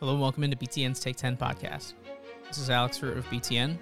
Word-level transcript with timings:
Hello 0.00 0.12
and 0.12 0.20
welcome 0.20 0.44
into 0.44 0.56
BTN's 0.56 1.00
Take 1.00 1.16
10 1.16 1.36
podcast. 1.36 1.94
This 2.46 2.58
is 2.58 2.70
Alex 2.70 3.02
Root 3.02 3.18
of 3.18 3.26
BTN. 3.26 3.76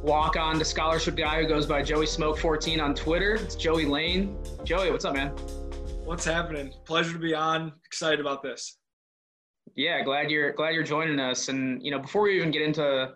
walk 0.02 0.36
on 0.36 0.58
to 0.58 0.64
scholarship 0.64 1.14
guy 1.14 1.42
who 1.42 1.48
goes 1.48 1.64
by 1.64 1.80
Joey 1.80 2.06
Smoke 2.06 2.36
14 2.36 2.80
on 2.80 2.94
Twitter. 2.94 3.34
It's 3.34 3.54
Joey 3.54 3.86
Lane. 3.86 4.36
Joey, 4.64 4.90
what's 4.90 5.04
up, 5.04 5.14
man? 5.14 5.28
What's 6.04 6.24
happening? 6.24 6.72
Pleasure 6.84 7.12
to 7.12 7.18
be 7.18 7.34
on. 7.34 7.72
Excited 7.86 8.18
about 8.18 8.42
this. 8.42 8.78
Yeah, 9.76 10.02
glad 10.02 10.30
you're 10.30 10.52
glad 10.52 10.74
you're 10.74 10.82
joining 10.82 11.20
us. 11.20 11.48
And 11.48 11.80
you 11.82 11.92
know, 11.92 12.00
before 12.00 12.22
we 12.22 12.36
even 12.36 12.50
get 12.50 12.62
into 12.62 13.12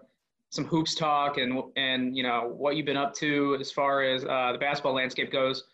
some 0.51 0.65
hoops 0.65 0.95
talk 0.95 1.39
and 1.39 1.61
and 1.77 2.17
you 2.17 2.23
know 2.23 2.55
what 2.57 2.77
you've 2.77 2.87
been 2.87 2.97
up 2.97 3.15
to 3.15 3.57
as 3.61 3.73
far 3.73 4.05
as 4.05 4.25
uh, 4.25 4.53
the 4.53 4.59
basketball 4.59 4.95
landscape 4.95 5.33
goes, 5.33 5.65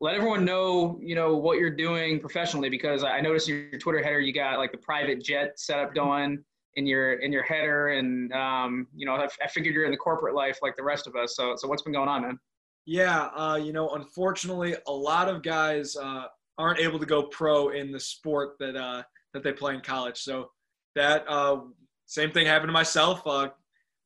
let 0.00 0.14
everyone 0.14 0.44
know 0.44 0.98
you 1.02 1.16
know 1.16 1.36
what 1.36 1.58
you're 1.58 1.74
doing 1.74 2.20
professionally 2.20 2.70
because 2.70 3.02
I 3.02 3.20
noticed 3.20 3.48
your, 3.48 3.68
your 3.68 3.80
Twitter 3.80 4.02
header 4.02 4.20
you 4.20 4.32
got 4.32 4.58
like 4.58 4.70
the 4.70 4.78
private 4.78 5.22
jet 5.22 5.58
setup 5.58 5.92
going 5.92 6.44
in 6.76 6.86
your 6.86 7.14
in 7.14 7.32
your 7.32 7.42
header, 7.42 7.88
and 7.88 8.32
um, 8.32 8.86
you 8.94 9.06
know 9.06 9.14
I, 9.14 9.48
figured 9.48 9.74
you're 9.74 9.84
in 9.84 9.90
the 9.90 9.96
corporate 9.96 10.34
life 10.34 10.58
like 10.62 10.76
the 10.76 10.82
rest 10.82 11.06
of 11.06 11.16
us. 11.16 11.36
So 11.36 11.54
so 11.56 11.68
what's 11.68 11.82
been 11.82 11.92
going 11.92 12.08
on, 12.08 12.22
man? 12.22 12.38
Yeah, 12.84 13.26
uh, 13.36 13.60
you 13.62 13.72
know, 13.72 13.90
unfortunately, 13.90 14.74
a 14.86 14.92
lot 14.92 15.28
of 15.28 15.42
guys 15.42 15.96
uh, 15.96 16.24
aren't 16.58 16.80
able 16.80 16.98
to 16.98 17.06
go 17.06 17.24
pro 17.24 17.70
in 17.70 17.92
the 17.92 18.00
sport 18.00 18.56
that 18.58 18.76
uh, 18.76 19.02
that 19.34 19.42
they 19.42 19.52
play 19.52 19.74
in 19.74 19.80
college. 19.80 20.18
So 20.18 20.50
that 20.94 21.24
uh, 21.28 21.60
same 22.06 22.30
thing 22.30 22.46
happened 22.46 22.68
to 22.68 22.72
myself. 22.72 23.26
Uh, 23.26 23.50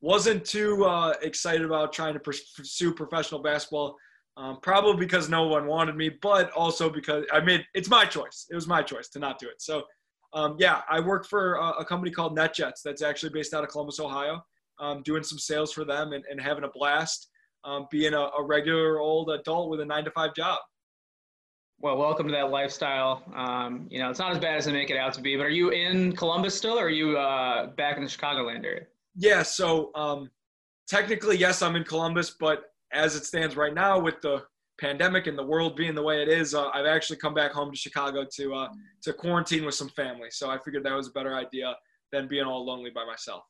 wasn't 0.00 0.44
too 0.44 0.84
uh, 0.84 1.14
excited 1.22 1.64
about 1.64 1.92
trying 1.92 2.14
to 2.14 2.20
pursue 2.20 2.92
professional 2.92 3.40
basketball. 3.40 3.96
Um, 4.38 4.58
probably 4.60 4.98
because 4.98 5.30
no 5.30 5.46
one 5.46 5.66
wanted 5.66 5.96
me, 5.96 6.10
but 6.10 6.50
also 6.50 6.90
because 6.90 7.24
I 7.32 7.40
made 7.40 7.64
it's 7.72 7.88
my 7.88 8.04
choice. 8.04 8.46
It 8.50 8.54
was 8.54 8.66
my 8.66 8.82
choice 8.82 9.08
to 9.10 9.18
not 9.18 9.38
do 9.38 9.48
it. 9.48 9.62
So, 9.62 9.84
um, 10.36 10.54
yeah, 10.58 10.82
I 10.90 11.00
work 11.00 11.26
for 11.26 11.54
a, 11.54 11.70
a 11.80 11.84
company 11.84 12.10
called 12.10 12.36
NetJets 12.36 12.82
that's 12.84 13.02
actually 13.02 13.30
based 13.30 13.54
out 13.54 13.64
of 13.64 13.70
Columbus, 13.70 13.98
Ohio. 13.98 14.42
Um, 14.78 15.02
doing 15.02 15.22
some 15.22 15.38
sales 15.38 15.72
for 15.72 15.86
them 15.86 16.12
and, 16.12 16.22
and 16.30 16.38
having 16.38 16.64
a 16.64 16.68
blast. 16.68 17.30
Um, 17.64 17.86
being 17.90 18.12
a, 18.12 18.20
a 18.20 18.44
regular 18.44 19.00
old 19.00 19.30
adult 19.30 19.70
with 19.70 19.80
a 19.80 19.84
nine 19.84 20.04
to 20.04 20.10
five 20.10 20.34
job. 20.34 20.58
Well, 21.80 21.96
welcome 21.96 22.26
to 22.26 22.32
that 22.32 22.50
lifestyle. 22.50 23.22
Um, 23.34 23.86
you 23.90 23.98
know, 23.98 24.10
it's 24.10 24.18
not 24.18 24.32
as 24.32 24.38
bad 24.38 24.58
as 24.58 24.66
they 24.66 24.72
make 24.72 24.90
it 24.90 24.98
out 24.98 25.14
to 25.14 25.22
be. 25.22 25.36
But 25.36 25.46
are 25.46 25.50
you 25.50 25.70
in 25.70 26.14
Columbus 26.14 26.54
still, 26.54 26.78
or 26.78 26.84
are 26.84 26.90
you 26.90 27.16
uh, 27.16 27.68
back 27.68 27.96
in 27.96 28.04
the 28.04 28.10
Chicagoland 28.10 28.64
area? 28.64 28.84
Yeah, 29.16 29.42
so 29.42 29.90
um, 29.94 30.30
technically, 30.86 31.38
yes, 31.38 31.62
I'm 31.62 31.76
in 31.76 31.84
Columbus, 31.84 32.36
but 32.38 32.64
as 32.92 33.16
it 33.16 33.24
stands 33.24 33.56
right 33.56 33.74
now, 33.74 33.98
with 33.98 34.20
the 34.20 34.42
pandemic 34.78 35.26
and 35.26 35.38
the 35.38 35.44
world 35.44 35.76
being 35.76 35.94
the 35.94 36.02
way 36.02 36.22
it 36.22 36.28
is, 36.28 36.54
uh, 36.54 36.68
I've 36.68 36.86
actually 36.86 37.16
come 37.16 37.34
back 37.34 37.52
home 37.52 37.70
to 37.70 37.76
Chicago 37.76 38.24
to 38.36 38.54
uh, 38.54 38.68
to 39.02 39.12
quarantine 39.12 39.64
with 39.64 39.74
some 39.74 39.88
family. 39.90 40.28
So 40.30 40.50
I 40.50 40.58
figured 40.58 40.84
that 40.84 40.94
was 40.94 41.08
a 41.08 41.12
better 41.12 41.34
idea 41.34 41.74
than 42.12 42.28
being 42.28 42.44
all 42.44 42.64
lonely 42.64 42.90
by 42.90 43.04
myself. 43.04 43.44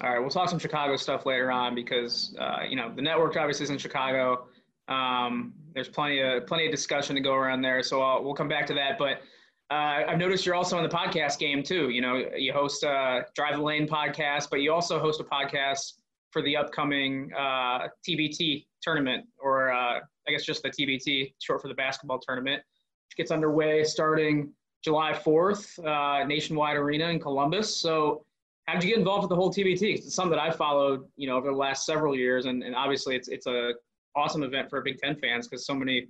All 0.00 0.10
right, 0.10 0.18
we'll 0.18 0.30
talk 0.30 0.48
some 0.48 0.58
Chicago 0.58 0.96
stuff 0.96 1.26
later 1.26 1.50
on 1.50 1.74
because 1.74 2.34
uh, 2.38 2.60
you 2.68 2.76
know 2.76 2.92
the 2.94 3.02
network 3.02 3.36
obviously 3.36 3.64
is 3.64 3.70
in 3.70 3.78
Chicago. 3.78 4.46
Um, 4.88 5.52
there's 5.74 5.88
plenty 5.88 6.20
of 6.20 6.46
plenty 6.46 6.66
of 6.66 6.70
discussion 6.70 7.14
to 7.14 7.20
go 7.20 7.34
around 7.34 7.62
there, 7.62 7.82
so 7.82 8.02
I'll, 8.02 8.24
we'll 8.24 8.34
come 8.34 8.48
back 8.48 8.66
to 8.66 8.74
that. 8.74 8.98
But 8.98 9.20
uh, 9.70 10.04
I've 10.08 10.18
noticed 10.18 10.44
you're 10.46 10.54
also 10.54 10.76
in 10.78 10.82
the 10.82 10.94
podcast 10.94 11.38
game 11.38 11.62
too. 11.62 11.90
You 11.90 12.00
know, 12.00 12.24
you 12.36 12.52
host 12.52 12.82
a 12.82 13.26
Drive 13.34 13.56
the 13.56 13.62
Lane 13.62 13.86
podcast, 13.86 14.48
but 14.50 14.60
you 14.60 14.72
also 14.72 14.98
host 14.98 15.20
a 15.20 15.24
podcast 15.24 15.94
for 16.30 16.42
the 16.42 16.56
upcoming 16.56 17.30
uh, 17.36 17.88
TBT 18.08 18.66
tournament, 18.80 19.26
or 19.38 19.51
uh, 19.51 19.51
I 20.28 20.32
guess 20.32 20.44
just 20.44 20.62
the 20.62 20.70
TBT, 20.70 21.34
short 21.40 21.60
for 21.60 21.68
the 21.68 21.74
basketball 21.74 22.18
tournament, 22.18 22.62
which 23.08 23.16
gets 23.16 23.30
underway 23.30 23.84
starting 23.84 24.52
July 24.82 25.12
4th, 25.12 25.78
uh, 25.86 26.24
Nationwide 26.24 26.76
Arena 26.76 27.08
in 27.08 27.20
Columbus. 27.20 27.76
So 27.76 28.24
how 28.66 28.74
did 28.74 28.84
you 28.84 28.90
get 28.90 28.98
involved 28.98 29.22
with 29.22 29.30
the 29.30 29.36
whole 29.36 29.52
TBT? 29.52 29.96
It's 29.96 30.14
something 30.14 30.36
that 30.36 30.40
I 30.40 30.50
followed, 30.50 31.04
you 31.16 31.28
know, 31.28 31.36
over 31.36 31.50
the 31.50 31.56
last 31.56 31.84
several 31.84 32.16
years, 32.16 32.46
and, 32.46 32.62
and 32.62 32.74
obviously 32.74 33.16
it's 33.16 33.28
it's 33.28 33.46
a 33.46 33.72
awesome 34.14 34.42
event 34.42 34.70
for 34.70 34.80
Big 34.82 34.98
Ten 34.98 35.16
fans 35.16 35.48
because 35.48 35.66
so 35.66 35.74
many 35.74 36.08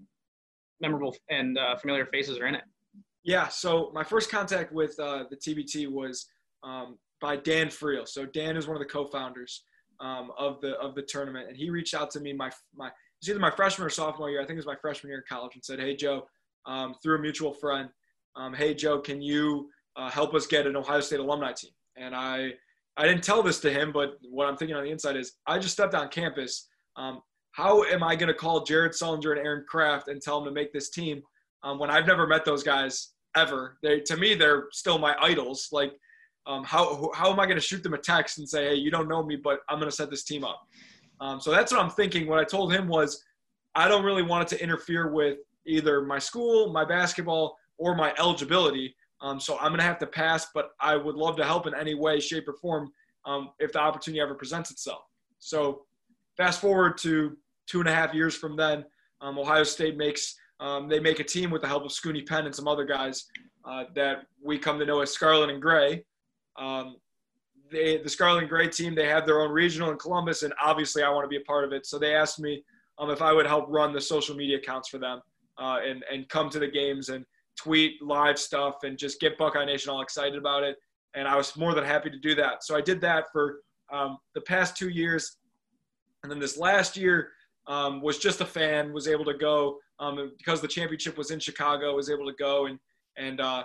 memorable 0.81 1.15
and 1.31 1.57
uh, 1.57 1.77
familiar 1.77 2.07
faces 2.07 2.39
are 2.39 2.47
in 2.47 2.55
it. 2.55 2.65
Yeah, 3.25 3.49
so 3.49 3.91
my 3.95 4.03
first 4.03 4.31
contact 4.31 4.73
with 4.73 4.99
uh, 4.99 5.25
the 5.31 5.37
TBT 5.37 5.89
was 5.89 6.27
um, 6.65 6.99
by 7.21 7.37
Dan 7.37 7.69
Friel. 7.69 8.07
So 8.07 8.27
Dan 8.27 8.57
is 8.57 8.67
one 8.67 8.77
of 8.77 8.81
the 8.81 8.89
co-founders 8.89 9.65
um, 10.01 10.33
of 10.37 10.61
the 10.61 10.73
of 10.79 10.95
the 10.95 11.03
tournament, 11.03 11.49
and 11.49 11.57
he 11.57 11.71
reached 11.71 11.95
out 11.95 12.11
to 12.13 12.21
me 12.21 12.33
my 12.33 12.51
my 12.75 12.91
it's 13.23 13.29
either 13.29 13.39
my 13.39 13.53
freshman 13.53 13.87
or 13.87 13.91
sophomore 13.91 14.31
year. 14.31 14.41
I 14.41 14.45
think 14.45 14.57
it 14.57 14.67
was 14.67 14.67
my 14.67 14.75
freshman 14.75 15.11
year 15.11 15.19
in 15.19 15.25
college, 15.29 15.55
and 15.55 15.65
said, 15.65 15.79
"Hey 15.79 15.95
Joe, 15.95 16.27
um, 16.67 16.97
through 17.01 17.19
a 17.19 17.21
mutual 17.21 17.53
friend, 17.53 17.89
um, 18.35 18.53
hey 18.53 18.75
Joe, 18.75 18.99
can 18.99 19.23
you 19.23 19.71
uh, 19.97 20.11
help 20.11 20.35
us 20.35 20.45
get 20.45 20.67
an 20.67 20.75
Ohio 20.75 21.01
State 21.01 21.21
alumni 21.21 21.53
team?" 21.53 21.71
And 21.97 22.17
I 22.17 22.55
I 22.97 23.07
didn't 23.07 23.23
tell 23.23 23.41
this 23.41 23.61
to 23.61 23.71
him, 23.73 23.93
but 23.93 24.19
what 24.29 24.49
I'm 24.49 24.57
thinking 24.57 24.77
on 24.77 24.83
the 24.83 24.91
inside 24.91 25.17
is 25.17 25.35
I 25.47 25.61
just 25.61 25.73
stepped 25.73 25.95
on 25.95 26.09
campus. 26.09 26.69
Um, 26.97 27.23
how 27.53 27.85
am 27.85 28.03
I 28.03 28.17
going 28.17 28.27
to 28.27 28.35
call 28.35 28.65
Jared 28.65 28.93
Sullinger 28.93 29.37
and 29.37 29.47
Aaron 29.47 29.65
Craft 29.69 30.09
and 30.09 30.21
tell 30.21 30.41
them 30.41 30.53
to 30.53 30.61
make 30.61 30.73
this 30.73 30.91
team 30.91 31.23
um, 31.63 31.79
when 31.79 31.91
I've 31.91 32.07
never 32.07 32.27
met 32.27 32.45
those 32.45 32.65
guys 32.65 33.13
ever? 33.37 33.79
They 33.85 34.01
to 34.01 34.17
me 34.17 34.35
they're 34.35 34.65
still 34.73 34.99
my 34.99 35.15
idols. 35.21 35.69
Like 35.71 35.93
um, 36.47 36.65
how 36.65 37.13
how 37.15 37.33
am 37.33 37.39
I 37.39 37.47
going 37.47 37.57
to 37.57 37.63
shoot 37.63 37.85
them 37.85 37.95
a 37.95 37.99
text 37.99 38.39
and 38.39 38.49
say, 38.49 38.71
hey, 38.71 38.75
you 38.75 38.91
don't 38.91 39.07
know 39.07 39.23
me, 39.23 39.37
but 39.37 39.61
I'm 39.69 39.79
going 39.79 39.91
to 39.91 39.97
set 39.97 40.11
this 40.11 40.25
team 40.25 40.43
up? 40.43 40.61
Um, 41.23 41.41
so 41.41 41.53
that's 41.53 41.71
what 41.71 41.81
I'm 41.81 41.91
thinking. 41.91 42.27
What 42.27 42.41
I 42.41 42.45
told 42.45 42.73
him 42.73 42.89
was 42.89 43.23
I 43.77 43.87
don't 43.87 44.05
really 44.05 44.25
want 44.25 44.51
it 44.53 44.57
to 44.57 44.63
interfere 44.63 45.09
with 45.11 45.39
either 45.67 46.03
my 46.03 46.19
school, 46.19 46.73
my 46.73 46.85
basketball, 46.85 47.57
or 47.79 47.95
my 47.95 48.13
eligibility. 48.19 48.95
Um, 49.21 49.39
so 49.39 49.57
I'm 49.59 49.69
going 49.69 49.79
to 49.79 49.85
have 49.85 50.01
to 50.01 50.07
pass, 50.07 50.49
but 50.53 50.71
I 50.81 50.97
would 50.97 51.15
love 51.15 51.37
to 51.37 51.45
help 51.45 51.69
in 51.69 51.75
any 51.77 51.95
way, 51.95 52.19
shape, 52.19 52.49
or 52.49 52.55
form 52.55 52.91
um, 53.25 53.51
if 53.61 53.73
the 53.73 53.79
opportunity 53.79 54.21
ever 54.21 54.35
presents 54.35 54.73
itself. 54.73 55.03
So 55.39 55.83
fast 56.37 56.61
forward 56.61 56.99
to 56.99 57.37
two 57.69 57.79
and 57.79 57.89
a 57.89 57.95
half 57.95 58.13
years 58.13 58.35
from 58.35 58.57
then, 58.57 58.85
um, 59.21 59.39
Ohio 59.39 59.63
State 59.63 59.97
makes 59.97 60.35
um, 60.59 60.89
they 60.89 61.01
make 61.01 61.21
a 61.21 61.25
team 61.25 61.51
with 61.51 61.63
the 61.63 61.69
help 61.69 61.85
of 61.85 61.93
Scoonie 61.93 62.27
Penn 62.27 62.47
and 62.47 62.55
some 62.55 62.69
other 62.69 62.85
guys 62.85 63.27
uh, 63.65 63.85
that 63.95 64.27
we 64.41 64.59
come 64.59 64.79
to 64.79 64.87
know 64.87 65.01
as 65.01 65.13
Scarlet 65.13 65.51
and 65.51 65.63
Gray. 65.63 66.05
They, 67.73 67.99
the 67.99 68.09
Scarlet 68.09 68.49
Gray 68.49 68.69
team, 68.69 68.95
they 68.95 69.09
have 69.09 69.27
their 69.27 69.41
own 69.41 69.51
regional 69.51 69.91
in 69.91 69.99
Columbus, 69.99 70.43
and 70.43 70.53
obviously 70.63 71.03
I 71.03 71.11
want 71.11 71.25
to 71.25 71.29
be 71.29 71.37
a 71.37 71.47
part 71.47 71.65
of 71.65 71.73
it. 71.73 71.87
So 71.87 71.99
they 71.99 72.15
asked 72.15 72.39
me 72.39 72.63
um, 72.99 73.11
if 73.11 73.23
I 73.23 73.33
would 73.33 73.47
help 73.47 73.67
run 73.69 73.93
the 73.93 74.01
social 74.01 74.37
media 74.37 74.59
accounts 74.59 74.89
for 74.89 74.99
them 74.99 75.21
uh, 75.59 75.79
and, 75.85 76.05
and 76.13 76.29
come 76.29 76.51
to 76.51 76.59
the 76.59 76.69
games 76.69 77.09
and 77.09 77.25
tweet 77.57 78.03
live 78.03 78.39
stuff 78.39 78.77
and 78.85 78.99
just 78.99 79.21
get 79.21 79.39
Buckeye 79.39 79.65
Nation 79.65 79.91
all 79.91 80.03
excited 80.03 80.39
about 80.39 80.63
it. 80.63 80.77
And 81.15 81.29
I 81.29 81.37
was 81.37 81.57
more 81.57 81.75
than 81.75 81.85
happy 81.85 82.11
to 82.11 82.19
do 82.19 82.35
that. 82.37 82.65
So 82.65 82.77
I 82.77 82.81
did 82.81 83.01
that 83.03 83.27
for 83.33 83.61
um, 83.93 84.19
the 84.35 84.41
past 84.41 84.77
two 84.77 84.89
years. 84.89 85.37
And 86.23 86.31
then 86.31 86.39
this 86.39 86.57
last 86.57 86.97
year 86.97 87.31
um, 87.67 88.01
was 88.01 88.19
just 88.19 88.41
a 88.41 88.47
fan, 88.47 88.93
was 88.93 89.09
able 89.09 89.25
to 89.27 89.35
go 89.35 89.79
um, 89.99 90.33
because 90.39 90.61
the 90.61 90.69
championship 90.69 91.19
was 91.19 91.31
in 91.31 91.39
Chicago, 91.39 91.95
was 91.95 92.11
able 92.11 92.27
to 92.27 92.35
go 92.39 92.67
and, 92.67 92.79
and 93.17 93.41
uh, 93.41 93.65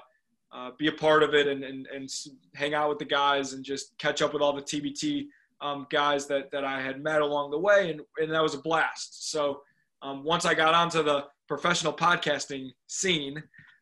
uh, 0.52 0.72
be 0.78 0.88
a 0.88 0.92
part 0.92 1.24
of 1.24 1.34
it 1.34 1.48
and, 1.48 1.64
and, 1.64 1.88
and 1.88 2.10
hang 2.56 2.74
out 2.74 2.90
with 2.90 3.00
the 3.00 3.06
guys 3.06 3.54
and 3.54 3.64
just 3.64 3.98
catch 3.98 4.22
up 4.22 4.34
with 4.34 4.42
all 4.42 4.54
the 4.54 4.62
TBT 4.62 5.28
um, 5.62 5.88
guys 5.90 6.28
that, 6.28 6.52
that 6.52 6.64
I 6.64 6.82
had 6.82 7.04
met 7.04 7.22
along 7.22 7.52
the 7.52 7.60
way. 7.60 7.92
And, 7.92 8.02
and 8.18 8.32
that 8.32 8.42
was 8.42 8.54
a 8.54 8.60
blast. 8.60 9.32
So 9.32 9.62
um, 10.02 10.24
once 10.24 10.46
I 10.46 10.54
got 10.54 10.74
onto 10.74 11.04
the 11.04 11.26
professional 11.48 11.94
podcasting 11.94 12.72
scene, 12.88 13.42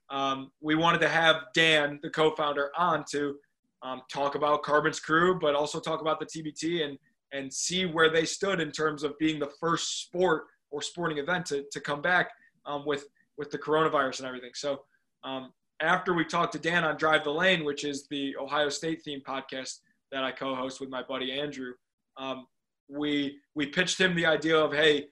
um, 0.10 0.52
we 0.62 0.76
wanted 0.76 1.00
to 1.02 1.10
have 1.10 1.38
Dan, 1.54 2.00
the 2.02 2.10
co-founder, 2.10 2.72
on 2.78 3.04
to 3.12 3.36
um, 3.82 4.02
talk 4.12 4.36
about 4.36 4.64
Carmen's 4.64 5.00
crew, 5.00 5.38
but 5.40 5.56
also 5.56 5.80
talk 5.80 6.02
about 6.02 6.20
the 6.20 6.26
TBT 6.26 6.86
and 6.86 6.98
and 7.34 7.52
see 7.54 7.86
where 7.86 8.10
they 8.10 8.24
stood 8.24 8.62
in 8.62 8.72
terms 8.72 9.04
of 9.04 9.18
being 9.20 9.40
the 9.40 9.52
first 9.60 10.04
sport 10.04 10.46
or 10.72 10.82
sporting 10.82 11.18
event 11.18 11.46
to, 11.46 11.66
to 11.72 11.82
come 11.82 12.02
back 12.02 12.30
um, 12.66 12.86
with 12.86 13.06
with 13.38 13.52
the 13.52 13.58
coronavirus 13.58 14.20
and 14.20 14.28
everything. 14.28 14.52
So 14.54 14.82
um, 15.24 15.52
after 15.82 16.14
we 16.14 16.26
talked 16.26 16.54
to 16.54 16.60
Dan 16.60 16.84
on 16.84 16.98
Drive 16.98 17.24
the 17.24 17.32
Lane, 17.32 17.64
which 17.66 17.84
is 17.84 18.08
the 18.10 18.36
Ohio 18.38 18.70
State 18.70 19.04
themed 19.06 19.24
podcast 19.24 19.80
that 20.12 20.24
I 20.24 20.32
co-host 20.32 20.80
with 20.80 20.90
my 20.90 21.04
buddy 21.04 21.32
Andrew, 21.32 21.74
um, 22.18 22.48
we 22.88 23.38
we 23.56 23.66
pitched 23.66 24.00
him 24.00 24.16
the 24.16 24.26
idea 24.26 24.58
of 24.58 24.74
hey, 24.74 25.08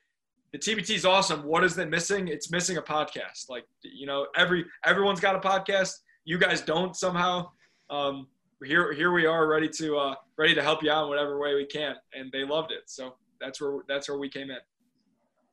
the 0.52 0.60
TBT 0.60 0.92
is 0.92 1.06
awesome. 1.06 1.44
What 1.44 1.64
is 1.64 1.78
it 1.78 1.90
missing? 1.90 2.28
It's 2.28 2.52
missing 2.52 2.78
a 2.78 2.82
podcast. 2.82 3.50
Like 3.50 3.66
you 3.82 4.06
know, 4.06 4.28
every 4.36 4.66
everyone's 4.86 5.20
got 5.20 5.36
a 5.36 5.40
podcast. 5.40 5.94
You 6.26 6.38
guys 6.38 6.62
don't 6.62 6.96
somehow. 6.96 7.50
Um, 7.90 8.28
here 8.64 8.94
here 8.94 9.12
we 9.12 9.26
are, 9.26 9.48
ready 9.48 9.68
to 9.70 9.98
uh, 9.98 10.16
ready 10.38 10.56
to 10.56 10.62
help 10.62 10.84
you 10.84 10.92
out 10.92 11.04
in 11.04 11.10
whatever 11.10 11.40
way 11.40 11.56
we 11.56 11.66
can, 11.66 11.96
and 12.14 12.32
they 12.32 12.44
loved 12.44 12.72
it. 12.72 12.84
So 12.86 13.16
that's 13.42 13.60
where 13.60 13.80
that's 13.88 14.08
where 14.08 14.18
we 14.18 14.30
came 14.30 14.50
in. 14.52 14.58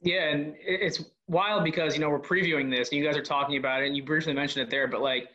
Yeah, 0.02 0.30
and 0.30 0.54
it's 0.58 1.04
wild 1.28 1.62
because 1.64 1.94
you 1.94 2.00
know 2.00 2.08
we're 2.08 2.20
previewing 2.20 2.70
this, 2.70 2.90
and 2.90 2.98
you 2.98 3.04
guys 3.04 3.16
are 3.16 3.22
talking 3.22 3.56
about 3.56 3.82
it, 3.82 3.86
and 3.86 3.96
you 3.96 4.02
briefly 4.02 4.32
mentioned 4.32 4.62
it 4.62 4.70
there, 4.70 4.88
but 4.88 5.00
like 5.02 5.28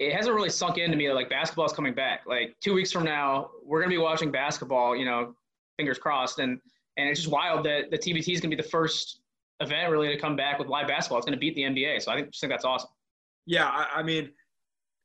it 0.00 0.14
hasn't 0.14 0.34
really 0.34 0.50
sunk 0.50 0.78
into 0.78 0.96
me 0.96 1.06
that 1.06 1.14
like 1.14 1.28
basketball 1.30 1.66
is 1.66 1.72
coming 1.72 1.94
back. 1.94 2.22
Like 2.26 2.56
two 2.60 2.74
weeks 2.74 2.90
from 2.90 3.04
now, 3.04 3.50
we're 3.64 3.80
gonna 3.80 3.90
be 3.90 3.98
watching 3.98 4.32
basketball. 4.32 4.96
You 4.96 5.04
know, 5.04 5.34
fingers 5.76 5.98
crossed, 5.98 6.38
and 6.38 6.60
and 6.96 7.08
it's 7.08 7.20
just 7.20 7.30
wild 7.30 7.64
that 7.66 7.90
the 7.90 7.98
TBT 7.98 8.32
is 8.32 8.40
gonna 8.40 8.54
be 8.54 8.60
the 8.60 8.68
first 8.68 9.20
event 9.60 9.90
really 9.90 10.08
to 10.08 10.18
come 10.18 10.36
back 10.36 10.58
with 10.58 10.68
live 10.68 10.88
basketball. 10.88 11.18
It's 11.18 11.26
gonna 11.26 11.36
beat 11.36 11.54
the 11.54 11.62
NBA, 11.62 12.02
so 12.02 12.10
I 12.10 12.16
think 12.16 12.30
just 12.30 12.40
think 12.40 12.50
that's 12.50 12.64
awesome. 12.64 12.90
Yeah, 13.46 13.66
I, 13.66 13.86
I 13.96 14.02
mean, 14.02 14.30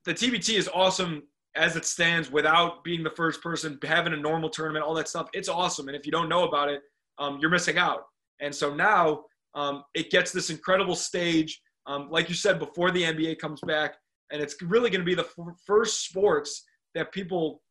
the 0.05 0.13
TBT 0.13 0.57
is 0.57 0.69
awesome 0.73 1.23
as 1.55 1.75
it 1.75 1.85
stands 1.85 2.31
without 2.31 2.83
being 2.83 3.03
the 3.03 3.09
first 3.09 3.41
person 3.41 3.77
having 3.83 4.13
a 4.13 4.17
normal 4.17 4.49
tournament, 4.49 4.83
all 4.83 4.93
that 4.95 5.07
stuff. 5.07 5.29
It's 5.33 5.49
awesome, 5.49 5.89
and 5.89 5.95
if 5.95 6.05
you 6.05 6.11
don't 6.11 6.29
know 6.29 6.47
about 6.47 6.69
it, 6.69 6.81
um, 7.19 7.37
you're 7.39 7.51
missing 7.51 7.77
out. 7.77 8.07
And 8.41 8.53
so 8.53 8.73
now 8.73 9.23
um, 9.53 9.83
it 9.93 10.11
gets 10.11 10.31
this 10.31 10.49
incredible 10.49 10.95
stage, 10.95 11.61
um, 11.87 12.09
like 12.09 12.29
you 12.29 12.35
said, 12.35 12.59
before 12.59 12.91
the 12.91 13.03
NBA 13.03 13.39
comes 13.39 13.61
back, 13.65 13.95
and 14.31 14.41
it's 14.41 14.55
really 14.61 14.89
going 14.89 15.01
to 15.01 15.05
be 15.05 15.15
the 15.15 15.23
f- 15.23 15.55
first 15.65 16.05
sports 16.05 16.63
that 16.93 17.11
people 17.11 17.61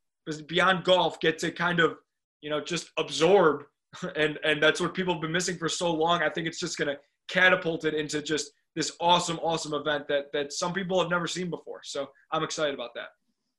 beyond 0.46 0.84
golf 0.84 1.20
get 1.20 1.38
to 1.38 1.50
kind 1.50 1.80
of, 1.80 1.96
you 2.40 2.50
know, 2.50 2.60
just 2.60 2.90
absorb, 2.98 3.64
and 4.16 4.38
and 4.44 4.62
that's 4.62 4.80
what 4.80 4.94
people 4.94 5.14
have 5.14 5.20
been 5.20 5.32
missing 5.32 5.56
for 5.56 5.68
so 5.68 5.92
long. 5.92 6.22
I 6.22 6.28
think 6.28 6.46
it's 6.46 6.60
just 6.60 6.78
going 6.78 6.88
to 6.88 6.98
catapult 7.28 7.84
it 7.84 7.94
into 7.94 8.22
just 8.22 8.50
this 8.76 8.92
awesome, 9.00 9.38
awesome 9.40 9.74
event 9.74 10.08
that 10.08 10.32
that 10.32 10.52
some 10.52 10.72
people 10.72 11.00
have 11.00 11.10
never 11.10 11.26
seen 11.26 11.50
before. 11.50 11.80
So 11.84 12.08
I'm 12.32 12.42
excited 12.42 12.74
about 12.74 12.90
that. 12.94 13.08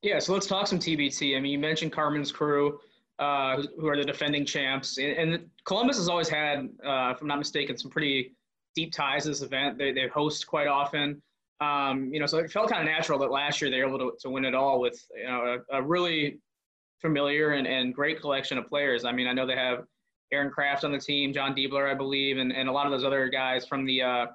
Yeah, 0.02 0.19
so 0.19 0.34
let's 0.34 0.46
talk 0.46 0.68
some 0.68 0.80
TBT. 0.80 1.36
I 1.36 1.40
mean, 1.40 1.52
you 1.52 1.60
mentioned 1.60 1.92
Carmen's 1.92 2.31
crew 2.31 2.80
uh, 3.19 3.62
who 3.79 3.88
are 3.88 3.97
the 3.97 4.03
defending 4.03 4.45
champs. 4.45 4.97
And, 4.97 5.33
and 5.33 5.50
Columbus 5.65 5.97
has 5.97 6.09
always 6.09 6.29
had, 6.29 6.69
uh, 6.85 7.13
if 7.15 7.21
I'm 7.21 7.27
not 7.27 7.38
mistaken, 7.38 7.77
some 7.77 7.91
pretty 7.91 8.35
deep 8.75 8.91
ties 8.91 9.23
to 9.23 9.29
this 9.29 9.41
event. 9.41 9.77
They, 9.77 9.91
they 9.91 10.07
host 10.07 10.47
quite 10.47 10.67
often. 10.67 11.21
Um, 11.62 12.13
you 12.13 12.19
know, 12.19 12.25
so 12.25 12.38
it 12.39 12.51
felt 12.51 12.69
kind 12.69 12.81
of 12.81 12.94
natural 12.94 13.17
that 13.19 13.31
last 13.31 13.62
year 13.62 13.71
they 13.71 13.79
were 13.79 13.88
able 13.88 14.00
to, 14.00 14.12
to 14.19 14.29
win 14.29 14.44
it 14.44 14.53
all 14.53 14.81
with, 14.81 15.01
you 15.15 15.23
know, 15.23 15.62
a, 15.71 15.77
a 15.77 15.81
really 15.81 16.39
familiar 17.01 17.51
and, 17.51 17.65
and 17.65 17.94
great 17.94 18.19
collection 18.19 18.57
of 18.57 18.67
players. 18.67 19.06
I 19.06 19.12
mean, 19.13 19.27
I 19.27 19.33
know 19.33 19.45
they 19.45 19.56
have 19.56 19.85
Aaron 20.33 20.51
Craft 20.51 20.83
on 20.83 20.91
the 20.91 21.00
team, 21.00 21.31
Jon 21.31 21.56
Diebler, 21.56 21.89
I 21.89 21.94
believe, 21.94 22.38
and, 22.38 22.51
and 22.51 22.68
a 22.68 22.71
lot 22.71 22.85
of 22.85 22.91
those 22.91 23.06
other 23.06 23.29
guys 23.29 23.65
from 23.65 23.85
the 23.85 24.01
uh, 24.01 24.25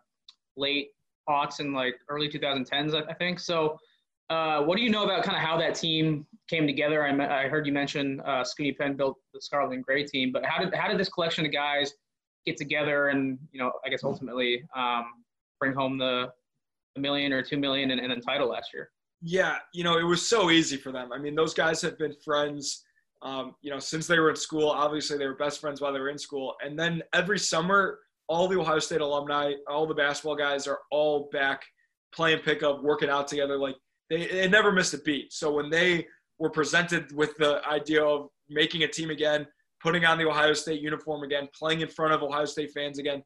late 0.56 0.91
aughts 1.29 1.61
and 1.61 1.75
like 1.75 1.97
early 2.09 2.29
2010s, 2.29 2.94
I, 2.94 3.11
I 3.11 3.15
think. 3.15 3.41
So, 3.41 3.79
uh, 4.31 4.62
what 4.62 4.76
do 4.76 4.83
you 4.83 4.91
know 4.91 5.05
about 5.05 5.25
kind 5.25 5.37
of 5.37 5.43
how 5.43 5.56
that 5.59 5.75
team 5.75 6.25
came 6.50 6.67
together? 6.67 7.06
I, 7.06 7.44
I 7.44 7.49
heard 7.49 7.67
you 7.67 7.73
mention 7.73 8.20
uh, 8.26 8.43
Scoonie 8.43 8.76
Penn 8.76 8.97
built 8.97 9.17
the 9.32 9.41
Scarlet 9.41 9.73
and 9.75 9.85
Gray 9.85 10.05
team, 10.05 10.32
but 10.32 10.44
how 10.44 10.62
did 10.62 10.75
how 10.75 10.88
did 10.88 10.99
this 10.99 11.08
collection 11.08 11.47
of 11.47 11.52
guys 11.52 11.94
get 12.44 12.56
together 12.56 13.08
and 13.08 13.38
you 13.52 13.61
know 13.61 13.73
I 13.87 13.88
guess 13.88 14.02
ultimately 14.02 14.62
um, 14.76 15.05
bring 15.61 15.73
home 15.73 15.97
the 15.97 16.31
million 16.97 17.32
or 17.32 17.43
two 17.43 17.56
million 17.56 17.93
and, 17.93 18.00
and 18.00 18.11
then 18.11 18.20
title 18.20 18.49
last 18.49 18.70
year? 18.75 18.91
Yeah, 19.23 19.56
you 19.73 19.85
know 19.85 19.99
it 19.99 20.02
was 20.02 20.26
so 20.26 20.50
easy 20.50 20.76
for 20.76 20.93
them. 20.93 21.12
I 21.12 21.19
mean, 21.19 21.35
those 21.35 21.55
guys 21.55 21.81
have 21.82 21.99
been 21.99 22.14
friends. 22.25 22.85
Um, 23.23 23.55
you 23.61 23.70
know, 23.70 23.79
since 23.79 24.06
they 24.06 24.19
were 24.19 24.31
in 24.31 24.37
school, 24.37 24.70
obviously 24.70 25.19
they 25.19 25.26
were 25.26 25.37
best 25.37 25.61
friends 25.61 25.81
while 25.81 25.93
they 25.93 26.00
were 26.00 26.08
in 26.08 26.17
school. 26.17 26.55
And 26.64 26.79
then 26.79 27.02
every 27.12 27.38
summer, 27.38 27.99
all 28.29 28.49
the 28.49 28.58
Ohio 28.58 28.79
State 28.79 29.02
alumni, 29.02 29.52
all 29.69 29.87
the 29.87 29.94
basketball 29.94 30.37
guys 30.37 30.67
are 30.67 30.79
all 30.91 31.29
back 31.31 31.62
playing 32.14 32.38
pickup, 32.38 32.82
working 32.82 33.11
out 33.11 33.29
together. 33.29 33.58
Like 33.58 33.75
they, 34.08 34.26
they 34.26 34.49
never 34.49 34.73
missed 34.73 34.94
a 34.94 34.99
beat. 34.99 35.35
So 35.35 35.52
when 35.52 35.69
they 35.69 36.06
were 36.41 36.51
presented 36.51 37.13
with 37.13 37.37
the 37.37 37.61
idea 37.69 38.03
of 38.03 38.29
making 38.49 38.83
a 38.83 38.89
team 38.89 39.11
again, 39.11 39.47
putting 39.81 40.05
on 40.05 40.19
the 40.19 40.27
Ohio 40.27 40.55
State 40.55 40.81
uniform 40.81 41.23
again, 41.23 41.49
playing 41.57 41.83
in 41.83 41.89
front 41.89 42.13
of 42.13 42.23
Ohio 42.23 42.47
State 42.47 42.73
fans 42.73 42.99
again, 42.99 43.23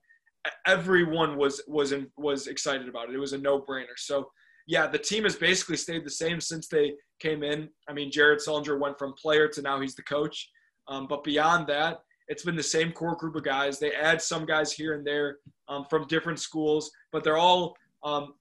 everyone 0.66 1.38
was 1.38 1.62
was 1.66 1.92
in, 1.92 2.08
was 2.18 2.48
excited 2.48 2.88
about 2.88 3.08
it. 3.08 3.14
It 3.14 3.18
was 3.18 3.32
a 3.32 3.38
no-brainer. 3.38 3.96
So 3.96 4.28
yeah, 4.66 4.86
the 4.86 4.98
team 4.98 5.24
has 5.24 5.36
basically 5.36 5.76
stayed 5.76 6.04
the 6.04 6.10
same 6.10 6.40
since 6.40 6.68
they 6.68 6.94
came 7.20 7.42
in. 7.42 7.68
I 7.88 7.92
mean, 7.92 8.10
Jared 8.10 8.40
Sullinger 8.40 8.78
went 8.78 8.98
from 8.98 9.14
player 9.14 9.48
to 9.48 9.62
now 9.62 9.80
he's 9.80 9.94
the 9.94 10.02
coach. 10.02 10.50
Um, 10.88 11.06
but 11.06 11.24
beyond 11.24 11.66
that, 11.68 12.00
it's 12.28 12.44
been 12.44 12.56
the 12.56 12.62
same 12.62 12.92
core 12.92 13.16
group 13.16 13.36
of 13.36 13.44
guys. 13.44 13.78
They 13.78 13.92
add 13.92 14.20
some 14.20 14.44
guys 14.44 14.72
here 14.72 14.94
and 14.94 15.06
there 15.06 15.38
um, 15.68 15.84
from 15.88 16.06
different 16.08 16.40
schools, 16.40 16.90
but 17.12 17.22
they're 17.22 17.36
all 17.36 17.76
um, 18.02 18.34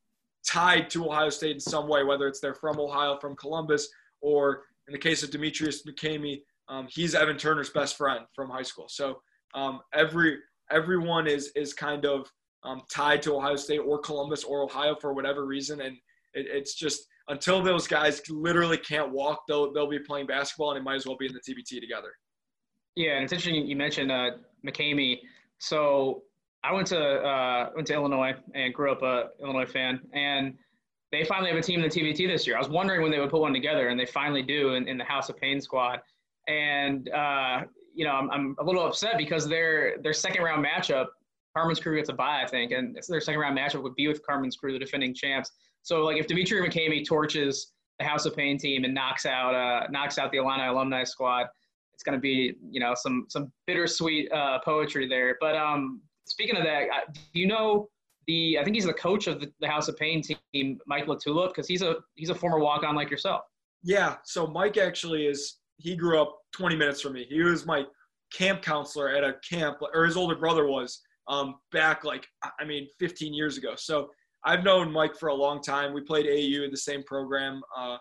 tied 0.48 0.90
to 0.92 1.06
Ohio 1.06 1.30
State 1.30 1.56
in 1.56 1.60
some 1.60 1.88
way, 1.88 2.04
whether 2.04 2.28
it's 2.28 2.40
they're 2.40 2.56
from 2.56 2.80
Ohio, 2.80 3.18
from 3.19 3.36
Columbus, 3.36 3.90
or 4.24 4.64
in 4.88 4.94
the 4.94 4.98
case 4.98 5.22
of 5.22 5.30
Demetrius 5.30 5.84
McCamey, 5.84 6.42
um, 6.70 6.88
he's 6.90 7.14
Evan 7.14 7.38
Turner's 7.38 7.70
best 7.70 7.96
friend 7.96 8.25
from 8.34 8.50
high 8.50 8.64
school. 8.64 8.88
So 8.90 9.22
um, 9.54 9.81
every 9.94 10.40
everyone 10.72 11.28
is 11.28 11.52
is 11.56 11.74
kind 11.74 12.06
of 12.06 12.28
um, 12.64 12.81
tied 12.90 13.22
to 13.24 13.36
Ohio 13.36 13.58
State 13.58 13.80
or 13.80 14.00
Columbus 14.00 14.44
or 14.44 14.64
Ohio 14.64 14.96
for 15.00 15.14
whatever 15.14 15.46
reason, 15.46 15.81
and 15.81 15.96
it, 16.34 16.48
it's 16.48 16.74
just 16.74 17.06
until 17.28 17.62
those 17.62 17.88
guys 17.88 18.22
literally 18.30 18.78
can't 18.78 19.12
walk, 19.12 19.44
they'll 19.48 19.72
they'll 19.74 19.90
be 19.90 20.00
playing 20.00 20.28
basketball, 20.28 20.72
and 20.72 20.80
they 20.80 20.84
might 20.84 20.96
as 20.96 21.06
well 21.06 21.18
be 21.18 21.28
in 21.28 21.34
the 21.34 21.40
TBT 21.42 21.80
together. 21.80 22.14
Yeah, 22.96 23.16
and 23.16 23.24
it's 23.24 23.34
interesting 23.34 23.68
you 23.68 23.76
mentioned 23.76 24.12
uh, 24.12 24.31
McCamey. 24.66 25.19
So 25.60 26.24
I 26.64 26.72
went 26.72 26.88
to 26.88 27.00
uh, 27.00 27.69
went 27.76 27.88
to 27.88 27.94
Illinois 27.94 28.34
and 28.56 28.74
grew 28.74 28.92
up 28.92 29.02
a 29.02 29.30
Illinois 29.42 29.66
fan, 29.66 30.00
and 30.14 30.56
they 31.14 31.24
finally 31.24 31.52
have 31.52 31.60
a 31.60 31.62
team 31.62 31.84
in 31.84 31.88
the 31.88 31.96
TBT 31.96 32.28
this 32.28 32.48
year. 32.48 32.56
I 32.56 32.60
was 32.60 32.70
wondering 32.70 33.04
when 33.04 33.12
they 33.12 33.20
would 33.20 33.30
put 33.30 33.40
one 33.40 33.54
together, 33.54 33.90
and 33.90 34.00
they 34.00 34.06
finally 34.06 34.42
do 34.42 34.74
in, 34.74 34.88
in 34.88 34.98
the 34.98 35.04
House 35.04 35.30
of 35.30 35.38
Pain 35.38 35.62
squad. 35.62 36.00
And 36.48 37.08
uh, 37.10 37.62
you 37.94 38.04
know, 38.04 38.14
I'm, 38.14 38.32
I'm 38.32 38.56
a 38.60 38.64
little 38.64 38.84
upset 38.84 39.20
because 39.20 39.48
their 39.48 40.00
their 40.02 40.12
second 40.12 40.42
round 40.42 40.66
matchup, 40.66 41.06
Carmen's 41.56 41.80
crew 41.80 41.98
gets 41.98 42.10
a 42.10 42.14
bye, 42.14 42.42
I 42.44 42.48
think, 42.48 42.72
and 42.72 42.98
their 43.08 43.22
second 43.22 43.40
round 43.40 43.56
matchup 43.56 43.84
would 43.84 43.94
be 43.94 44.08
with 44.08 44.26
Carmen's 44.26 44.56
crew, 44.56 44.74
the 44.74 44.80
defending 44.80 45.14
champs. 45.14 45.52
So 45.84 46.04
like 46.04 46.18
if 46.18 46.26
Demetri 46.26 46.68
McCamey 46.68 47.06
torches 47.06 47.74
the 48.00 48.06
House 48.06 48.26
of 48.26 48.36
Pain 48.36 48.58
team 48.58 48.84
and 48.84 48.94
knocks 48.96 49.28
out 49.28 49.54
uh, 49.54 49.86
knocks 49.92 50.18
out 50.18 50.32
the 50.32 50.40
Illini 50.40 50.66
alumni 50.66 51.04
squad, 51.04 51.46
it's 51.94 52.02
going 52.02 52.18
to 52.18 52.22
be 52.22 52.56
you 52.72 52.80
know 52.80 52.96
some 52.96 53.28
some 53.30 53.52
bittersweet 53.68 54.32
uh, 54.32 54.58
poetry 54.66 55.08
there. 55.08 55.38
But 55.40 55.56
um, 55.56 56.02
speaking 56.26 56.58
of 56.58 56.64
that, 56.64 56.88
do 57.36 57.40
you 57.40 57.46
know 57.46 57.88
the? 58.27 58.57
I 58.59 58.63
think 58.63 58.75
he's 58.75 58.85
the 58.85 58.94
coach 58.94 59.27
of 59.27 59.39
the, 59.39 59.51
the 59.59 59.68
House 59.68 59.87
of 59.87 59.97
Pain 59.97 60.21
team, 60.21 60.80
Mike 60.87 61.06
LaTulip, 61.06 61.49
because 61.49 61.68
he's 61.68 61.81
a 61.81 61.95
he's 62.15 62.30
a 62.30 62.35
former 62.35 62.59
walk 62.59 62.83
on 62.83 62.95
like 62.95 63.09
yourself. 63.09 63.42
Yeah. 63.83 64.15
So 64.23 64.47
Mike 64.47 64.77
actually 64.77 65.27
is. 65.27 65.59
He 65.77 65.95
grew 65.95 66.21
up 66.21 66.37
20 66.53 66.75
minutes 66.75 67.01
from 67.01 67.13
me. 67.13 67.25
He 67.27 67.42
was 67.42 67.65
my 67.65 67.83
camp 68.33 68.61
counselor 68.61 69.09
at 69.09 69.23
a 69.23 69.35
camp, 69.47 69.77
or 69.94 70.06
his 70.06 70.15
older 70.15 70.35
brother 70.35 70.68
was 70.68 71.01
um, 71.27 71.56
back 71.71 72.03
like 72.03 72.27
I 72.59 72.65
mean 72.65 72.87
15 72.99 73.33
years 73.33 73.57
ago. 73.57 73.73
So 73.75 74.09
I've 74.45 74.63
known 74.63 74.92
Mike 74.92 75.15
for 75.18 75.30
a 75.30 75.33
long 75.33 75.61
time. 75.61 75.94
We 75.94 76.01
played 76.01 76.25
AU 76.25 76.63
in 76.63 76.71
the 76.71 76.77
same 76.77 77.03
program. 77.03 77.61
Uh, 77.75 77.97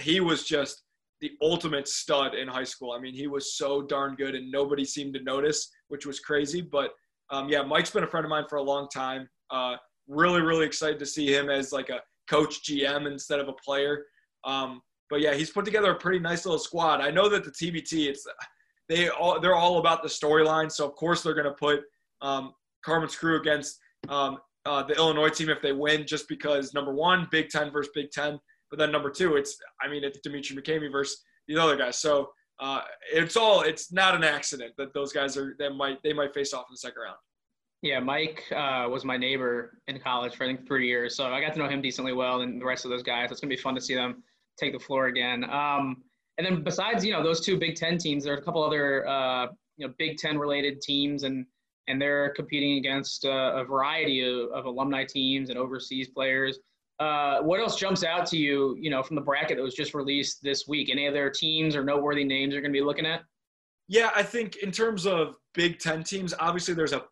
he 0.00 0.20
was 0.20 0.44
just 0.44 0.82
the 1.20 1.32
ultimate 1.42 1.88
stud 1.88 2.34
in 2.34 2.46
high 2.46 2.64
school. 2.64 2.92
I 2.92 3.00
mean, 3.00 3.14
he 3.14 3.26
was 3.26 3.56
so 3.56 3.82
darn 3.82 4.14
good, 4.14 4.34
and 4.34 4.50
nobody 4.50 4.84
seemed 4.84 5.14
to 5.14 5.22
notice, 5.22 5.70
which 5.88 6.06
was 6.06 6.20
crazy. 6.20 6.60
But 6.60 6.90
um, 7.30 7.48
yeah, 7.48 7.62
Mike's 7.62 7.90
been 7.90 8.04
a 8.04 8.08
friend 8.08 8.24
of 8.24 8.30
mine 8.30 8.44
for 8.48 8.56
a 8.56 8.62
long 8.62 8.88
time. 8.92 9.28
Uh, 9.50 9.76
really, 10.08 10.40
really 10.40 10.66
excited 10.66 10.98
to 10.98 11.06
see 11.06 11.34
him 11.34 11.48
as 11.48 11.72
like 11.72 11.90
a 11.90 12.00
coach 12.28 12.62
GM 12.62 13.06
instead 13.06 13.40
of 13.40 13.48
a 13.48 13.54
player. 13.64 14.04
Um, 14.44 14.82
but 15.10 15.20
yeah, 15.20 15.34
he's 15.34 15.50
put 15.50 15.64
together 15.64 15.92
a 15.92 15.98
pretty 15.98 16.18
nice 16.18 16.44
little 16.44 16.58
squad. 16.58 17.00
I 17.00 17.10
know 17.10 17.28
that 17.28 17.44
the 17.44 17.50
TBT, 17.50 18.08
it's 18.08 18.26
they 18.88 19.08
all 19.08 19.40
they're 19.40 19.54
all 19.54 19.78
about 19.78 20.02
the 20.02 20.08
storyline. 20.08 20.70
So 20.70 20.86
of 20.86 20.94
course 20.94 21.22
they're 21.22 21.34
going 21.34 21.44
to 21.44 21.52
put 21.52 21.82
um, 22.20 22.52
Carmen's 22.84 23.16
crew 23.16 23.40
against 23.40 23.78
um, 24.08 24.38
uh, 24.66 24.82
the 24.82 24.94
Illinois 24.94 25.28
team 25.28 25.50
if 25.50 25.62
they 25.62 25.72
win, 25.72 26.06
just 26.06 26.28
because 26.28 26.74
number 26.74 26.92
one, 26.94 27.28
Big 27.30 27.48
Ten 27.48 27.70
versus 27.70 27.92
Big 27.94 28.10
Ten, 28.10 28.38
but 28.70 28.78
then 28.78 28.90
number 28.90 29.10
two, 29.10 29.36
it's 29.36 29.56
I 29.82 29.88
mean 29.88 30.04
it's 30.04 30.18
Demetri 30.20 30.56
McCamey 30.56 30.90
versus 30.90 31.22
the 31.48 31.56
other 31.58 31.76
guys. 31.76 31.98
So 31.98 32.30
uh, 32.60 32.80
it's 33.12 33.36
all 33.36 33.62
it's 33.62 33.92
not 33.92 34.14
an 34.14 34.24
accident 34.24 34.72
that 34.78 34.94
those 34.94 35.12
guys 35.12 35.36
are 35.36 35.54
that 35.58 35.74
might 35.74 36.02
they 36.02 36.12
might 36.12 36.34
face 36.34 36.52
off 36.52 36.66
in 36.68 36.72
the 36.72 36.78
second 36.78 37.02
round. 37.02 37.18
Yeah, 37.84 38.00
Mike 38.00 38.44
uh, 38.50 38.88
was 38.88 39.04
my 39.04 39.18
neighbor 39.18 39.76
in 39.88 40.00
college 40.00 40.34
for 40.36 40.44
I 40.44 40.46
think 40.46 40.66
three 40.66 40.86
years, 40.86 41.14
so 41.14 41.26
I 41.26 41.38
got 41.42 41.52
to 41.52 41.58
know 41.58 41.68
him 41.68 41.82
decently 41.82 42.14
well, 42.14 42.40
and 42.40 42.58
the 42.58 42.64
rest 42.64 42.86
of 42.86 42.90
those 42.90 43.02
guys. 43.02 43.30
It's 43.30 43.42
gonna 43.42 43.50
be 43.50 43.60
fun 43.60 43.74
to 43.74 43.80
see 43.82 43.94
them 43.94 44.22
take 44.58 44.72
the 44.72 44.78
floor 44.78 45.08
again. 45.08 45.44
Um, 45.44 46.02
and 46.38 46.46
then 46.46 46.64
besides, 46.64 47.04
you 47.04 47.12
know, 47.12 47.22
those 47.22 47.42
two 47.42 47.58
Big 47.58 47.76
Ten 47.76 47.98
teams, 47.98 48.24
there's 48.24 48.38
a 48.38 48.42
couple 48.42 48.64
other 48.64 49.06
uh, 49.06 49.48
you 49.76 49.86
know 49.86 49.92
Big 49.98 50.16
Ten 50.16 50.38
related 50.38 50.80
teams, 50.80 51.24
and 51.24 51.44
and 51.86 52.00
they're 52.00 52.30
competing 52.30 52.78
against 52.78 53.26
uh, 53.26 53.52
a 53.54 53.64
variety 53.64 54.22
of, 54.22 54.48
of 54.52 54.64
alumni 54.64 55.04
teams 55.04 55.50
and 55.50 55.58
overseas 55.58 56.08
players. 56.08 56.60
Uh, 57.00 57.42
what 57.42 57.60
else 57.60 57.78
jumps 57.78 58.02
out 58.02 58.24
to 58.28 58.38
you, 58.38 58.78
you 58.80 58.88
know, 58.88 59.02
from 59.02 59.14
the 59.14 59.20
bracket 59.20 59.58
that 59.58 59.62
was 59.62 59.74
just 59.74 59.92
released 59.92 60.42
this 60.42 60.66
week? 60.66 60.88
Any 60.90 61.06
other 61.06 61.28
teams 61.28 61.76
or 61.76 61.84
noteworthy 61.84 62.24
names 62.24 62.54
you're 62.54 62.62
going 62.62 62.72
to 62.72 62.78
be 62.78 62.82
looking 62.82 63.04
at? 63.04 63.24
Yeah, 63.88 64.10
I 64.16 64.22
think 64.22 64.56
in 64.56 64.72
terms 64.72 65.06
of 65.06 65.34
Big 65.52 65.78
Ten 65.80 66.02
teams, 66.02 66.32
obviously 66.40 66.72
there's 66.72 66.94
a 66.94 67.02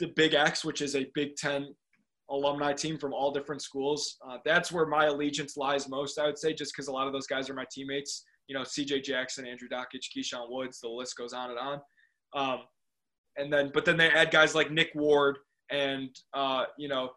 the 0.00 0.08
Big 0.16 0.34
X, 0.34 0.64
which 0.64 0.82
is 0.82 0.96
a 0.96 1.06
Big 1.14 1.36
Ten 1.36 1.74
alumni 2.30 2.72
team 2.72 2.98
from 2.98 3.12
all 3.12 3.30
different 3.30 3.62
schools. 3.62 4.16
Uh, 4.28 4.38
that's 4.44 4.72
where 4.72 4.86
my 4.86 5.06
allegiance 5.06 5.56
lies 5.56 5.88
most, 5.88 6.18
I 6.18 6.26
would 6.26 6.38
say, 6.38 6.52
just 6.52 6.72
because 6.74 6.88
a 6.88 6.92
lot 6.92 7.06
of 7.06 7.12
those 7.12 7.26
guys 7.26 7.48
are 7.50 7.54
my 7.54 7.66
teammates. 7.70 8.24
You 8.48 8.56
know, 8.56 8.64
C.J. 8.64 9.02
Jackson, 9.02 9.46
Andrew 9.46 9.68
Dakich, 9.68 10.06
Keyshawn 10.16 10.50
Woods, 10.50 10.80
the 10.80 10.88
list 10.88 11.16
goes 11.16 11.32
on 11.32 11.50
and 11.50 11.58
on. 11.58 11.80
Um, 12.34 12.60
and 13.36 13.52
then, 13.52 13.70
but 13.72 13.84
then 13.84 13.96
they 13.96 14.10
add 14.10 14.30
guys 14.30 14.54
like 14.54 14.70
Nick 14.70 14.90
Ward 14.94 15.38
and 15.70 16.08
uh, 16.34 16.64
you 16.78 16.88
know 16.88 17.10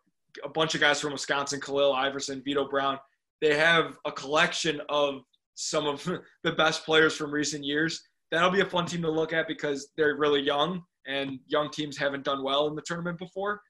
a 0.44 0.50
bunch 0.50 0.76
of 0.76 0.82
guys 0.82 1.02
from 1.02 1.12
Wisconsin, 1.12 1.60
Khalil 1.60 1.94
Iverson, 1.94 2.42
Vito 2.44 2.68
Brown. 2.68 2.98
They 3.42 3.56
have 3.56 3.98
a 4.06 4.12
collection 4.12 4.82
of 4.90 5.22
some 5.56 5.88
of 5.88 6.04
the 6.44 6.52
best 6.52 6.86
players 6.86 7.16
from 7.16 7.32
recent 7.32 7.64
years. 7.64 8.02
That'll 8.32 8.50
be 8.50 8.62
a 8.62 8.66
fun 8.66 8.86
team 8.86 9.02
to 9.04 9.12
look 9.12 9.34
at 9.34 9.48
because 9.48 9.90
they're 9.96 10.18
really 10.18 10.42
young 10.42 10.84
and 11.08 11.40
young 11.48 11.70
teams 11.70 11.98
haven't 11.98 12.24
done 12.24 12.44
well 12.44 12.68
in 12.68 12.76
the 12.76 12.82
tournament 12.82 13.18
before. 13.18 13.62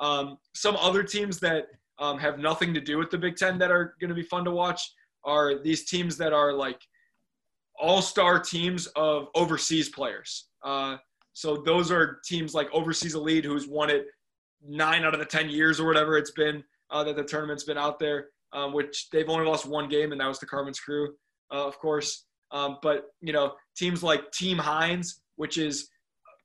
Um, 0.00 0.38
some 0.54 0.76
other 0.76 1.02
teams 1.02 1.38
that 1.40 1.66
um, 1.98 2.18
have 2.18 2.38
nothing 2.38 2.74
to 2.74 2.80
do 2.80 2.98
with 2.98 3.10
the 3.10 3.18
Big 3.18 3.36
Ten 3.36 3.58
that 3.58 3.70
are 3.70 3.94
going 4.00 4.08
to 4.08 4.14
be 4.14 4.22
fun 4.22 4.44
to 4.44 4.50
watch 4.50 4.92
are 5.24 5.62
these 5.62 5.84
teams 5.84 6.16
that 6.18 6.32
are 6.32 6.52
like 6.52 6.80
all-star 7.78 8.40
teams 8.40 8.86
of 8.96 9.28
overseas 9.34 9.88
players. 9.88 10.48
Uh, 10.62 10.96
so 11.32 11.62
those 11.64 11.90
are 11.90 12.20
teams 12.24 12.54
like 12.54 12.68
Overseas 12.72 13.14
Elite, 13.14 13.44
who's 13.44 13.66
won 13.66 13.90
it 13.90 14.06
nine 14.66 15.04
out 15.04 15.14
of 15.14 15.20
the 15.20 15.26
ten 15.26 15.48
years 15.48 15.80
or 15.80 15.86
whatever 15.86 16.16
it's 16.16 16.32
been 16.32 16.62
uh, 16.90 17.02
that 17.04 17.16
the 17.16 17.24
tournament's 17.24 17.64
been 17.64 17.78
out 17.78 17.98
there. 17.98 18.28
Um, 18.52 18.72
which 18.72 19.10
they've 19.10 19.28
only 19.28 19.44
lost 19.44 19.66
one 19.66 19.88
game, 19.88 20.12
and 20.12 20.20
that 20.20 20.28
was 20.28 20.38
the 20.38 20.46
Carmen's 20.46 20.78
Crew, 20.78 21.12
uh, 21.52 21.66
of 21.66 21.76
course. 21.80 22.24
Um, 22.52 22.78
but 22.82 23.06
you 23.20 23.32
know, 23.32 23.54
teams 23.76 24.00
like 24.00 24.30
Team 24.30 24.58
Hines, 24.58 25.22
which 25.34 25.58
is 25.58 25.88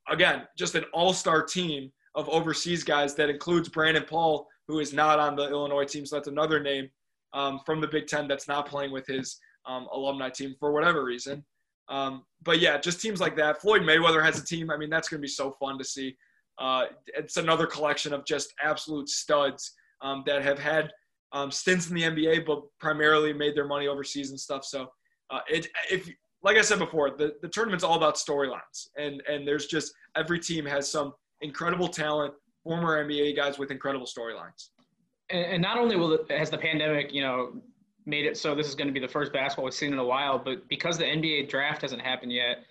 again, 0.08 0.42
just 0.56 0.74
an 0.74 0.84
all-star 0.92 1.42
team 1.42 1.90
of 2.14 2.28
overseas 2.28 2.82
guys 2.84 3.14
that 3.14 3.30
includes 3.30 3.68
Brandon 3.68 4.04
Paul, 4.08 4.46
who 4.66 4.80
is 4.80 4.92
not 4.92 5.18
on 5.18 5.36
the 5.36 5.48
Illinois 5.48 5.84
team. 5.84 6.04
So 6.06 6.16
that's 6.16 6.28
another 6.28 6.60
name 6.60 6.88
um, 7.32 7.60
from 7.64 7.80
the 7.80 7.86
Big 7.86 8.06
Ten 8.06 8.26
that's 8.26 8.48
not 8.48 8.66
playing 8.66 8.92
with 8.92 9.06
his 9.06 9.38
um, 9.66 9.86
alumni 9.92 10.30
team 10.30 10.54
for 10.58 10.72
whatever 10.72 11.04
reason. 11.04 11.44
Um, 11.88 12.24
but 12.42 12.60
yeah, 12.60 12.78
just 12.78 13.00
teams 13.00 13.20
like 13.20 13.36
that. 13.36 13.60
Floyd 13.60 13.82
Mayweather 13.82 14.24
has 14.24 14.38
a 14.38 14.44
team. 14.44 14.70
I 14.70 14.76
mean, 14.76 14.90
that's 14.90 15.08
going 15.08 15.18
to 15.18 15.22
be 15.22 15.28
so 15.28 15.52
fun 15.52 15.78
to 15.78 15.84
see. 15.84 16.16
Uh, 16.58 16.86
it's 17.06 17.36
another 17.36 17.66
collection 17.66 18.12
of 18.12 18.24
just 18.24 18.52
absolute 18.62 19.08
studs 19.08 19.72
um, 20.02 20.22
that 20.26 20.42
have 20.42 20.58
had 20.58 20.92
um, 21.32 21.50
stints 21.50 21.88
in 21.88 21.94
the 21.94 22.02
NBA, 22.02 22.46
but 22.46 22.62
primarily 22.78 23.32
made 23.32 23.56
their 23.56 23.66
money 23.66 23.88
overseas 23.88 24.30
and 24.30 24.38
stuff. 24.38 24.64
So 24.64 24.88
uh, 25.30 25.40
it, 25.48 25.68
if 25.90 26.08
like 26.42 26.56
I 26.56 26.62
said 26.62 26.78
before, 26.78 27.10
the, 27.10 27.34
the 27.42 27.48
tournament's 27.48 27.84
all 27.84 27.96
about 27.96 28.14
storylines. 28.14 28.88
And, 28.96 29.22
and 29.28 29.46
there's 29.46 29.66
just 29.66 29.92
every 30.16 30.38
team 30.38 30.64
has 30.66 30.90
some 30.90 31.12
incredible 31.40 31.88
talent, 31.88 32.34
former 32.64 33.04
NBA 33.04 33.36
guys 33.36 33.58
with 33.58 33.70
incredible 33.70 34.06
storylines. 34.06 34.68
And, 35.30 35.44
and, 35.44 35.62
not 35.62 35.78
only 35.78 35.96
will 35.96 36.12
it, 36.12 36.30
has 36.30 36.50
the 36.50 36.58
pandemic, 36.58 37.12
you 37.12 37.22
know, 37.22 37.52
made 38.06 38.26
it 38.26 38.36
so 38.36 38.54
this 38.54 38.66
is 38.66 38.74
going 38.74 38.88
to 38.88 38.92
be 38.92 39.00
the 39.00 39.08
first 39.08 39.32
basketball 39.32 39.66
we've 39.66 39.74
seen 39.74 39.92
in 39.92 39.98
a 39.98 40.04
while, 40.04 40.38
but 40.38 40.66
because 40.68 40.98
the 40.98 41.04
NBA 41.04 41.48
draft 41.48 41.82
hasn't 41.82 42.02
happened 42.02 42.32
yet, 42.32 42.64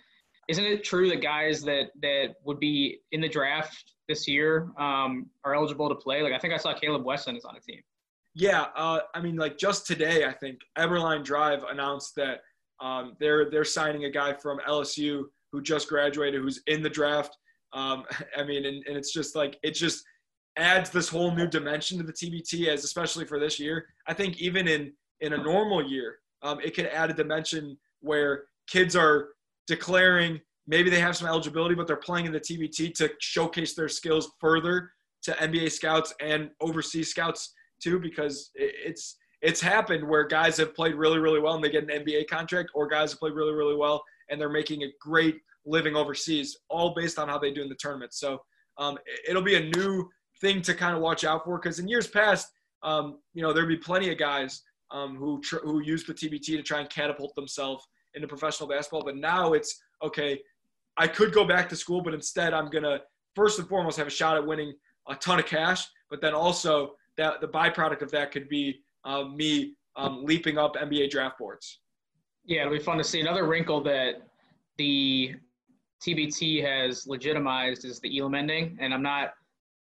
isn't 0.47 0.65
it 0.65 0.83
true 0.83 1.07
that 1.09 1.21
guys 1.21 1.61
that 1.61 1.91
that 2.01 2.35
would 2.43 2.59
be 2.59 2.99
in 3.11 3.21
the 3.21 3.29
draft 3.29 3.93
this 4.07 4.27
year 4.27 4.71
um, 4.79 5.27
are 5.45 5.53
eligible 5.53 5.87
to 5.87 5.95
play? 5.95 6.23
Like 6.23 6.33
I 6.33 6.39
think 6.39 6.53
I 6.53 6.57
saw 6.57 6.73
Kaleb 6.73 7.03
Wesson 7.03 7.37
is 7.37 7.45
on 7.45 7.55
a 7.55 7.59
team. 7.59 7.81
Yeah, 8.33 8.67
uh, 8.75 9.01
I 9.13 9.21
mean, 9.21 9.35
like 9.35 9.57
just 9.57 9.85
today, 9.85 10.25
I 10.25 10.33
think 10.33 10.59
Eberlein 10.77 11.23
Drive 11.23 11.63
announced 11.69 12.15
that 12.15 12.41
um, 12.81 13.15
they're 13.19 13.49
they're 13.49 13.65
signing 13.65 14.05
a 14.05 14.09
guy 14.09 14.33
from 14.33 14.59
LSU 14.67 15.23
who 15.51 15.61
just 15.61 15.89
graduated, 15.89 16.41
who's 16.41 16.61
in 16.67 16.81
the 16.81 16.89
draft. 16.89 17.35
Um, 17.73 18.03
I 18.37 18.43
mean, 18.43 18.65
and, 18.65 18.83
and 18.87 18.97
it's 18.97 19.11
just 19.11 19.35
like 19.35 19.57
it 19.63 19.71
just 19.71 20.03
adds 20.57 20.89
this 20.89 21.09
whole 21.09 21.33
new 21.33 21.47
dimension 21.47 21.97
to 21.97 22.03
the 22.03 22.13
TBT, 22.13 22.67
as 22.67 22.83
especially 22.83 23.25
for 23.25 23.39
this 23.39 23.59
year. 23.59 23.87
I 24.07 24.13
think 24.13 24.41
even 24.41 24.67
in 24.67 24.93
in 25.21 25.33
a 25.33 25.37
normal 25.37 25.87
year, 25.87 26.19
um, 26.41 26.59
it 26.61 26.75
could 26.75 26.87
add 26.87 27.09
a 27.09 27.13
dimension 27.13 27.77
where 28.01 28.45
kids 28.67 28.95
are 28.95 29.29
declaring 29.67 30.39
maybe 30.67 30.89
they 30.89 30.99
have 30.99 31.17
some 31.17 31.27
eligibility, 31.27 31.75
but 31.75 31.87
they're 31.87 31.97
playing 31.97 32.25
in 32.25 32.31
the 32.31 32.39
TBT 32.39 32.93
to 32.95 33.09
showcase 33.19 33.73
their 33.73 33.89
skills 33.89 34.31
further 34.39 34.91
to 35.23 35.31
NBA 35.33 35.71
scouts 35.71 36.13
and 36.21 36.49
overseas 36.61 37.09
scouts 37.09 37.53
too, 37.81 37.99
because 37.99 38.51
it's 38.55 39.17
it's 39.41 39.61
happened 39.61 40.07
where 40.07 40.25
guys 40.25 40.57
have 40.57 40.75
played 40.75 40.95
really, 40.95 41.19
really 41.19 41.39
well 41.39 41.55
and 41.55 41.63
they 41.63 41.69
get 41.69 41.89
an 41.89 42.03
NBA 42.03 42.27
contract, 42.27 42.71
or 42.73 42.87
guys 42.87 43.11
have 43.11 43.19
played 43.19 43.33
really, 43.33 43.53
really 43.53 43.75
well 43.75 44.03
and 44.29 44.39
they're 44.39 44.49
making 44.49 44.83
a 44.83 44.87
great 45.01 45.41
living 45.65 45.95
overseas, 45.95 46.57
all 46.69 46.93
based 46.93 47.19
on 47.19 47.27
how 47.27 47.37
they 47.37 47.51
do 47.51 47.61
in 47.61 47.69
the 47.69 47.75
tournament. 47.75 48.13
So 48.13 48.41
um, 48.77 48.97
it'll 49.27 49.41
be 49.41 49.55
a 49.55 49.69
new 49.75 50.09
thing 50.41 50.61
to 50.63 50.73
kind 50.73 50.95
of 50.95 51.01
watch 51.01 51.23
out 51.23 51.43
for 51.43 51.59
because 51.59 51.79
in 51.79 51.87
years 51.87 52.07
past, 52.07 52.47
um, 52.83 53.19
you 53.33 53.41
know, 53.41 53.51
there'd 53.51 53.67
be 53.67 53.77
plenty 53.77 54.11
of 54.11 54.17
guys 54.17 54.63
um, 54.91 55.15
who 55.15 55.41
tr- 55.41 55.63
who 55.63 55.81
use 55.81 56.03
the 56.05 56.13
TBT 56.13 56.45
to 56.45 56.63
try 56.63 56.79
and 56.79 56.89
catapult 56.89 57.35
themselves 57.35 57.85
into 58.15 58.27
professional 58.27 58.69
basketball. 58.69 59.03
But 59.03 59.17
now 59.17 59.53
it's 59.53 59.81
okay. 60.01 60.39
I 60.97 61.07
could 61.07 61.33
go 61.33 61.45
back 61.45 61.69
to 61.69 61.75
school, 61.75 62.01
but 62.01 62.13
instead 62.13 62.53
I'm 62.53 62.69
gonna 62.69 62.99
first 63.35 63.59
and 63.59 63.67
foremost 63.67 63.97
have 63.97 64.07
a 64.07 64.11
shot 64.11 64.37
at 64.37 64.45
winning 64.45 64.73
a 65.07 65.15
ton 65.15 65.39
of 65.39 65.45
cash. 65.45 65.85
But 66.09 66.21
then 66.21 66.33
also 66.33 66.93
that 67.17 67.41
the 67.41 67.47
byproduct 67.47 68.01
of 68.01 68.11
that 68.11 68.31
could 68.31 68.47
be 68.47 68.81
me 69.35 69.75
um, 69.95 70.23
leaping 70.23 70.57
up 70.57 70.75
NBA 70.75 71.09
draft 71.09 71.37
boards. 71.37 71.79
Yeah, 72.45 72.61
it'll 72.61 72.73
be 72.73 72.79
fun 72.79 72.97
to 72.97 73.03
see. 73.03 73.19
Another 73.19 73.45
wrinkle 73.45 73.81
that 73.83 74.21
the 74.77 75.35
TBT 76.01 76.63
has 76.63 77.05
legitimized 77.05 77.85
is 77.85 77.99
the 77.99 78.17
Elam 78.17 78.35
ending, 78.35 78.77
and 78.79 78.93
I'm 78.93 79.03
not 79.03 79.33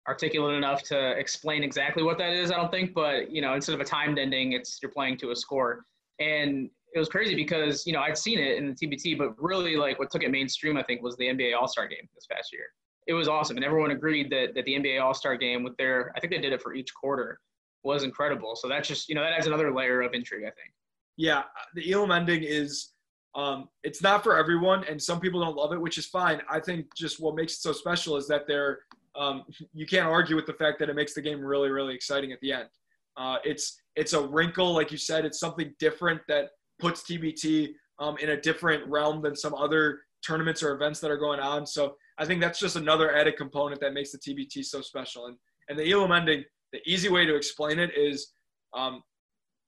articulate 0.08 0.56
enough 0.56 0.84
to 0.84 1.12
explain 1.12 1.64
exactly 1.64 2.02
what 2.02 2.18
that 2.18 2.32
is. 2.32 2.52
I 2.52 2.56
don't 2.56 2.72
think, 2.72 2.94
but 2.94 3.32
you 3.32 3.42
know, 3.42 3.54
instead 3.54 3.76
of 3.76 3.82
a 3.82 3.86
timed 3.86 4.18
ending, 4.18 4.54
it's 4.54 4.80
you're 4.82 4.92
playing 4.92 5.18
to 5.18 5.32
a 5.32 5.36
score, 5.36 5.86
and 6.20 6.70
it 6.94 7.00
was 7.00 7.10
crazy 7.10 7.36
because 7.36 7.86
you 7.86 7.94
know 7.94 8.00
I'd 8.00 8.18
seen 8.18 8.40
it 8.40 8.58
in 8.58 8.68
the 8.68 8.74
TBT, 8.74 9.18
but 9.18 9.36
really 9.42 9.76
like 9.76 10.00
what 10.00 10.10
took 10.10 10.24
it 10.24 10.32
mainstream, 10.32 10.78
I 10.78 10.84
think, 10.84 11.02
was 11.02 11.16
the 11.18 11.26
NBA 11.26 11.56
All 11.60 11.68
Star 11.68 11.88
Game 11.88 12.08
this 12.16 12.26
past 12.26 12.52
year. 12.52 12.66
It 13.06 13.14
was 13.14 13.28
awesome, 13.28 13.58
and 13.58 13.66
everyone 13.66 13.92
agreed 13.92 14.30
that 14.32 14.56
that 14.56 14.66
the 14.66 14.74
NBA 14.74 15.02
All 15.02 15.14
Star 15.14 15.38
Game 15.38 15.64
with 15.64 15.78
their 15.78 16.12
I 16.16 16.20
think 16.20 16.34
they 16.34 16.42
did 16.42 16.54
it 16.54 16.62
for 16.62 16.74
each 16.74 16.94
quarter 16.94 17.40
was 17.88 18.04
incredible. 18.04 18.56
So 18.56 18.68
that's 18.68 18.88
just 18.88 19.10
you 19.10 19.16
know 19.16 19.22
that 19.22 19.34
adds 19.34 19.48
another 19.48 19.74
layer 19.74 20.02
of 20.02 20.14
intrigue, 20.14 20.44
I 20.44 20.52
think. 20.52 20.72
Yeah, 21.16 21.44
the 21.74 21.92
Elam 21.92 22.12
ending 22.12 22.44
is 22.44 22.90
um, 23.34 23.70
it's 23.84 24.02
not 24.02 24.24
for 24.24 24.38
everyone, 24.38 24.84
and 24.84 25.02
some 25.02 25.20
people 25.20 25.40
don't 25.40 25.56
love 25.56 25.72
it, 25.72 25.82
which 25.82 25.98
is 25.98 26.06
fine. 26.06 26.42
I 26.50 26.60
think 26.60 26.94
just 26.96 27.20
what 27.20 27.36
makes 27.36 27.54
it 27.54 27.62
so 27.62 27.72
special 27.72 28.18
is 28.18 28.28
that 28.28 28.48
they're 28.48 28.80
um, 29.16 29.46
you 29.74 29.88
can't 29.88 30.08
argue 30.08 30.36
with 30.36 30.46
the 30.46 30.54
fact 30.54 30.78
that 30.80 30.90
it 30.90 30.96
makes 30.96 31.14
the 31.14 31.22
game 31.22 31.40
really, 31.40 31.70
really 31.70 31.96
exciting 31.96 32.32
at 32.32 32.40
the 32.42 32.52
end. 32.52 32.70
Uh, 33.16 33.38
it's 33.44 33.82
it's 33.96 34.14
a 34.14 34.22
wrinkle, 34.22 34.74
like 34.74 34.92
you 34.92 34.98
said, 34.98 35.26
it's 35.26 35.40
something 35.40 35.74
different 35.80 36.22
that 36.28 36.50
puts 36.78 37.02
TBT 37.04 37.70
um, 38.00 38.18
in 38.18 38.30
a 38.30 38.42
different 38.42 38.88
realm 38.88 39.24
than 39.24 39.36
some 39.36 39.56
other 39.56 40.02
tournaments 40.24 40.62
or 40.62 40.76
events 40.76 41.00
that 41.00 41.10
are 41.10 41.18
going 41.18 41.40
on. 41.40 41.66
So 41.66 41.96
I 42.20 42.26
think 42.26 42.42
that's 42.42 42.60
just 42.60 42.76
another 42.76 43.16
added 43.16 43.38
component 43.38 43.82
that 43.82 43.94
makes 43.94 44.12
the 44.12 44.20
TBT 44.20 44.66
so 44.66 44.82
special. 44.82 45.28
And 45.28 45.38
and 45.70 45.78
the 45.78 45.92
Elam 45.92 46.12
ending 46.12 46.44
the 46.72 46.80
easy 46.86 47.10
way 47.10 47.26
to 47.26 47.36
explain 47.36 47.80
it 47.80 47.92
is 47.96 48.32
um, 48.76 49.02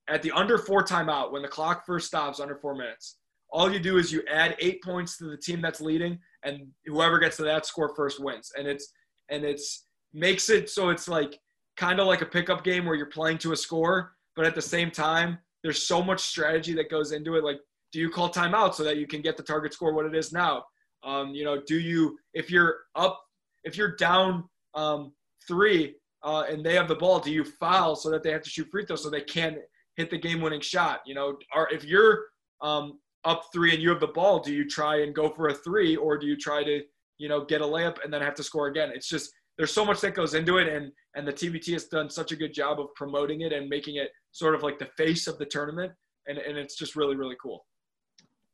at 0.08 0.22
the 0.22 0.32
under 0.32 0.58
four 0.58 0.84
timeout, 0.84 1.32
when 1.32 1.42
the 1.42 1.48
clock 1.48 1.84
first 1.86 2.08
stops 2.08 2.40
under 2.40 2.56
four 2.56 2.74
minutes, 2.74 3.16
all 3.50 3.72
you 3.72 3.80
do 3.80 3.98
is 3.98 4.12
you 4.12 4.22
add 4.30 4.56
eight 4.60 4.82
points 4.82 5.16
to 5.18 5.24
the 5.24 5.36
team 5.36 5.60
that's 5.60 5.80
leading, 5.80 6.18
and 6.44 6.66
whoever 6.86 7.18
gets 7.18 7.36
to 7.38 7.42
that 7.44 7.66
score 7.66 7.94
first 7.94 8.22
wins. 8.22 8.52
And 8.56 8.66
it's 8.66 8.92
and 9.30 9.44
it's 9.44 9.86
makes 10.12 10.50
it 10.50 10.68
so 10.68 10.90
it's 10.90 11.08
like 11.08 11.38
kind 11.76 12.00
of 12.00 12.06
like 12.06 12.22
a 12.22 12.26
pickup 12.26 12.64
game 12.64 12.84
where 12.84 12.94
you're 12.94 13.06
playing 13.06 13.38
to 13.38 13.52
a 13.52 13.56
score, 13.56 14.12
but 14.36 14.44
at 14.44 14.54
the 14.54 14.62
same 14.62 14.90
time, 14.90 15.38
there's 15.62 15.86
so 15.86 16.02
much 16.02 16.20
strategy 16.20 16.74
that 16.74 16.90
goes 16.90 17.12
into 17.12 17.36
it. 17.36 17.44
Like, 17.44 17.60
do 17.92 17.98
you 17.98 18.10
call 18.10 18.30
timeout 18.30 18.74
so 18.74 18.84
that 18.84 18.96
you 18.96 19.06
can 19.06 19.22
get 19.22 19.36
the 19.36 19.42
target 19.42 19.72
score 19.72 19.94
what 19.94 20.06
it 20.06 20.14
is 20.14 20.32
now? 20.32 20.64
Um, 21.02 21.34
you 21.34 21.44
know, 21.44 21.60
do 21.66 21.78
you 21.78 22.18
if 22.34 22.50
you're 22.50 22.76
up 22.94 23.20
if 23.64 23.76
you're 23.76 23.96
down 23.96 24.44
um, 24.74 25.12
three 25.46 25.94
uh, 26.22 26.44
and 26.48 26.64
they 26.64 26.74
have 26.74 26.88
the 26.88 26.94
ball, 26.94 27.18
do 27.18 27.32
you 27.32 27.44
foul 27.44 27.96
so 27.96 28.10
that 28.10 28.22
they 28.22 28.30
have 28.30 28.42
to 28.42 28.50
shoot 28.50 28.68
free 28.70 28.84
throws 28.84 29.02
so 29.02 29.10
they 29.10 29.22
can't 29.22 29.56
hit 29.96 30.10
the 30.10 30.18
game-winning 30.18 30.60
shot? 30.60 31.00
You 31.06 31.14
know, 31.14 31.38
or 31.54 31.72
if 31.72 31.84
you're 31.84 32.24
um, 32.60 32.98
up 33.24 33.44
three 33.52 33.72
and 33.72 33.82
you 33.82 33.90
have 33.90 34.00
the 34.00 34.08
ball, 34.08 34.40
do 34.40 34.52
you 34.52 34.68
try 34.68 35.02
and 35.02 35.14
go 35.14 35.30
for 35.30 35.48
a 35.48 35.54
three, 35.54 35.96
or 35.96 36.18
do 36.18 36.26
you 36.26 36.36
try 36.36 36.62
to 36.62 36.82
you 37.18 37.28
know 37.28 37.44
get 37.44 37.60
a 37.60 37.64
layup 37.64 37.96
and 38.04 38.12
then 38.12 38.22
have 38.22 38.34
to 38.34 38.42
score 38.42 38.68
again? 38.68 38.90
It's 38.94 39.08
just 39.08 39.32
there's 39.56 39.72
so 39.72 39.84
much 39.84 40.00
that 40.00 40.14
goes 40.14 40.34
into 40.34 40.58
it, 40.58 40.68
and 40.68 40.92
and 41.14 41.26
the 41.26 41.32
TBT 41.32 41.72
has 41.72 41.84
done 41.86 42.10
such 42.10 42.32
a 42.32 42.36
good 42.36 42.54
job 42.54 42.80
of 42.80 42.88
promoting 42.94 43.42
it 43.42 43.52
and 43.52 43.68
making 43.68 43.96
it 43.96 44.10
sort 44.32 44.54
of 44.54 44.62
like 44.62 44.78
the 44.78 44.88
face 44.96 45.26
of 45.26 45.38
the 45.38 45.46
tournament, 45.46 45.92
and 46.26 46.38
and 46.38 46.56
it's 46.58 46.76
just 46.76 46.96
really 46.96 47.16
really 47.16 47.36
cool. 47.42 47.64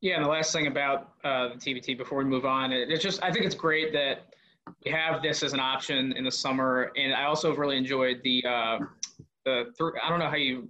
Yeah, 0.00 0.16
and 0.16 0.24
the 0.24 0.28
last 0.28 0.52
thing 0.52 0.66
about 0.66 1.12
uh, 1.24 1.48
the 1.48 1.54
TBT 1.54 1.96
before 1.96 2.18
we 2.18 2.24
move 2.24 2.44
on, 2.44 2.72
it, 2.72 2.90
it's 2.90 3.02
just 3.02 3.22
I 3.22 3.32
think 3.32 3.44
it's 3.44 3.54
great 3.54 3.92
that 3.92 4.34
we 4.84 4.90
have 4.90 5.22
this 5.22 5.42
as 5.42 5.52
an 5.52 5.60
option 5.60 6.12
in 6.12 6.24
the 6.24 6.30
summer, 6.30 6.92
and 6.96 7.14
I 7.14 7.24
also 7.24 7.54
really 7.54 7.76
enjoyed 7.76 8.20
the 8.24 8.44
uh, 8.44 8.78
the 9.44 9.72
th- 9.78 9.92
I 10.02 10.08
don't 10.08 10.18
know 10.18 10.28
how 10.28 10.36
you 10.36 10.68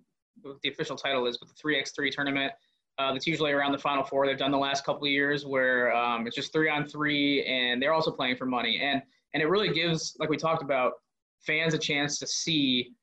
the 0.62 0.68
official 0.68 0.96
title 0.96 1.26
is, 1.26 1.38
but 1.38 1.48
the 1.48 1.54
three 1.54 1.78
x 1.78 1.92
three 1.92 2.10
tournament. 2.10 2.52
Uh, 2.98 3.12
that's 3.12 3.26
usually 3.26 3.52
around 3.52 3.72
the 3.72 3.78
final 3.78 4.02
four. 4.02 4.26
They've 4.26 4.38
done 4.38 4.50
the 4.50 4.56
last 4.56 4.84
couple 4.84 5.04
of 5.04 5.10
years 5.10 5.44
where 5.44 5.94
um, 5.94 6.26
it's 6.26 6.34
just 6.34 6.50
three 6.50 6.70
on 6.70 6.86
three, 6.86 7.44
and 7.44 7.80
they're 7.80 7.92
also 7.92 8.10
playing 8.10 8.36
for 8.36 8.46
money. 8.46 8.80
And 8.82 9.02
and 9.34 9.42
it 9.42 9.46
really 9.46 9.72
gives, 9.72 10.16
like 10.18 10.30
we 10.30 10.38
talked 10.38 10.62
about, 10.62 10.92
fans 11.40 11.74
a 11.74 11.78
chance 11.78 12.18
to 12.18 12.26
see 12.26 12.94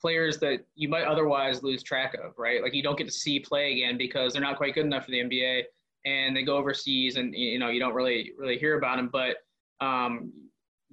players 0.00 0.38
that 0.38 0.60
you 0.74 0.88
might 0.88 1.04
otherwise 1.04 1.62
lose 1.62 1.82
track 1.82 2.14
of, 2.14 2.34
right? 2.36 2.62
Like 2.62 2.74
you 2.74 2.82
don't 2.82 2.98
get 2.98 3.06
to 3.06 3.12
see 3.12 3.40
play 3.40 3.72
again 3.72 3.96
because 3.96 4.32
they're 4.32 4.42
not 4.42 4.58
quite 4.58 4.74
good 4.74 4.84
enough 4.84 5.06
for 5.06 5.12
the 5.12 5.20
NBA, 5.20 5.62
and 6.04 6.36
they 6.36 6.42
go 6.42 6.56
overseas, 6.56 7.16
and 7.16 7.34
you 7.34 7.58
know 7.58 7.68
you 7.70 7.80
don't 7.80 7.94
really 7.94 8.32
really 8.36 8.58
hear 8.58 8.76
about 8.76 8.96
them. 8.96 9.08
But 9.10 9.36
um, 9.80 10.32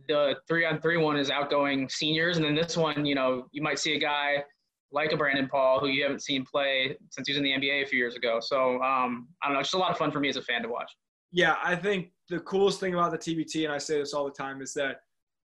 the 0.08 0.36
three 0.48 0.66
on 0.66 0.80
three 0.82 0.98
one 0.98 1.18
is 1.18 1.30
outgoing 1.30 1.90
seniors, 1.90 2.38
and 2.38 2.46
then 2.46 2.56
this 2.56 2.78
one, 2.78 3.06
you 3.06 3.16
know, 3.16 3.48
you 3.52 3.62
might 3.62 3.80
see 3.80 3.96
a 3.96 4.00
guy 4.00 4.44
like 4.92 5.12
a 5.12 5.18
Brandon 5.18 5.48
Paul 5.48 5.80
who 5.80 5.88
you 5.88 6.04
haven't 6.04 6.22
seen 6.22 6.46
play 6.46 6.98
since 7.10 7.28
he 7.28 7.34
was 7.34 7.38
in 7.38 7.44
the 7.44 7.52
NBA 7.52 7.84
a 7.84 7.86
few 7.86 7.98
years 8.00 8.16
ago. 8.16 8.40
So 8.42 8.82
um, 8.82 9.28
I 9.42 9.48
don't 9.48 9.54
know, 9.54 9.60
it's 9.60 9.70
just 9.70 9.76
a 9.76 9.78
lot 9.78 9.92
of 9.92 9.98
fun 9.98 10.12
for 10.12 10.20
me 10.20 10.30
as 10.30 10.38
a 10.38 10.42
fan 10.42 10.62
to 10.64 10.70
watch. 10.70 10.92
Yeah, 11.32 11.56
I 11.64 11.76
think 11.76 12.12
the 12.30 12.40
coolest 12.40 12.80
thing 12.80 12.94
about 12.94 13.12
the 13.12 13.18
TBT, 13.18 13.66
and 13.66 13.74
I 13.74 13.78
say 13.78 14.00
this 14.00 14.14
all 14.14 14.26
the 14.26 14.32
time, 14.32 14.62
is 14.62 14.74
that 14.74 15.02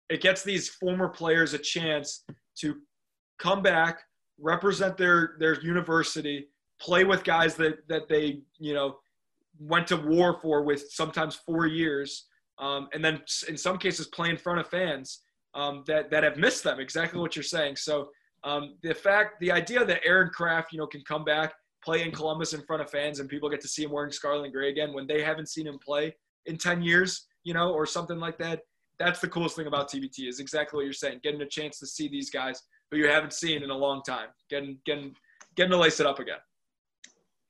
it 0.10 0.22
gets 0.22 0.44
these 0.44 0.70
former 0.70 1.10
players 1.10 1.54
a 1.54 1.58
chance 1.58 2.24
to 2.60 2.76
come 3.40 3.62
back, 3.62 4.04
represent 4.40 4.98
their 4.98 5.36
their 5.40 5.60
university, 5.62 6.48
play 6.80 7.04
with 7.04 7.24
guys 7.24 7.56
that 7.56 7.88
that 7.90 8.08
they 8.08 8.42
you 8.58 8.74
know 8.74 8.98
went 9.60 9.88
to 9.88 9.98
war 9.98 10.40
for 10.42 10.64
with 10.64 10.90
sometimes 10.92 11.36
four 11.36 11.66
years, 11.66 12.28
um, 12.60 12.88
and 12.94 13.04
then 13.04 13.22
in 13.48 13.58
some 13.58 13.78
cases 13.78 14.08
play 14.08 14.30
in 14.30 14.38
front 14.38 14.60
of 14.60 14.68
fans 14.68 15.22
um, 15.54 15.84
that 15.88 16.10
that 16.12 16.24
have 16.24 16.38
missed 16.38 16.64
them. 16.64 16.80
Exactly 16.80 17.20
what 17.20 17.36
you're 17.36 17.44
saying. 17.44 17.76
So 17.76 18.10
um, 18.44 18.76
the 18.84 18.94
fact, 18.94 19.40
the 19.40 19.52
idea 19.52 19.84
that 19.84 20.02
Aaron 20.06 20.30
Craft, 20.30 20.72
you 20.72 20.78
know, 20.78 20.86
can 20.86 21.02
come 21.02 21.26
back, 21.26 21.54
play 21.84 22.04
in 22.04 22.12
Columbus 22.12 22.54
in 22.54 22.62
front 22.62 22.82
of 22.82 22.90
fans, 22.90 23.20
and 23.20 23.28
people 23.28 23.50
get 23.50 23.60
to 23.62 23.68
see 23.68 23.84
him 23.84 23.92
wearing 23.92 24.12
scarlet 24.12 24.44
and 24.44 24.54
gray 24.54 24.70
again 24.70 24.94
when 24.94 25.08
they 25.08 25.24
haven't 25.24 25.50
seen 25.50 25.66
him 25.66 25.80
play 25.84 26.16
in 26.46 26.58
10 26.58 26.84
years, 26.84 27.26
you 27.44 27.54
know, 27.54 27.72
or 27.72 27.86
something 27.86 28.20
like 28.20 28.38
that. 28.38 28.62
That's 29.00 29.20
the 29.20 29.28
coolest 29.28 29.56
thing 29.56 29.68
about 29.68 29.90
TBT 29.90 30.30
is 30.30 30.40
exactly 30.40 30.78
what 30.78 30.84
you're 30.84 30.94
saying. 30.94 31.22
Getting 31.24 31.42
a 31.42 31.48
chance 31.48 31.80
to 31.80 31.88
see 31.88 32.08
these 32.08 32.30
guys 32.30 32.62
who 32.92 32.98
you 32.98 33.08
haven't 33.08 33.34
seen 33.34 33.64
in 33.64 33.72
a 33.72 33.78
long 33.78 34.04
time, 34.04 34.28
getting 34.50 34.78
getting 34.86 35.16
getting 35.56 35.72
to 35.72 35.78
lace 35.78 36.00
it 36.00 36.06
up 36.06 36.20
again. 36.20 36.38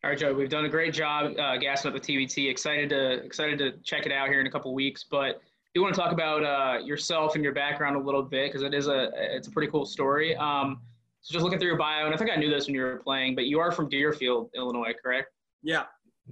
All 0.06 0.12
right, 0.12 0.20
Joe, 0.20 0.36
we've 0.36 0.50
done 0.50 0.66
a 0.66 0.70
great 0.70 0.94
job 0.94 1.34
uh, 1.40 1.58
gassing 1.58 1.92
up 1.92 2.00
the 2.00 2.00
TBT. 2.00 2.48
Excited 2.48 2.90
to 2.90 3.14
excited 3.26 3.58
to 3.58 3.72
check 3.84 4.06
it 4.06 4.12
out 4.12 4.28
here 4.28 4.40
in 4.40 4.46
a 4.46 4.52
couple 4.52 4.72
weeks, 4.72 5.04
but 5.10 5.42
do 5.74 5.82
want 5.82 5.96
to 5.96 6.00
talk 6.00 6.12
about 6.12 6.44
uh, 6.44 6.78
yourself 6.78 7.34
and 7.34 7.44
your 7.44 7.54
background 7.54 7.96
a 7.96 8.00
little 8.00 8.22
bit 8.22 8.52
because 8.52 8.62
it 8.62 8.76
is 8.76 8.88
a 8.88 9.10
it's 9.16 9.48
a 9.48 9.52
pretty 9.52 9.72
cool 9.72 9.84
story. 9.84 10.36
Um, 10.36 10.80
so 11.22 11.34
just 11.34 11.44
looking 11.44 11.58
through 11.58 11.70
your 11.70 11.78
bio, 11.80 12.06
and 12.06 12.14
I 12.14 12.18
think 12.20 12.30
I 12.30 12.36
knew 12.36 12.52
this 12.52 12.68
when 12.68 12.76
you 12.76 12.82
were 12.82 13.02
playing, 13.04 13.34
but 13.34 13.46
you 13.46 13.58
are 13.60 13.72
from 13.72 13.90
Deerfield, 13.90 14.52
Illinois, 14.56 14.94
correct? 15.04 15.30
Yeah. 15.64 15.86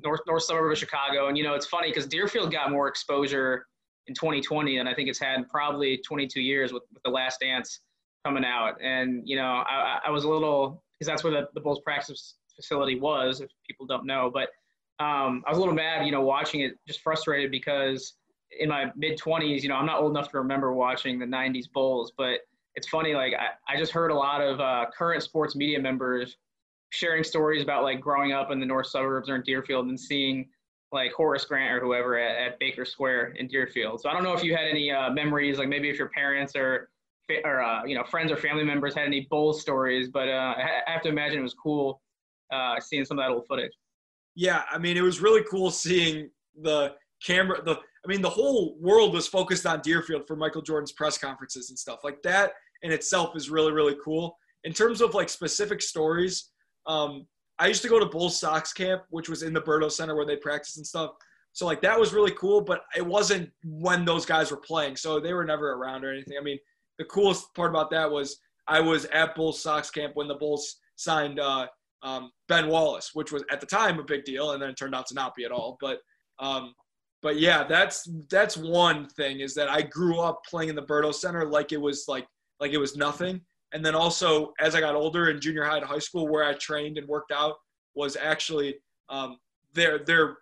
North 0.03 0.21
north 0.27 0.43
suburb 0.43 0.71
of 0.71 0.77
Chicago, 0.77 1.27
and 1.27 1.35
you 1.35 1.43
know 1.43 1.55
it's 1.55 1.65
funny 1.65 1.89
because 1.89 2.05
Deerfield 2.05 2.51
got 2.51 2.69
more 2.69 2.87
exposure 2.87 3.65
in 4.05 4.13
2020 4.13 4.77
than 4.77 4.87
I 4.87 4.93
think 4.93 5.09
it's 5.09 5.19
had 5.19 5.49
probably 5.49 5.97
22 5.97 6.41
years 6.41 6.71
with, 6.71 6.83
with 6.93 7.01
the 7.01 7.09
Last 7.09 7.39
Dance 7.39 7.79
coming 8.23 8.45
out, 8.45 8.75
and 8.83 9.23
you 9.25 9.35
know 9.35 9.63
I, 9.67 9.97
I 10.05 10.11
was 10.11 10.25
a 10.25 10.29
little 10.29 10.83
because 10.93 11.07
that's 11.07 11.23
where 11.23 11.33
the, 11.33 11.47
the 11.55 11.59
Bulls 11.59 11.81
practice 11.83 12.35
facility 12.55 12.99
was, 12.99 13.41
if 13.41 13.49
people 13.67 13.85
don't 13.85 14.05
know, 14.05 14.31
but 14.33 14.49
um, 14.99 15.43
I 15.45 15.49
was 15.49 15.57
a 15.57 15.61
little 15.61 15.73
mad, 15.73 16.05
you 16.05 16.11
know, 16.11 16.21
watching 16.21 16.61
it, 16.61 16.73
just 16.87 17.01
frustrated 17.01 17.51
because 17.51 18.13
in 18.59 18.69
my 18.69 18.91
mid 18.95 19.17
20s, 19.17 19.63
you 19.63 19.69
know, 19.69 19.75
I'm 19.75 19.85
not 19.85 20.01
old 20.01 20.11
enough 20.11 20.29
to 20.31 20.37
remember 20.37 20.73
watching 20.73 21.19
the 21.19 21.25
90s 21.25 21.71
Bulls, 21.71 22.11
but 22.17 22.39
it's 22.75 22.87
funny, 22.87 23.13
like, 23.13 23.33
I, 23.33 23.73
I 23.73 23.77
just 23.77 23.91
heard 23.91 24.11
a 24.11 24.15
lot 24.15 24.41
of 24.41 24.59
uh, 24.59 24.85
current 24.95 25.23
sports 25.23 25.55
media 25.55 25.79
members 25.79 26.37
sharing 26.93 27.23
stories 27.23 27.63
about 27.63 27.81
like 27.81 27.99
growing 27.99 28.33
up 28.33 28.51
in 28.51 28.59
the 28.59 28.65
north 28.65 28.85
suburbs 28.85 29.27
or 29.27 29.35
in 29.35 29.41
Deerfield 29.41 29.87
and 29.87 29.99
seeing 29.99 30.47
like 30.91 31.11
Horace 31.11 31.43
Grant 31.43 31.73
or 31.73 31.79
whoever 31.79 32.19
at, 32.19 32.37
at 32.37 32.59
Baker 32.59 32.85
Square 32.85 33.29
in 33.39 33.47
Deerfield. 33.47 33.99
So 33.99 34.09
I 34.09 34.13
don't 34.13 34.21
know 34.21 34.33
if 34.33 34.43
you 34.43 34.55
had 34.55 34.67
any 34.69 34.91
uh, 34.91 35.09
memories, 35.09 35.57
like 35.57 35.67
maybe 35.67 35.89
if 35.89 35.97
your 35.97 36.09
parents 36.09 36.55
or 36.55 36.89
or 37.43 37.63
uh, 37.63 37.83
you 37.85 37.95
know 37.95 38.03
friends 38.03 38.31
or 38.31 38.37
family 38.37 38.63
members 38.63 38.93
had 38.93 39.07
any 39.07 39.21
Bulls 39.21 39.59
stories, 39.59 40.07
but 40.07 40.29
uh, 40.29 40.53
I 40.55 40.81
have 40.85 41.01
to 41.01 41.09
imagine 41.09 41.39
it 41.39 41.41
was 41.41 41.55
cool 41.55 42.02
uh, 42.53 42.79
seeing 42.79 43.05
some 43.05 43.19
of 43.19 43.25
that 43.25 43.31
old 43.31 43.47
footage. 43.47 43.71
Yeah, 44.35 44.63
I 44.71 44.77
mean, 44.77 44.97
it 44.97 45.01
was 45.01 45.21
really 45.21 45.43
cool 45.49 45.71
seeing 45.71 46.29
the 46.61 46.93
camera. 47.23 47.61
The 47.63 47.73
I 47.73 48.07
mean, 48.07 48.21
the 48.21 48.29
whole 48.29 48.75
world 48.79 49.13
was 49.13 49.27
focused 49.27 49.65
on 49.65 49.81
Deerfield 49.81 50.27
for 50.27 50.35
Michael 50.35 50.61
Jordan's 50.61 50.91
press 50.91 51.17
conferences 51.17 51.69
and 51.69 51.79
stuff 51.79 51.99
like 52.03 52.21
that. 52.23 52.53
In 52.81 52.91
itself 52.91 53.35
is 53.35 53.49
really 53.49 53.71
really 53.71 53.95
cool. 54.03 54.37
In 54.63 54.73
terms 54.73 55.01
of 55.01 55.13
like 55.13 55.29
specific 55.29 55.81
stories, 55.81 56.51
um, 56.85 57.27
I 57.59 57.67
used 57.67 57.81
to 57.83 57.89
go 57.89 57.99
to 57.99 58.05
Bulls 58.05 58.39
Sox 58.39 58.73
camp, 58.73 59.03
which 59.09 59.29
was 59.29 59.43
in 59.43 59.53
the 59.53 59.61
Berto 59.61 59.91
Center 59.91 60.15
where 60.15 60.25
they 60.25 60.35
practice 60.35 60.77
and 60.77 60.85
stuff. 60.85 61.11
So 61.53 61.65
like 61.67 61.81
that 61.81 61.99
was 61.99 62.13
really 62.13 62.31
cool, 62.31 62.61
but 62.61 62.81
it 62.95 63.05
wasn't 63.05 63.51
when 63.63 64.05
those 64.05 64.25
guys 64.25 64.49
were 64.49 64.57
playing, 64.57 64.95
so 64.95 65.19
they 65.19 65.33
were 65.33 65.45
never 65.45 65.73
around 65.73 66.03
or 66.03 66.11
anything. 66.11 66.37
I 66.39 66.43
mean, 66.43 66.57
the 66.97 67.05
coolest 67.05 67.53
part 67.53 67.69
about 67.69 67.91
that 67.91 68.09
was 68.09 68.37
I 68.67 68.79
was 68.79 69.05
at 69.05 69.35
Bulls 69.35 69.61
Sox 69.61 69.91
camp 69.91 70.15
when 70.15 70.27
the 70.27 70.35
Bulls 70.35 70.77
signed 70.95 71.39
uh, 71.39 71.67
um, 72.03 72.31
Ben 72.47 72.67
Wallace, 72.67 73.11
which 73.13 73.31
was 73.31 73.43
at 73.51 73.59
the 73.59 73.65
time 73.65 73.99
a 73.99 74.03
big 74.03 74.25
deal, 74.25 74.51
and 74.51 74.61
then 74.61 74.69
it 74.69 74.77
turned 74.77 74.93
out 74.93 75.07
to 75.07 75.15
not 75.15 75.35
be 75.35 75.45
at 75.45 75.51
all. 75.51 75.77
But 75.81 75.99
um, 76.39 76.73
but 77.21 77.39
yeah, 77.39 77.63
that's 77.63 78.07
that's 78.29 78.57
one 78.57 79.07
thing 79.07 79.39
is 79.39 79.55
that 79.55 79.69
I 79.69 79.81
grew 79.81 80.19
up 80.19 80.41
playing 80.47 80.69
in 80.69 80.75
the 80.75 80.83
Berto 80.83 81.13
Center 81.13 81.45
like 81.45 81.71
it 81.71 81.81
was 81.81 82.05
like 82.07 82.27
like 82.59 82.73
it 82.73 82.77
was 82.77 82.95
nothing. 82.95 83.41
And 83.71 83.83
then 83.83 83.95
also 83.95 84.53
as 84.59 84.75
I 84.75 84.81
got 84.81 84.93
older 84.93 85.29
in 85.29 85.41
junior 85.41 85.63
high 85.63 85.79
to 85.79 85.85
high 85.85 85.99
school, 85.99 86.27
where 86.27 86.43
I 86.43 86.53
trained 86.53 86.97
and 86.97 87.07
worked 87.07 87.31
out 87.31 87.55
was 87.95 88.17
actually 88.17 88.75
um, 89.09 89.37
there. 89.73 89.99
There, 89.99 90.37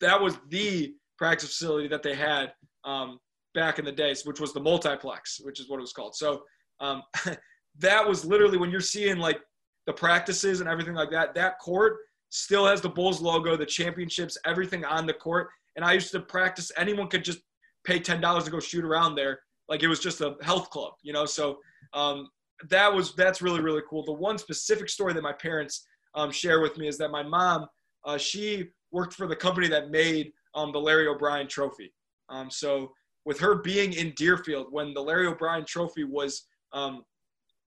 that 0.00 0.20
was 0.20 0.38
the 0.48 0.94
practice 1.18 1.50
facility 1.50 1.88
that 1.88 2.02
they 2.02 2.14
had 2.14 2.52
um, 2.84 3.18
back 3.54 3.78
in 3.78 3.84
the 3.84 3.92
days, 3.92 4.24
which 4.24 4.40
was 4.40 4.52
the 4.52 4.60
multiplex, 4.60 5.40
which 5.42 5.60
is 5.60 5.68
what 5.68 5.78
it 5.78 5.82
was 5.82 5.92
called. 5.92 6.14
So 6.16 6.42
um, 6.80 7.02
that 7.78 8.06
was 8.06 8.24
literally 8.24 8.58
when 8.58 8.70
you're 8.70 8.80
seeing 8.80 9.18
like 9.18 9.40
the 9.86 9.92
practices 9.92 10.60
and 10.60 10.68
everything 10.68 10.94
like 10.94 11.10
that. 11.10 11.34
That 11.34 11.58
court 11.58 11.98
still 12.30 12.66
has 12.66 12.80
the 12.80 12.88
Bulls 12.88 13.20
logo, 13.20 13.56
the 13.56 13.66
championships, 13.66 14.36
everything 14.44 14.84
on 14.84 15.06
the 15.06 15.14
court. 15.14 15.48
And 15.76 15.84
I 15.84 15.92
used 15.92 16.10
to 16.12 16.20
practice. 16.20 16.72
Anyone 16.76 17.08
could 17.08 17.24
just 17.24 17.40
pay 17.84 17.98
ten 17.98 18.20
dollars 18.20 18.44
to 18.44 18.50
go 18.50 18.60
shoot 18.60 18.84
around 18.84 19.14
there, 19.14 19.40
like 19.68 19.82
it 19.82 19.88
was 19.88 20.00
just 20.00 20.20
a 20.20 20.36
health 20.42 20.70
club, 20.70 20.94
you 21.02 21.12
know. 21.12 21.24
So 21.24 21.58
um, 21.94 22.28
that 22.68 22.92
was 22.92 23.14
that's 23.14 23.42
really 23.42 23.60
really 23.60 23.82
cool. 23.88 24.04
The 24.04 24.12
one 24.12 24.38
specific 24.38 24.88
story 24.88 25.12
that 25.12 25.22
my 25.22 25.32
parents 25.32 25.86
um, 26.14 26.30
share 26.30 26.60
with 26.60 26.78
me 26.78 26.88
is 26.88 26.98
that 26.98 27.10
my 27.10 27.22
mom, 27.22 27.66
uh, 28.04 28.18
she 28.18 28.68
worked 28.90 29.14
for 29.14 29.26
the 29.26 29.36
company 29.36 29.68
that 29.68 29.90
made 29.90 30.32
um, 30.54 30.72
the 30.72 30.80
Larry 30.80 31.06
O'Brien 31.06 31.46
Trophy. 31.46 31.92
Um, 32.28 32.50
so 32.50 32.92
with 33.26 33.38
her 33.40 33.56
being 33.56 33.92
in 33.92 34.12
Deerfield 34.16 34.68
when 34.70 34.94
the 34.94 35.00
Larry 35.00 35.26
O'Brien 35.26 35.64
Trophy 35.64 36.04
was 36.04 36.46
um, 36.72 37.04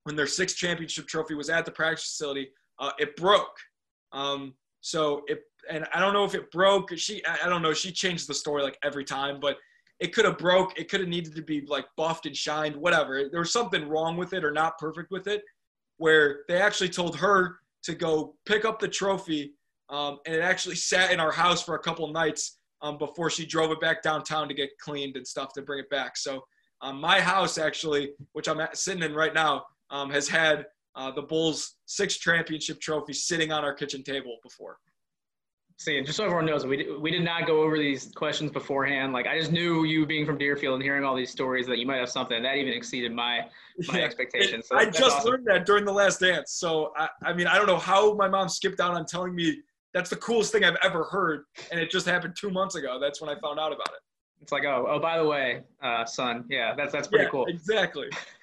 when 0.09 0.17
their 0.17 0.27
sixth 0.27 0.57
championship 0.57 1.07
trophy 1.07 1.35
was 1.35 1.51
at 1.51 1.67
the 1.67 1.71
practice 1.71 2.05
facility, 2.05 2.49
uh, 2.79 2.93
it 2.99 3.15
broke. 3.15 3.59
Um, 4.13 4.55
so 4.81 5.21
it, 5.27 5.43
and 5.71 5.87
I 5.93 6.01
don't 6.01 6.15
know 6.15 6.25
if 6.25 6.35
it 6.35 6.51
broke. 6.51 6.97
She, 6.97 7.23
I 7.27 7.47
don't 7.47 7.61
know. 7.61 7.75
She 7.75 7.93
changed 7.93 8.27
the 8.27 8.33
story 8.33 8.63
like 8.63 8.79
every 8.83 9.05
time, 9.05 9.39
but 9.39 9.59
it 10.01 10.15
could 10.15 10.25
have 10.25 10.39
broke. 10.39 10.79
It 10.79 10.89
could 10.89 11.01
have 11.01 11.11
needed 11.11 11.37
to 11.37 11.43
be 11.43 11.61
like 11.67 11.85
buffed 11.99 12.25
and 12.25 12.35
shined, 12.35 12.75
whatever. 12.75 13.29
There 13.31 13.41
was 13.41 13.53
something 13.53 13.87
wrong 13.87 14.17
with 14.17 14.33
it 14.33 14.47
or 14.47 14.51
not 14.51 14.79
perfect 14.79 15.11
with 15.11 15.27
it, 15.27 15.43
where 15.99 16.41
they 16.49 16.57
actually 16.57 16.89
told 16.89 17.15
her 17.17 17.57
to 17.83 17.95
go 17.95 18.35
pick 18.47 18.65
up 18.65 18.79
the 18.79 18.89
trophy, 18.89 19.53
um, 19.91 20.21
and 20.25 20.35
it 20.35 20.41
actually 20.41 20.77
sat 20.77 21.13
in 21.13 21.21
our 21.21 21.33
house 21.33 21.63
for 21.63 21.75
a 21.75 21.81
couple 21.81 22.11
nights 22.11 22.61
um, 22.81 22.97
before 22.97 23.29
she 23.29 23.45
drove 23.45 23.73
it 23.73 23.81
back 23.83 24.03
downtown 24.03 24.49
to 24.49 24.55
get 24.55 24.71
cleaned 24.81 25.17
and 25.17 25.27
stuff 25.27 25.53
to 25.53 25.61
bring 25.61 25.81
it 25.81 25.91
back. 25.91 26.17
So 26.17 26.43
um, 26.81 26.99
my 26.99 27.21
house 27.21 27.59
actually, 27.59 28.13
which 28.33 28.49
I'm 28.49 28.61
at, 28.61 28.79
sitting 28.79 29.03
in 29.03 29.15
right 29.15 29.35
now, 29.35 29.65
um, 29.91 30.11
has 30.11 30.29
had 30.29 30.67
uh, 30.95 31.11
the 31.11 31.23
Bulls' 31.23 31.77
six 31.87 32.17
championship 32.17 32.81
trophy 32.81 33.13
sitting 33.13 33.53
on 33.53 33.65
our 33.65 33.73
kitchen 33.73 34.03
table 34.03 34.39
before. 34.43 34.79
See, 35.81 36.03
just 36.03 36.17
so 36.17 36.25
everyone 36.25 36.47
knows, 36.47 36.67
we 36.67 36.79
did, 36.79 37.01
we 37.01 37.13
did 37.13 37.23
not 37.23 37.47
go 37.47 37.63
over 37.63 37.79
these 37.79 38.11
questions 38.17 38.51
beforehand. 38.51 39.13
Like, 39.13 39.29
I 39.29 39.39
just 39.39 39.53
knew 39.53 39.85
you 39.85 40.07
being 40.07 40.27
from 40.27 40.37
Deerfield 40.37 40.75
and 40.75 40.83
hearing 40.83 41.05
all 41.05 41.15
these 41.15 41.31
stories 41.31 41.69
that 41.69 41.79
you 41.79 41.87
might 41.87 41.99
have 41.99 42.09
something 42.09 42.43
that 42.43 42.57
even 42.57 42.73
exceeded 42.73 43.13
my 43.13 43.43
my 43.87 43.99
yeah. 43.99 44.05
expectations. 44.05 44.67
So 44.67 44.77
I 44.77 44.87
just 44.87 45.19
awesome. 45.19 45.31
learned 45.31 45.47
that 45.47 45.67
during 45.67 45.85
the 45.85 45.93
last 45.93 46.19
dance. 46.19 46.51
So 46.55 46.93
I, 46.97 47.09
I 47.25 47.33
mean, 47.33 47.47
I 47.47 47.55
don't 47.55 47.69
know 47.69 47.79
how 47.79 48.15
my 48.15 48.27
mom 48.29 48.49
skipped 48.49 48.81
out 48.81 48.95
on 48.95 49.07
telling 49.07 49.37
me 49.37 49.61
that's 49.95 50.11
the 50.11 50.17
coolest 50.17 50.51
thing 50.51 50.65
I've 50.65 50.77
ever 50.83 51.05
heard, 51.05 51.45
and 51.71 51.79
it 51.79 51.93
just 51.93 52.07
happened 52.07 52.35
two 52.37 52.51
months 52.51 52.75
ago. 52.75 52.99
That's 53.01 53.21
when 53.21 53.31
I 53.31 53.39
found 53.39 53.61
out 53.61 53.73
about 53.73 53.89
it. 53.89 54.01
It's 54.41 54.51
like, 54.51 54.65
oh, 54.65 54.85
oh, 54.89 54.99
by 54.99 55.17
the 55.19 55.25
way, 55.25 55.63
uh, 55.81 56.05
son, 56.05 56.45
yeah, 56.51 56.75
that's 56.77 56.93
that's 56.93 57.07
pretty 57.07 57.27
yeah, 57.27 57.31
cool. 57.31 57.47
Exactly. 57.47 58.09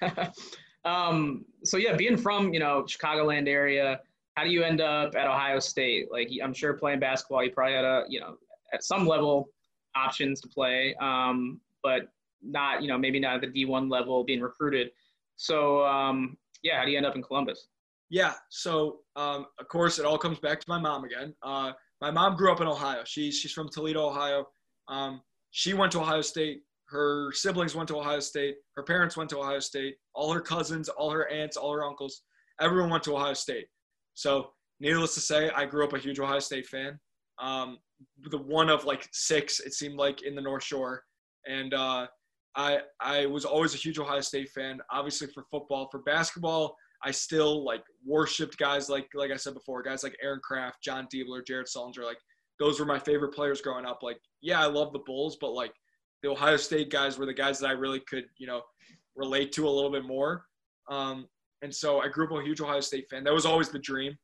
um, 0.86 1.44
so 1.64 1.76
yeah, 1.76 1.94
being 1.94 2.16
from 2.16 2.54
you 2.54 2.60
know 2.60 2.84
Chicagoland 2.84 3.48
area, 3.48 4.00
how 4.36 4.44
do 4.44 4.50
you 4.50 4.62
end 4.62 4.80
up 4.80 5.14
at 5.16 5.26
Ohio 5.26 5.58
State? 5.58 6.10
Like, 6.10 6.30
I'm 6.42 6.54
sure 6.54 6.74
playing 6.74 7.00
basketball, 7.00 7.44
you 7.44 7.50
probably 7.50 7.74
had 7.74 7.84
a 7.84 8.04
you 8.08 8.20
know 8.20 8.36
at 8.72 8.84
some 8.84 9.06
level 9.06 9.48
options 9.96 10.40
to 10.42 10.48
play, 10.48 10.94
um, 11.00 11.60
but 11.82 12.08
not 12.42 12.82
you 12.82 12.88
know 12.88 12.96
maybe 12.96 13.18
not 13.18 13.42
at 13.42 13.52
the 13.52 13.64
D1 13.64 13.90
level 13.90 14.24
being 14.24 14.40
recruited. 14.40 14.90
So 15.36 15.84
um, 15.84 16.36
yeah, 16.62 16.78
how 16.78 16.84
do 16.84 16.92
you 16.92 16.96
end 16.96 17.06
up 17.06 17.16
in 17.16 17.22
Columbus? 17.22 17.66
Yeah, 18.08 18.34
so 18.50 19.00
um, 19.16 19.46
of 19.58 19.66
course 19.68 19.98
it 19.98 20.04
all 20.04 20.18
comes 20.18 20.38
back 20.38 20.60
to 20.60 20.66
my 20.68 20.78
mom 20.78 21.04
again. 21.04 21.34
Uh, 21.42 21.72
my 22.00 22.10
mom 22.10 22.36
grew 22.36 22.52
up 22.52 22.60
in 22.60 22.68
Ohio. 22.68 23.02
She's 23.04 23.36
she's 23.38 23.52
from 23.52 23.68
Toledo, 23.68 24.06
Ohio. 24.06 24.46
Um, 24.88 25.20
she 25.50 25.74
went 25.74 25.90
to 25.92 26.00
Ohio 26.00 26.20
State. 26.20 26.62
Her 26.88 27.32
siblings 27.32 27.74
went 27.74 27.88
to 27.88 27.98
Ohio 27.98 28.20
State. 28.20 28.56
Her 28.76 28.82
parents 28.82 29.16
went 29.16 29.30
to 29.30 29.38
Ohio 29.38 29.58
State. 29.58 29.96
All 30.14 30.32
her 30.32 30.40
cousins, 30.40 30.88
all 30.88 31.10
her 31.10 31.28
aunts, 31.28 31.56
all 31.56 31.72
her 31.72 31.84
uncles, 31.84 32.22
everyone 32.60 32.90
went 32.90 33.02
to 33.04 33.16
Ohio 33.16 33.34
State. 33.34 33.66
So, 34.14 34.50
needless 34.80 35.14
to 35.14 35.20
say, 35.20 35.50
I 35.50 35.66
grew 35.66 35.84
up 35.84 35.92
a 35.94 35.98
huge 35.98 36.20
Ohio 36.20 36.38
State 36.38 36.66
fan. 36.66 36.98
Um, 37.38 37.78
the 38.30 38.38
one 38.38 38.70
of 38.70 38.84
like 38.84 39.08
six, 39.12 39.60
it 39.60 39.74
seemed 39.74 39.96
like, 39.96 40.22
in 40.22 40.34
the 40.34 40.42
North 40.42 40.64
Shore, 40.64 41.02
and 41.46 41.74
uh, 41.74 42.06
I 42.56 42.80
I 43.00 43.26
was 43.26 43.44
always 43.44 43.74
a 43.74 43.78
huge 43.78 43.98
Ohio 43.98 44.20
State 44.20 44.50
fan. 44.50 44.80
Obviously 44.90 45.28
for 45.28 45.44
football, 45.50 45.88
for 45.90 46.00
basketball, 46.00 46.76
I 47.04 47.10
still 47.10 47.64
like 47.64 47.84
worshipped 48.04 48.56
guys 48.58 48.88
like 48.88 49.08
like 49.14 49.30
I 49.30 49.36
said 49.36 49.54
before, 49.54 49.82
guys 49.82 50.02
like 50.02 50.16
Aaron 50.22 50.40
Craft, 50.42 50.82
Jon 50.82 51.06
Diebler, 51.12 51.46
Jared 51.46 51.66
Sullinger. 51.66 52.04
Like 52.04 52.18
those 52.58 52.80
were 52.80 52.86
my 52.86 52.98
favorite 52.98 53.34
players 53.34 53.60
growing 53.60 53.84
up. 53.84 53.98
Like 54.02 54.18
yeah, 54.40 54.60
I 54.60 54.66
love 54.66 54.92
the 54.92 55.00
Bulls, 55.00 55.36
but 55.40 55.52
like 55.52 55.72
the 56.26 56.32
Ohio 56.32 56.56
State 56.56 56.90
guys 56.90 57.18
were 57.18 57.26
the 57.26 57.32
guys 57.32 57.60
that 57.60 57.68
I 57.68 57.72
really 57.72 58.00
could 58.00 58.24
you 58.36 58.46
know 58.46 58.62
relate 59.14 59.52
to 59.52 59.68
a 59.68 59.70
little 59.70 59.90
bit 59.90 60.04
more. 60.04 60.44
Um, 60.90 61.26
and 61.62 61.74
so 61.74 62.00
I 62.00 62.08
grew 62.08 62.26
up 62.26 62.42
a 62.42 62.44
huge 62.44 62.60
Ohio 62.60 62.80
State 62.80 63.08
fan. 63.08 63.24
That 63.24 63.32
was 63.32 63.46
always 63.46 63.68
the 63.70 63.78
dream 63.78 64.16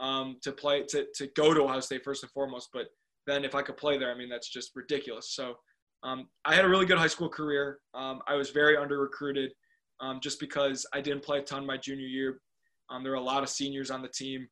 um, 0.00 0.38
to 0.42 0.52
play 0.52 0.84
to 0.88 1.06
to 1.14 1.28
go 1.36 1.52
to 1.52 1.62
Ohio 1.62 1.80
State 1.80 2.02
first 2.02 2.22
and 2.22 2.32
foremost. 2.32 2.70
But 2.72 2.86
then 3.26 3.44
if 3.44 3.54
I 3.54 3.62
could 3.62 3.76
play 3.76 3.98
there, 3.98 4.10
I 4.10 4.16
mean 4.16 4.30
that's 4.30 4.48
just 4.48 4.70
ridiculous. 4.74 5.34
So 5.34 5.54
um, 6.02 6.28
I 6.46 6.54
had 6.54 6.64
a 6.64 6.68
really 6.68 6.86
good 6.86 6.98
high 6.98 7.06
school 7.06 7.28
career. 7.28 7.78
Um, 7.94 8.22
I 8.26 8.34
was 8.34 8.50
very 8.50 8.76
under 8.78 8.98
recruited 8.98 9.52
um, 10.00 10.18
just 10.22 10.40
because 10.40 10.86
I 10.94 11.02
didn't 11.02 11.22
play 11.22 11.40
a 11.40 11.42
ton 11.42 11.66
my 11.66 11.76
junior 11.76 12.06
year. 12.06 12.40
Um, 12.88 13.02
there 13.02 13.12
were 13.12 13.18
a 13.18 13.22
lot 13.22 13.42
of 13.42 13.50
seniors 13.50 13.90
on 13.90 14.00
the 14.00 14.08
team 14.08 14.48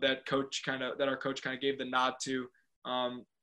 that 0.00 0.24
coach 0.26 0.62
kind 0.64 0.82
of 0.82 0.96
that 0.96 1.06
our 1.06 1.18
coach 1.18 1.42
kind 1.42 1.54
of 1.54 1.60
gave 1.60 1.76
the 1.76 1.84
nod 1.84 2.14
to 2.22 2.46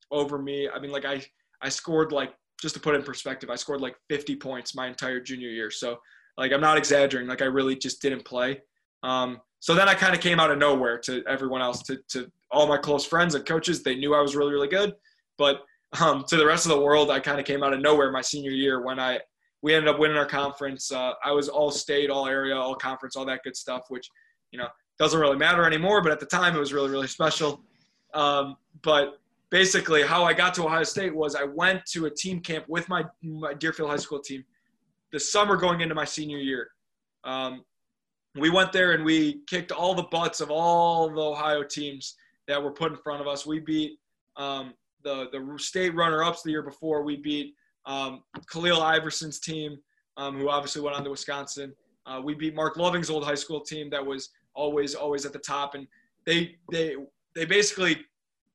over 0.10 0.40
me. 0.40 0.68
I 0.68 0.80
mean, 0.80 0.92
like 0.92 1.06
I 1.06 1.24
I 1.62 1.70
scored 1.70 2.12
like 2.12 2.34
just 2.64 2.76
to 2.76 2.80
put 2.80 2.96
in 2.96 3.04
perspective, 3.04 3.50
I 3.50 3.56
scored 3.56 3.82
like 3.82 3.98
50 4.10 4.38
points 4.38 4.74
my 4.74 4.88
entire 4.88 5.20
junior 5.20 5.50
year. 5.50 5.70
So 5.70 5.98
like 6.38 6.54
I'm 6.54 6.62
not 6.62 6.78
exaggerating. 6.78 7.28
Like 7.28 7.42
I 7.42 7.46
really 7.46 7.76
just 7.76 8.02
didn't 8.02 8.24
play. 8.24 8.62
Um, 9.04 9.42
so 9.60 9.76
then 9.76 9.90
I 9.90 9.94
kind 9.94 10.16
of 10.16 10.22
came 10.22 10.40
out 10.40 10.50
of 10.50 10.58
nowhere 10.58 10.98
to 11.00 11.26
everyone 11.28 11.62
else, 11.62 11.84
to 11.84 12.00
to 12.12 12.32
all 12.52 12.66
my 12.66 12.78
close 12.78 13.06
friends 13.06 13.36
and 13.36 13.46
coaches. 13.46 13.84
They 13.84 13.96
knew 13.96 14.16
I 14.16 14.22
was 14.22 14.34
really 14.34 14.54
really 14.54 14.70
good, 14.70 14.94
but 15.38 15.58
um, 16.00 16.24
to 16.30 16.38
the 16.38 16.46
rest 16.46 16.66
of 16.66 16.72
the 16.72 16.80
world, 16.80 17.12
I 17.12 17.20
kind 17.20 17.38
of 17.38 17.46
came 17.46 17.64
out 17.64 17.74
of 17.74 17.82
nowhere 17.82 18.12
my 18.12 18.22
senior 18.22 18.52
year 18.52 18.82
when 18.82 18.98
I 18.98 19.20
we 19.62 19.74
ended 19.74 19.94
up 19.94 20.00
winning 20.00 20.18
our 20.18 20.26
conference. 20.26 20.90
Uh, 20.90 21.12
I 21.24 21.32
was 21.34 21.50
all 21.50 21.70
state, 21.70 22.10
all 22.10 22.28
area, 22.28 22.56
all 22.56 22.76
conference, 22.76 23.18
all 23.18 23.26
that 23.26 23.42
good 23.44 23.58
stuff, 23.58 23.84
which 23.90 24.08
you 24.52 24.58
know 24.58 24.70
doesn't 25.00 25.20
really 25.20 25.38
matter 25.38 25.66
anymore. 25.66 26.02
But 26.02 26.14
at 26.14 26.22
the 26.22 26.26
time, 26.26 26.56
it 26.56 26.60
was 26.60 26.72
really 26.72 26.90
really 26.90 27.08
special. 27.08 27.62
Um, 28.14 28.56
but 28.84 29.20
basically, 29.54 30.02
how 30.02 30.24
I 30.24 30.34
got 30.34 30.56
to 30.56 30.66
Ohio 30.66 30.82
State 30.82 31.16
was 31.16 31.36
I 31.36 31.44
went 31.44 31.86
to 31.94 32.08
a 32.08 32.10
team 32.10 32.42
camp 32.42 32.66
with 32.68 32.90
my 32.90 33.06
my 33.22 33.54
Deerfield 33.54 33.90
High 33.90 33.98
School 33.98 34.20
team 34.20 34.44
the 35.12 35.20
summer 35.20 35.56
going 35.56 35.80
into 35.82 35.94
my 35.94 36.06
senior 36.06 36.40
year. 36.40 36.72
Um, 37.24 37.64
we 38.36 38.50
went 38.50 38.74
there 38.74 38.94
and 38.94 39.06
we 39.06 39.44
kicked 39.46 39.72
all 39.72 39.94
the 39.94 40.08
butts 40.12 40.42
of 40.42 40.50
all 40.50 41.08
the 41.08 41.22
Ohio 41.22 41.62
teams 41.62 42.16
that 42.48 42.62
were 42.62 42.72
put 42.72 42.92
in 42.92 42.98
front 42.98 43.22
of 43.22 43.28
us. 43.28 43.46
We 43.46 43.60
beat 43.60 44.00
um, 44.38 44.74
the 45.04 45.30
the 45.32 45.40
state 45.60 45.94
runner-ups 45.94 46.42
the 46.42 46.50
year 46.50 46.64
before. 46.64 47.04
We 47.04 47.18
beat 47.18 47.54
um, 47.86 48.24
Khalil 48.52 48.82
Iverson's 48.82 49.40
team, 49.40 49.78
um, 50.18 50.36
who 50.36 50.50
obviously 50.50 50.82
went 50.82 50.96
on 50.98 51.04
to 51.04 51.12
Wisconsin. 51.12 51.74
Uh, 52.08 52.20
we 52.24 52.34
beat 52.34 52.56
Marc 52.56 52.76
Loving's 52.76 53.12
old 53.12 53.24
high 53.24 53.36
school 53.36 53.62
team 53.62 53.92
that 53.92 54.04
was 54.04 54.30
always 54.56 54.96
always 54.96 55.28
at 55.28 55.32
the 55.32 55.40
top, 55.54 55.76
and 55.76 55.88
they 56.26 56.56
they 56.72 56.96
they 57.36 57.46
basically 57.46 58.04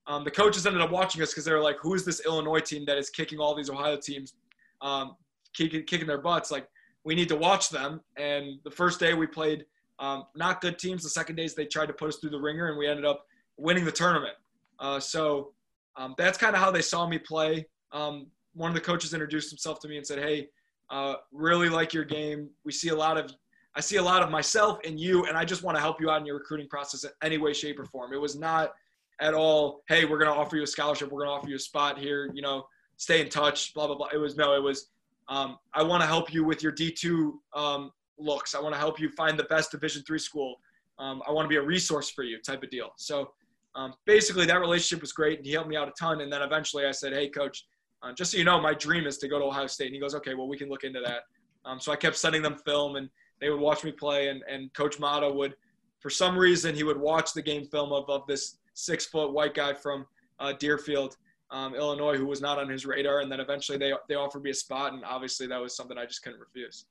um, 0.09 0.25
the 0.25 0.31
coaches 0.31 0.67
ended 0.67 0.81
up 0.81 0.91
watching 0.91 1.23
us 1.23 1.31
because 1.31 1.45
they 1.45 1.53
were 1.53 1.61
like, 1.61 1.77
"Who 1.81 1.95
is 1.95 2.05
this 2.05 2.25
Illinois 2.25 2.61
team 2.61 2.85
that 2.87 2.97
is 2.97 3.11
kicking 3.11 3.39
all 3.39 3.55
these 3.55 3.69
Ohio 3.69 3.97
teams, 3.97 4.33
um, 4.81 5.17
kicking 5.53 5.85
kicking 5.85 6.07
their 6.07 6.19
butts?" 6.19 6.51
Like 6.51 6.67
we 7.05 7.15
need 7.15 7.29
to 7.29 7.37
watch 7.37 7.69
them. 7.69 8.01
And 8.17 8.59
the 8.65 8.71
first 8.71 8.99
day 8.99 9.13
we 9.13 9.27
played 9.27 9.67
um, 9.99 10.25
not 10.35 10.63
good 10.63 10.79
teams. 10.79 11.03
The 11.03 11.11
second 11.11 11.37
days 11.37 11.55
they 11.55 11.67
tried 11.67 11.87
to 11.87 11.93
put 11.93 12.09
us 12.09 12.17
through 12.17 12.31
the 12.31 12.41
ringer, 12.41 12.69
and 12.69 12.79
we 12.79 12.89
ended 12.89 13.05
up 13.05 13.27
winning 13.59 13.85
the 13.85 13.93
tournament. 13.93 14.35
Uh, 14.81 14.99
so 14.99 15.53
um, 15.97 16.15
that's 16.17 16.39
kind 16.39 16.57
of 16.57 16.63
how 16.63 16.71
they 16.71 16.83
saw 16.83 17.07
me 17.07 17.19
play. 17.19 17.67
Um, 17.93 18.29
one 18.55 18.71
of 18.71 18.75
the 18.75 18.81
coaches 18.81 19.13
introduced 19.13 19.51
himself 19.51 19.79
to 19.81 19.89
me 19.89 19.99
and 19.99 20.07
said, 20.07 20.21
"Hey, 20.21 20.49
uh, 20.89 21.17
really 21.33 21.69
like 21.69 21.93
your 21.93 22.05
game. 22.05 22.49
We 22.65 22.73
see 22.73 22.89
a 22.89 22.97
lot 22.97 23.19
of, 23.19 23.31
I 23.75 23.81
see 23.81 23.97
a 23.97 24.03
lot 24.03 24.23
of 24.23 24.31
myself 24.31 24.81
in 24.85 24.97
you, 24.97 25.27
and 25.27 25.37
I 25.37 25.45
just 25.45 25.63
want 25.63 25.77
to 25.77 25.83
help 25.83 26.01
you 26.01 26.11
out 26.11 26.19
in 26.21 26.27
your 26.27 26.37
recruiting 26.37 26.67
process 26.67 27.05
in 27.05 27.11
any 27.23 27.37
way, 27.37 27.53
shape, 27.53 27.79
or 27.79 27.85
form." 27.85 28.15
It 28.15 28.21
was 28.21 28.37
not 28.37 28.73
at 29.21 29.35
all, 29.35 29.83
"Hey, 29.89 30.05
we're 30.05 30.19
going 30.19 30.31
to 30.31 30.37
offer 30.37 30.57
you 30.57 30.63
a 30.63 30.67
scholarship. 30.67 31.11
We're 31.11 31.21
going 31.21 31.31
to 31.31 31.35
offer 31.35 31.49
you 31.49 31.57
a 31.57 31.61
spot 31.61 31.99
here. 31.99 32.31
You 32.35 32.43
know, 32.43 32.67
stay 32.97 33.21
in 33.21 33.29
touch." 33.29 33.75
Blah 33.75 33.87
blah 33.87 33.97
blah. 33.97 34.09
It 34.13 34.19
was 34.19 34.37
no. 34.37 34.55
It 34.55 34.63
was, 34.63 34.91
um, 35.29 35.59
I 35.75 35.83
want 35.83 36.03
to 36.03 36.07
help 36.07 36.33
you 36.33 36.45
with 36.45 36.63
your 36.63 36.73
D 36.73 36.91
two 36.91 37.41
um, 37.55 37.91
looks. 38.19 38.55
I 38.55 38.61
want 38.61 38.75
to 38.75 38.79
help 38.79 39.01
you 39.01 39.09
find 39.11 39.39
the 39.39 39.45
best 39.45 39.71
Division 39.71 40.03
three 40.07 40.19
school. 40.19 40.57
Um, 40.99 41.23
I 41.29 41.33
want 41.33 41.45
to 41.45 41.49
be 41.49 41.57
a 41.57 41.63
resource 41.63 42.11
for 42.11 42.25
you, 42.25 42.41
type 42.41 42.63
of 42.63 42.71
deal. 42.71 42.91
So 42.97 43.31
um, 43.75 43.95
basically, 44.07 44.47
that 44.47 44.61
relationship 44.61 45.01
was 45.01 45.13
great, 45.13 45.39
and 45.39 45.47
he 45.47 45.53
helped 45.53 45.69
me 45.69 45.77
out 45.77 45.89
a 45.89 45.93
ton. 45.93 46.21
And 46.21 46.33
then 46.33 46.43
eventually, 46.43 46.87
I 46.87 46.91
said, 46.91 47.13
"Hey, 47.13 47.29
coach, 47.29 47.67
uh, 48.03 48.13
just 48.13 48.33
so 48.33 48.39
you 48.39 48.45
know, 48.45 48.61
my 48.61 48.75
dream 48.75 49.07
is 49.07 49.19
to 49.19 49.29
go 49.29 49.39
to 49.39 49.45
Ohio 49.45 49.67
State." 49.67 49.87
And 49.87 49.95
he 49.95 50.01
goes, 50.01 50.15
"Okay, 50.15 50.35
well, 50.35 50.49
we 50.49 50.57
can 50.57 50.69
look 50.69 50.85
into 50.85 51.01
that." 51.01 51.23
Um, 51.65 51.81
so 51.81 51.93
I 51.93 51.97
kept 51.97 52.17
sending 52.17 52.43
them 52.43 52.57
film, 52.65 52.97
and 52.97 53.09
they 53.41 53.51
would 53.51 53.61
watch 53.61 53.85
me 53.85 53.93
play. 53.93 54.29
And, 54.29 54.43
and 54.51 54.73
Coach 54.75 54.99
Matta 54.99 55.31
would, 55.31 55.55
for 56.01 56.11
some 56.11 56.37
reason, 56.37 56.75
he 56.75 56.83
would 56.83 56.99
watch 56.99 57.33
the 57.33 57.43
game 57.43 57.65
film 57.67 57.93
of, 57.93 58.09
of 58.09 58.27
this 58.27 58.58
six 58.79 59.07
foot 59.07 59.33
white 59.33 59.55
guy 59.55 59.75
from 59.75 60.07
uh, 60.39 60.53
Deerfield, 60.53 61.17
um, 61.51 61.75
Illinois, 61.75 62.17
who 62.17 62.27
was 62.27 62.41
not 62.41 62.59
on 62.59 62.69
his 62.69 62.87
radar. 62.87 63.21
And 63.21 63.31
then 63.31 63.41
eventually, 63.41 63.79
they 63.79 63.93
they 64.09 64.15
offered 64.15 64.43
me 64.43 64.51
a 64.51 64.55
spot, 64.55 64.93
and 64.93 65.05
obviously, 65.05 65.47
that 65.49 65.61
was 65.61 65.77
something 65.77 65.99
I 65.99 66.07
just 66.07 66.23
couldn't 66.23 66.41
refuse. 66.41 66.87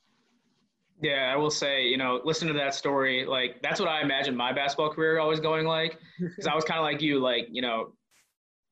Yeah, 1.02 1.32
I 1.32 1.36
will 1.36 1.52
say, 1.52 1.84
you 1.84 1.98
know, 1.98 2.22
listen 2.24 2.48
to 2.48 2.56
that 2.56 2.74
story. 2.74 3.24
Like, 3.24 3.62
that's 3.62 3.80
what 3.80 3.88
I 3.88 4.02
imagined 4.02 4.36
my 4.36 4.52
basketball 4.52 4.92
career 4.92 5.20
always 5.20 5.40
going 5.40 5.66
like. 5.68 6.00
Because 6.20 6.48
I 6.48 6.56
was 6.56 6.64
kind 6.64 6.80
of 6.80 6.84
like 6.84 7.02
you, 7.02 7.20
like, 7.20 7.48
you 7.52 7.62
know, 7.62 7.94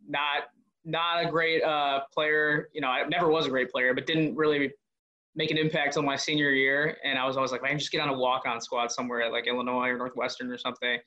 not 0.08 0.46
not 0.84 1.24
a 1.24 1.30
great 1.30 1.64
uh, 1.64 2.02
player. 2.14 2.70
You 2.74 2.82
know, 2.82 2.88
I 2.88 3.08
never 3.08 3.30
was 3.30 3.46
a 3.46 3.50
great 3.50 3.72
player, 3.72 3.94
but 3.94 4.08
didn't 4.08 4.36
really 4.36 4.72
make 5.36 5.52
an 5.52 5.58
impact 5.58 5.88
until 5.88 6.04
my 6.04 6.16
senior 6.16 6.52
year. 6.52 6.98
And 7.04 7.20
I 7.20 7.26
was 7.26 7.36
always 7.36 7.52
like, 7.52 7.62
man, 7.62 7.78
just 7.78 7.92
get 7.92 8.02
on 8.02 8.10
a 8.10 8.18
walk-on 8.18 8.62
squad 8.62 8.92
somewhere 8.92 9.22
at 9.22 9.32
like 9.32 9.48
Illinois 9.48 9.90
or 9.90 9.98
Northwestern 9.98 10.50
or 10.52 10.58
something. 10.58 10.98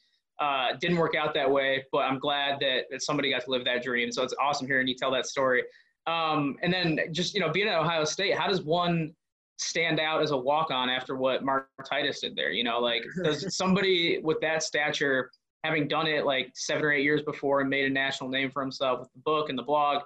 Uh, 0.40 0.68
didn't 0.80 0.98
work 0.98 1.14
out 1.16 1.34
that 1.34 1.50
way, 1.50 1.84
but 1.90 2.00
I'm 2.00 2.18
glad 2.18 2.60
that, 2.60 2.84
that 2.90 3.02
somebody 3.02 3.30
got 3.30 3.44
to 3.44 3.50
live 3.50 3.64
that 3.64 3.82
dream. 3.82 4.12
So 4.12 4.22
it's 4.22 4.34
awesome 4.40 4.66
hearing 4.66 4.86
you 4.86 4.94
tell 4.94 5.10
that 5.10 5.26
story. 5.26 5.64
Um, 6.06 6.56
and 6.62 6.72
then 6.72 7.00
just, 7.10 7.34
you 7.34 7.40
know, 7.40 7.50
being 7.50 7.66
at 7.66 7.76
Ohio 7.78 8.04
State, 8.04 8.36
how 8.36 8.46
does 8.46 8.62
one– 8.62 9.14
stand 9.58 9.98
out 10.00 10.22
as 10.22 10.30
a 10.30 10.36
walk 10.36 10.70
on 10.70 10.88
after 10.88 11.16
what 11.16 11.44
Mark 11.44 11.68
Titus 11.84 12.20
did 12.20 12.34
there. 12.36 12.50
You 12.50 12.64
know, 12.64 12.78
like 12.78 13.04
does 13.24 13.56
somebody 13.56 14.20
with 14.22 14.40
that 14.40 14.62
stature, 14.62 15.30
having 15.64 15.88
done 15.88 16.06
it 16.06 16.24
like 16.24 16.50
seven 16.54 16.84
or 16.84 16.92
eight 16.92 17.04
years 17.04 17.22
before 17.22 17.60
and 17.60 17.68
made 17.68 17.84
a 17.84 17.90
national 17.90 18.30
name 18.30 18.50
for 18.50 18.62
himself 18.62 19.00
with 19.00 19.12
the 19.12 19.20
book 19.20 19.50
and 19.50 19.58
the 19.58 19.62
blog, 19.62 20.02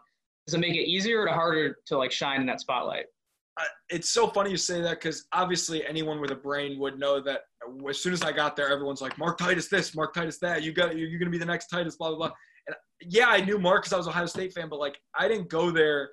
does 0.47 0.55
it 0.55 0.59
make 0.59 0.75
it 0.75 0.89
easier 0.89 1.23
or 1.23 1.29
harder 1.29 1.77
to 1.87 1.97
like 1.97 2.11
shine 2.11 2.41
in 2.41 2.47
that 2.47 2.61
spotlight? 2.61 3.05
Uh, 3.61 3.65
it's 3.91 4.11
so 4.11 4.27
funny 4.29 4.51
you 4.51 4.57
say 4.57 4.81
that 4.81 5.01
because 5.01 5.27
obviously 5.33 5.87
anyone 5.87 6.21
with 6.21 6.31
a 6.31 6.35
brain 6.35 6.79
would 6.79 6.99
know 6.99 7.21
that 7.21 7.43
as 7.89 7.99
soon 7.99 8.13
as 8.13 8.23
I 8.23 8.33
got 8.33 8.57
there, 8.57 8.69
everyone's 8.69 9.01
like, 9.01 9.17
Mark 9.19 9.39
Titus 9.39 9.69
this, 9.69 9.95
Mark 9.95 10.15
Titus 10.15 10.39
that. 10.39 10.63
You 10.63 10.73
got 10.73 10.97
you're, 10.97 11.19
to 11.19 11.31
be 11.31 11.39
the 11.39 11.45
next 11.45 11.69
Titus, 11.69 11.97
blah 11.97 12.09
blah 12.09 12.19
blah. 12.19 12.33
And 12.67 12.77
yeah, 13.01 13.29
I 13.29 13.41
knew 13.41 13.59
Mark 13.59 13.83
because 13.83 13.93
I 13.93 13.97
was 13.97 14.09
Ohio 14.09 14.27
State 14.27 14.53
fan, 14.53 14.69
but 14.69 14.79
like 14.79 14.99
I 15.15 15.29
didn't 15.29 15.49
go 15.49 15.71
there 15.71 16.11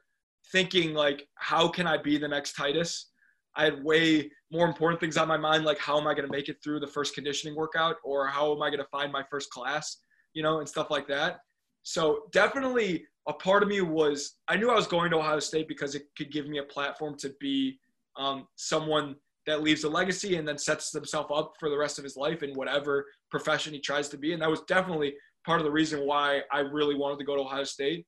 thinking 0.52 0.94
like, 0.94 1.28
how 1.36 1.68
can 1.68 1.88
I 1.88 1.98
be 1.98 2.18
the 2.18 2.28
next 2.28 2.54
Titus? 2.54 3.12
I 3.56 3.66
had 3.66 3.84
way 3.84 4.32
more 4.52 4.68
important 4.68 5.00
things 5.00 5.18
on 5.18 5.28
my 5.28 5.38
mind, 5.38 5.66
like 5.66 5.80
how 5.80 6.00
am 6.00 6.08
I 6.08 6.14
to 6.28 6.28
make 6.28 6.50
it 6.50 6.58
through 6.64 6.80
the 6.80 6.88
first 6.88 7.14
conditioning 7.14 7.56
workout, 7.56 7.98
or 8.04 8.28
how 8.28 8.54
am 8.56 8.62
I 8.62 8.70
to 8.70 8.88
find 8.92 9.12
my 9.12 9.24
first 9.30 9.50
class, 9.50 9.98
you 10.34 10.44
know, 10.44 10.60
and 10.60 10.70
stuff 10.70 10.90
like 10.90 11.08
that. 11.08 11.40
So 11.84 12.24
definitely 12.32 13.06
a 13.28 13.34
part 13.34 13.64
of 13.64 13.70
me 13.70 13.82
was 13.82 14.38
I 14.48 14.56
knew 14.56 14.70
I 14.70 14.76
was 14.76 14.88
going 14.88 15.12
to 15.12 15.18
Ohio 15.18 15.40
State 15.40 15.68
because 15.68 15.96
it 15.96 16.04
could 16.18 16.32
give 16.32 16.48
me 16.48 16.60
a 16.60 16.64
platform 16.64 17.16
to 17.20 17.34
be 17.40 17.80
um, 18.18 18.48
someone 18.56 19.16
that 19.50 19.64
leaves 19.64 19.84
a 19.84 19.90
legacy 19.90 20.36
and 20.36 20.48
then 20.48 20.58
sets 20.58 20.92
himself 20.92 21.32
up 21.32 21.54
for 21.60 21.70
the 21.70 21.78
rest 21.78 21.98
of 21.98 22.04
his 22.04 22.16
life 22.16 22.44
in 22.44 22.54
whatever 22.54 23.06
profession 23.32 23.74
he 23.74 23.80
tries 23.80 24.08
to 24.10 24.18
be. 24.18 24.34
And 24.34 24.42
that 24.42 24.50
was 24.50 24.62
definitely 24.62 25.16
part 25.46 25.60
of 25.60 25.66
the 25.66 25.72
reason 25.72 26.06
why 26.06 26.42
I 26.52 26.60
really 26.60 26.96
wanted 26.96 27.20
to 27.20 27.26
go 27.26 27.36
to 27.36 27.42
Ohio 27.42 27.64
State. 27.64 28.06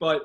But 0.00 0.22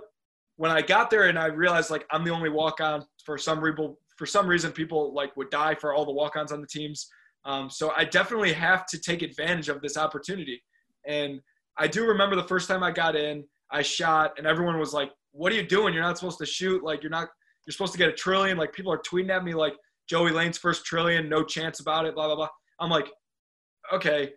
when 0.58 0.72
I 0.72 0.82
got 0.82 1.10
there 1.10 1.30
and 1.30 1.40
I 1.40 1.46
realized 1.46 1.90
like 1.90 2.06
I'm 2.12 2.26
the 2.26 2.32
only 2.32 2.50
walk 2.50 2.82
on 2.82 3.06
for 3.26 3.38
some 3.38 3.62
reason, 3.62 3.96
for 4.18 4.26
some 4.26 4.48
reason 4.48 4.72
people 4.72 5.14
like 5.14 5.36
would 5.38 5.50
die 5.50 5.76
for 5.76 5.94
all 5.94 6.06
the 6.06 6.12
walk 6.12 6.36
ons 6.36 6.52
on 6.52 6.60
the 6.60 6.68
teams. 6.68 7.08
Um, 7.46 7.70
so 7.70 7.94
I 7.96 8.04
definitely 8.04 8.52
have 8.52 8.86
to 8.88 9.00
take 9.00 9.22
advantage 9.22 9.70
of 9.70 9.82
this 9.82 9.96
opportunity. 9.96 10.62
And 11.08 11.40
I 11.78 11.88
do 11.88 12.06
remember 12.06 12.36
the 12.36 12.44
first 12.44 12.68
time 12.68 12.84
I 12.84 12.92
got 12.92 13.16
in, 13.16 13.46
I 13.72 13.82
shot, 13.82 14.34
and 14.38 14.46
everyone 14.46 14.78
was 14.78 14.94
like, 14.94 15.12
"What 15.32 15.54
are 15.54 15.56
you 15.56 15.66
doing? 15.66 15.94
You're 15.94 16.04
not 16.04 16.18
supposed 16.18 16.40
to 16.40 16.46
shoot. 16.46 16.84
Like 16.84 17.02
you're 17.02 17.10
not. 17.10 17.30
You're 17.66 17.72
supposed 17.72 17.94
to 17.94 17.98
get 17.98 18.10
a 18.10 18.14
trillion. 18.14 18.58
Like 18.58 18.74
people 18.74 18.92
are 18.92 19.00
tweeting 19.00 19.30
at 19.30 19.46
me 19.46 19.54
like 19.54 19.76
Joey 20.10 20.32
Lane's 20.32 20.58
first 20.58 20.86
trillion, 20.86 21.30
no 21.30 21.44
chance 21.44 21.80
about 21.80 22.06
it. 22.06 22.16
Blah 22.16 22.28
blah 22.28 22.36
blah. 22.36 22.50
I'm 22.80 22.90
like, 22.90 23.08
okay. 23.94 24.32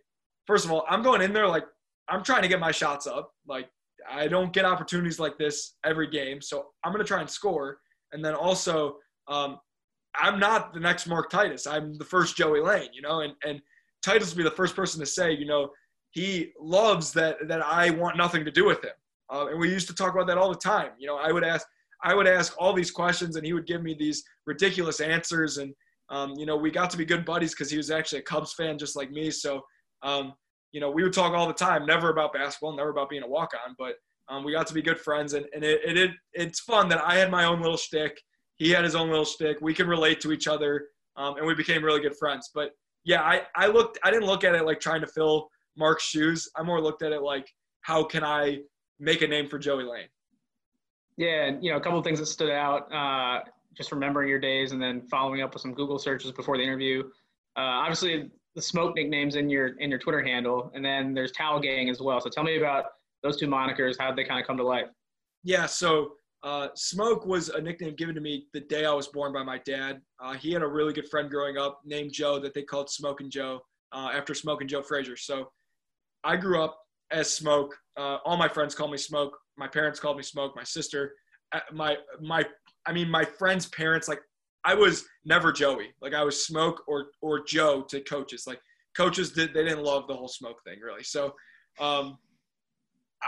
First 0.46 0.64
of 0.64 0.72
all, 0.72 0.85
I'm 0.88 1.02
going 1.02 1.22
in 1.22 1.32
there 1.32 1.48
like 1.48 1.64
I'm 2.08 2.22
trying 2.22 2.42
to 2.42 2.48
get 2.48 2.61
my 2.61 2.72
shots 2.72 3.06
up. 3.06 3.32
Like 3.46 3.68
I 4.11 4.28
don't 4.28 4.52
get 4.52 4.64
opportunities 4.64 5.18
like 5.18 5.38
this 5.38 5.76
every 5.85 6.08
game, 6.08 6.42
so 6.42 6.66
I'm 6.85 6.92
gonna 6.92 7.04
try 7.04 7.20
and 7.20 7.30
score. 7.30 7.78
And 8.12 8.24
then 8.24 8.35
also, 8.35 8.96
um, 9.28 9.58
I'm 10.14 10.38
not 10.38 10.74
the 10.74 10.80
next 10.80 11.06
Mark 11.06 11.30
Titus. 11.30 11.66
I'm 11.66 11.94
the 11.94 12.04
first 12.04 12.37
Joey 12.37 12.61
Lane, 12.61 12.90
you 12.92 13.00
know, 13.00 13.20
and 13.20 13.32
and 13.44 13.61
Titus 14.02 14.30
will 14.30 14.38
be 14.38 14.48
the 14.48 14.56
first 14.56 14.76
person 14.76 15.00
to 15.00 15.06
say, 15.06 15.32
you 15.32 15.46
know, 15.46 15.70
he 16.11 16.52
loves 16.61 17.12
that 17.12 17.37
that 17.48 17.62
I 17.64 17.90
want 17.90 18.16
nothing 18.16 18.44
to 18.44 18.50
do 18.50 18.66
with 18.66 18.85
him. 18.85 18.92
Uh, 19.32 19.46
and 19.46 19.58
we 19.58 19.70
used 19.70 19.87
to 19.88 19.94
talk 19.94 20.12
about 20.12 20.26
that 20.26 20.37
all 20.37 20.50
the 20.50 20.58
time. 20.58 20.90
You 20.98 21.06
know, 21.06 21.16
I 21.16 21.32
would 21.32 21.44
ask 21.44 21.66
I 22.03 22.15
would 22.15 22.27
ask 22.27 22.55
all 22.59 22.73
these 22.73 22.91
questions, 22.91 23.37
and 23.37 23.47
he 23.47 23.53
would 23.53 23.67
give 23.67 23.83
me 23.83 23.95
these 23.99 24.23
ridiculous 24.47 25.01
answers. 25.01 25.59
And 25.59 25.75
um, 26.11 26.35
you 26.37 26.47
know, 26.47 26.57
we 26.57 26.71
got 26.71 26.91
to 26.91 26.97
be 26.97 27.05
good 27.05 27.25
buddies 27.25 27.53
because 27.53 27.71
he 27.71 27.77
was 27.77 27.91
actually 27.91 28.21
a 28.21 28.23
Cubs 28.23 28.53
fan 28.55 28.79
just 28.79 28.97
like 28.97 29.11
me. 29.11 29.31
So 29.31 29.62
um, 30.03 30.35
you 30.73 30.81
know, 30.81 30.91
we 30.91 31.03
would 31.03 31.12
talk 31.12 31.35
all 31.35 31.47
the 31.47 31.55
time, 31.55 31.87
never 31.87 32.11
about 32.11 32.33
basketball, 32.33 32.75
never 32.75 32.91
about 32.91 33.11
being 33.11 33.23
a 33.23 33.29
walk 33.29 33.53
on, 33.67 33.75
but 33.79 33.95
um, 34.29 34.45
we 34.45 34.53
got 34.53 34.67
to 34.67 34.75
be 34.75 34.83
good 34.83 34.99
friends. 34.99 35.35
And, 35.35 35.47
and 35.55 35.62
it, 35.62 35.81
it, 35.85 35.99
it, 35.99 36.11
it's 36.33 36.61
fun 36.61 36.88
that 36.88 37.03
I 37.05 37.17
had 37.17 37.31
my 37.31 37.45
own 37.45 37.61
little 37.61 37.77
shtick. 37.77 38.19
He 38.57 38.71
had 38.71 38.85
his 38.85 38.95
own 38.95 39.09
little 39.09 39.25
shtick. 39.25 39.59
We 39.61 39.75
could 39.75 39.87
relate 39.87 40.21
to 40.23 40.33
each 40.33 40.49
other, 40.49 40.87
um, 41.17 41.37
and 41.37 41.47
we 41.47 41.55
became 41.55 41.85
really 41.85 42.01
good 42.01 42.17
friends. 42.17 42.51
But 42.55 42.71
yeah, 43.05 43.23
I, 43.23 43.43
I 43.55 43.67
looked, 43.67 43.99
I 44.03 44.11
didn't 44.11 44.27
look 44.27 44.45
at 44.45 44.55
it 44.55 44.65
like 44.65 44.81
trying 44.81 45.03
to 45.03 45.07
fill 45.07 45.49
Mark's 45.77 46.05
shoes. 46.05 46.49
I 46.57 46.62
more 46.62 46.81
looked 46.81 47.03
at 47.03 47.12
it 47.12 47.23
like, 47.23 47.47
how 47.83 48.05
can 48.05 48.25
I 48.25 48.59
make 48.99 49.23
a 49.23 49.27
name 49.27 49.49
for 49.49 49.59
Joey 49.59 49.85
Lane? 49.85 50.09
Yeah, 51.22 51.44
and 51.44 51.62
you 51.62 51.70
know, 51.70 51.76
a 51.76 51.80
couple 51.80 52.00
of 52.00 52.04
things 52.04 52.18
that 52.18 52.26
stood 52.26 52.50
out. 52.50 52.92
Uh, 52.92 53.44
just 53.76 53.92
remembering 53.92 54.28
your 54.28 54.40
days 54.40 54.72
and 54.72 54.82
then 54.82 55.02
following 55.02 55.40
up 55.40 55.54
with 55.54 55.62
some 55.62 55.72
Google 55.72 55.96
searches 55.96 56.32
before 56.32 56.56
the 56.56 56.64
interview. 56.64 57.04
Uh, 57.56 57.78
obviously, 57.85 58.28
the 58.56 58.61
smoke 58.61 58.96
nicknames 58.96 59.37
in 59.37 59.48
your 59.48 59.78
in 59.78 59.88
your 59.88 60.00
Twitter 60.00 60.20
handle, 60.20 60.72
and 60.74 60.85
then 60.85 61.14
there's 61.14 61.30
Towel 61.30 61.61
Gang 61.61 61.88
as 61.88 62.00
well. 62.00 62.20
So 62.20 62.28
tell 62.28 62.42
me 62.42 62.56
about 62.56 62.87
those 63.22 63.37
two 63.37 63.46
monikers. 63.46 63.94
How 64.00 64.08
did 64.08 64.16
they 64.16 64.24
kind 64.24 64.40
of 64.40 64.48
come 64.48 64.56
to 64.56 64.64
life? 64.64 64.88
Yeah, 65.44 65.66
so 65.66 66.14
uh, 66.42 66.70
Smoke 66.74 67.24
was 67.24 67.50
a 67.50 67.61
nickname 67.61 67.94
given 67.94 68.16
to 68.16 68.20
me 68.20 68.46
the 68.52 68.61
day 68.61 68.85
I 68.85 68.92
was 68.92 69.06
born 69.06 69.32
by 69.32 69.44
my 69.44 69.58
dad. 69.58 70.00
Uh, 70.20 70.32
he 70.32 70.52
had 70.52 70.62
a 70.62 70.66
really 70.66 70.92
good 70.92 71.08
friend 71.08 71.30
growing 71.30 71.56
up 71.56 71.82
named 71.85 72.12
Joe 72.12 72.40
that 72.40 72.52
they 72.52 72.62
called 72.62 72.90
Smokin' 72.90 73.30
Joe 73.30 73.61
uh, 73.92 74.11
after 74.12 74.35
Smokin' 74.35 74.66
Joe 74.66 74.82
Frazier. 74.82 75.16
So 75.16 75.52
I 76.24 76.35
grew 76.35 76.61
up 76.61 76.80
as 77.12 77.32
Smoke. 77.32 77.76
Uh, 77.96 78.18
all 78.24 78.37
my 78.37 78.48
friends 78.48 78.74
call 78.74 78.88
me 78.88 78.98
Smoke. 78.98 79.38
My 79.57 79.69
parents 79.69 80.01
called 80.01 80.17
me 80.17 80.23
Smoke. 80.23 80.55
My 80.57 80.65
sister, 80.65 81.15
uh, 81.53 81.61
my 81.73 81.97
my, 82.21 82.45
I 82.87 82.93
mean 82.93 83.11
my 83.11 83.25
friends' 83.25 83.67
parents 83.67 84.09
like 84.09 84.21
I 84.65 84.75
was 84.75 85.05
never 85.25 85.53
Joey. 85.53 85.88
Like 86.01 86.15
I 86.15 86.25
was 86.25 86.47
Smoke 86.47 86.83
or 86.87 87.07
or 87.21 87.45
Joe 87.45 87.83
to 87.88 88.01
coaches. 88.01 88.45
Like 88.47 88.61
coaches 88.97 89.33
did 89.33 89.55
they 89.55 89.65
didn't 89.65 89.85
love 89.85 90.07
the 90.09 90.15
whole 90.15 90.29
Smoke 90.29 90.62
thing 90.65 90.79
really. 90.81 91.05
So 91.05 91.35
um, 91.81 92.19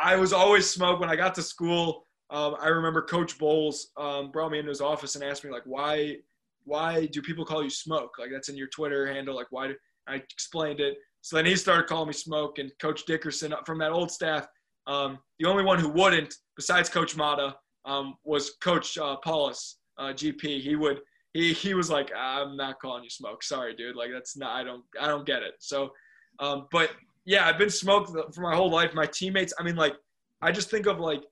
I 0.00 0.16
was 0.16 0.32
always 0.32 0.68
Smoke. 0.68 1.00
When 1.00 1.10
I 1.10 1.16
got 1.16 1.34
to 1.36 1.42
school, 1.42 2.06
um, 2.30 2.56
I 2.60 2.68
remember 2.68 3.02
Coach 3.02 3.38
Boals 3.38 3.86
um, 3.96 4.30
brought 4.30 4.50
me 4.50 4.58
into 4.58 4.70
his 4.70 4.80
office 4.80 5.14
and 5.14 5.24
asked 5.24 5.44
me 5.44 5.50
like, 5.50 5.62
why 5.64 6.16
why 6.64 7.06
do 7.06 7.20
people 7.20 7.44
call 7.44 7.62
you 7.62 7.70
Smoke? 7.70 8.12
Like 8.18 8.30
that's 8.32 8.48
in 8.48 8.56
your 8.56 8.68
Twitter 8.68 9.06
handle. 9.06 9.34
Like 9.34 9.48
why? 9.50 9.68
Do, 9.68 9.74
I 10.06 10.16
explained 10.16 10.80
it. 10.80 10.96
So 11.22 11.36
then 11.36 11.46
he 11.46 11.56
started 11.56 11.86
calling 11.86 12.08
me 12.08 12.12
Smoke, 12.12 12.58
and 12.58 12.70
Coach 12.80 13.06
Dickerson 13.06 13.54
from 13.64 13.78
that 13.78 13.92
old 13.92 14.10
staff. 14.10 14.46
Um, 14.86 15.18
the 15.38 15.48
only 15.48 15.64
one 15.64 15.78
who 15.78 15.88
wouldn't, 15.88 16.34
besides 16.56 16.88
Coach 16.88 17.16
Matta, 17.16 17.56
um, 17.84 18.14
was 18.24 18.52
Coach 18.62 18.96
uh, 18.98 19.16
Paulus, 19.16 19.78
uh, 19.98 20.12
GP. 20.12 20.60
He 20.60 20.76
would 20.76 21.00
he 21.34 21.52
he 21.52 21.74
was 21.74 21.90
like, 21.90 22.12
I'm 22.16 22.56
not 22.56 22.80
calling 22.80 23.04
you 23.04 23.10
smoke. 23.10 23.42
Sorry, 23.42 23.74
dude. 23.74 23.96
Like 23.96 24.10
that's 24.12 24.36
not. 24.36 24.52
I 24.52 24.64
don't 24.64 24.84
I 25.00 25.08
don't 25.08 25.26
get 25.26 25.42
it. 25.42 25.54
So, 25.58 25.90
um, 26.38 26.68
but 26.70 26.90
yeah, 27.26 27.46
I've 27.46 27.58
been 27.58 27.70
smoked 27.70 28.10
for 28.34 28.40
my 28.40 28.54
whole 28.54 28.70
life. 28.70 28.94
My 28.94 29.06
teammates. 29.06 29.52
I 29.58 29.62
mean, 29.62 29.76
like, 29.76 29.94
I 30.40 30.52
just 30.52 30.70
think 30.70 30.86
of 30.86 31.00
like 31.00 31.22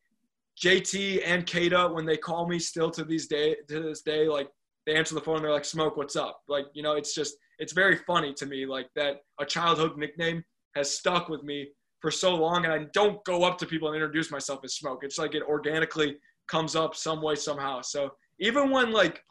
JT 0.62 1.22
and 1.24 1.50
Kata 1.50 1.88
when 1.92 2.04
they 2.04 2.16
call 2.16 2.48
me 2.48 2.58
still 2.58 2.90
to 2.90 3.04
these 3.04 3.28
day 3.28 3.56
to 3.68 3.80
this 3.80 4.02
day. 4.02 4.28
Like 4.28 4.48
they 4.86 4.96
answer 4.96 5.14
the 5.14 5.20
phone, 5.20 5.36
and 5.36 5.44
they're 5.44 5.52
like, 5.52 5.64
"Smoke, 5.64 5.96
what's 5.96 6.16
up?" 6.16 6.40
Like 6.48 6.66
you 6.74 6.82
know, 6.82 6.94
it's 6.94 7.14
just 7.14 7.36
it's 7.60 7.72
very 7.72 7.96
funny 7.96 8.34
to 8.34 8.46
me 8.46 8.66
like 8.66 8.88
that 8.96 9.20
a 9.40 9.46
childhood 9.46 9.96
nickname 9.96 10.42
has 10.74 10.90
stuck 10.90 11.28
with 11.28 11.44
me 11.44 11.68
for 12.02 12.10
so 12.10 12.34
long, 12.34 12.64
and 12.64 12.72
I 12.74 12.86
don't 12.92 13.24
go 13.24 13.44
up 13.44 13.56
to 13.58 13.66
people 13.66 13.88
and 13.88 13.96
introduce 13.96 14.30
myself 14.30 14.60
as 14.64 14.74
Smoke. 14.74 15.00
It's 15.02 15.18
like 15.18 15.34
it 15.34 15.42
organically 15.42 16.18
comes 16.48 16.76
up 16.76 16.94
some 16.94 17.22
way 17.22 17.36
somehow. 17.36 17.80
So 17.80 18.10
even 18.38 18.70
when 18.70 18.92
like 18.92 19.22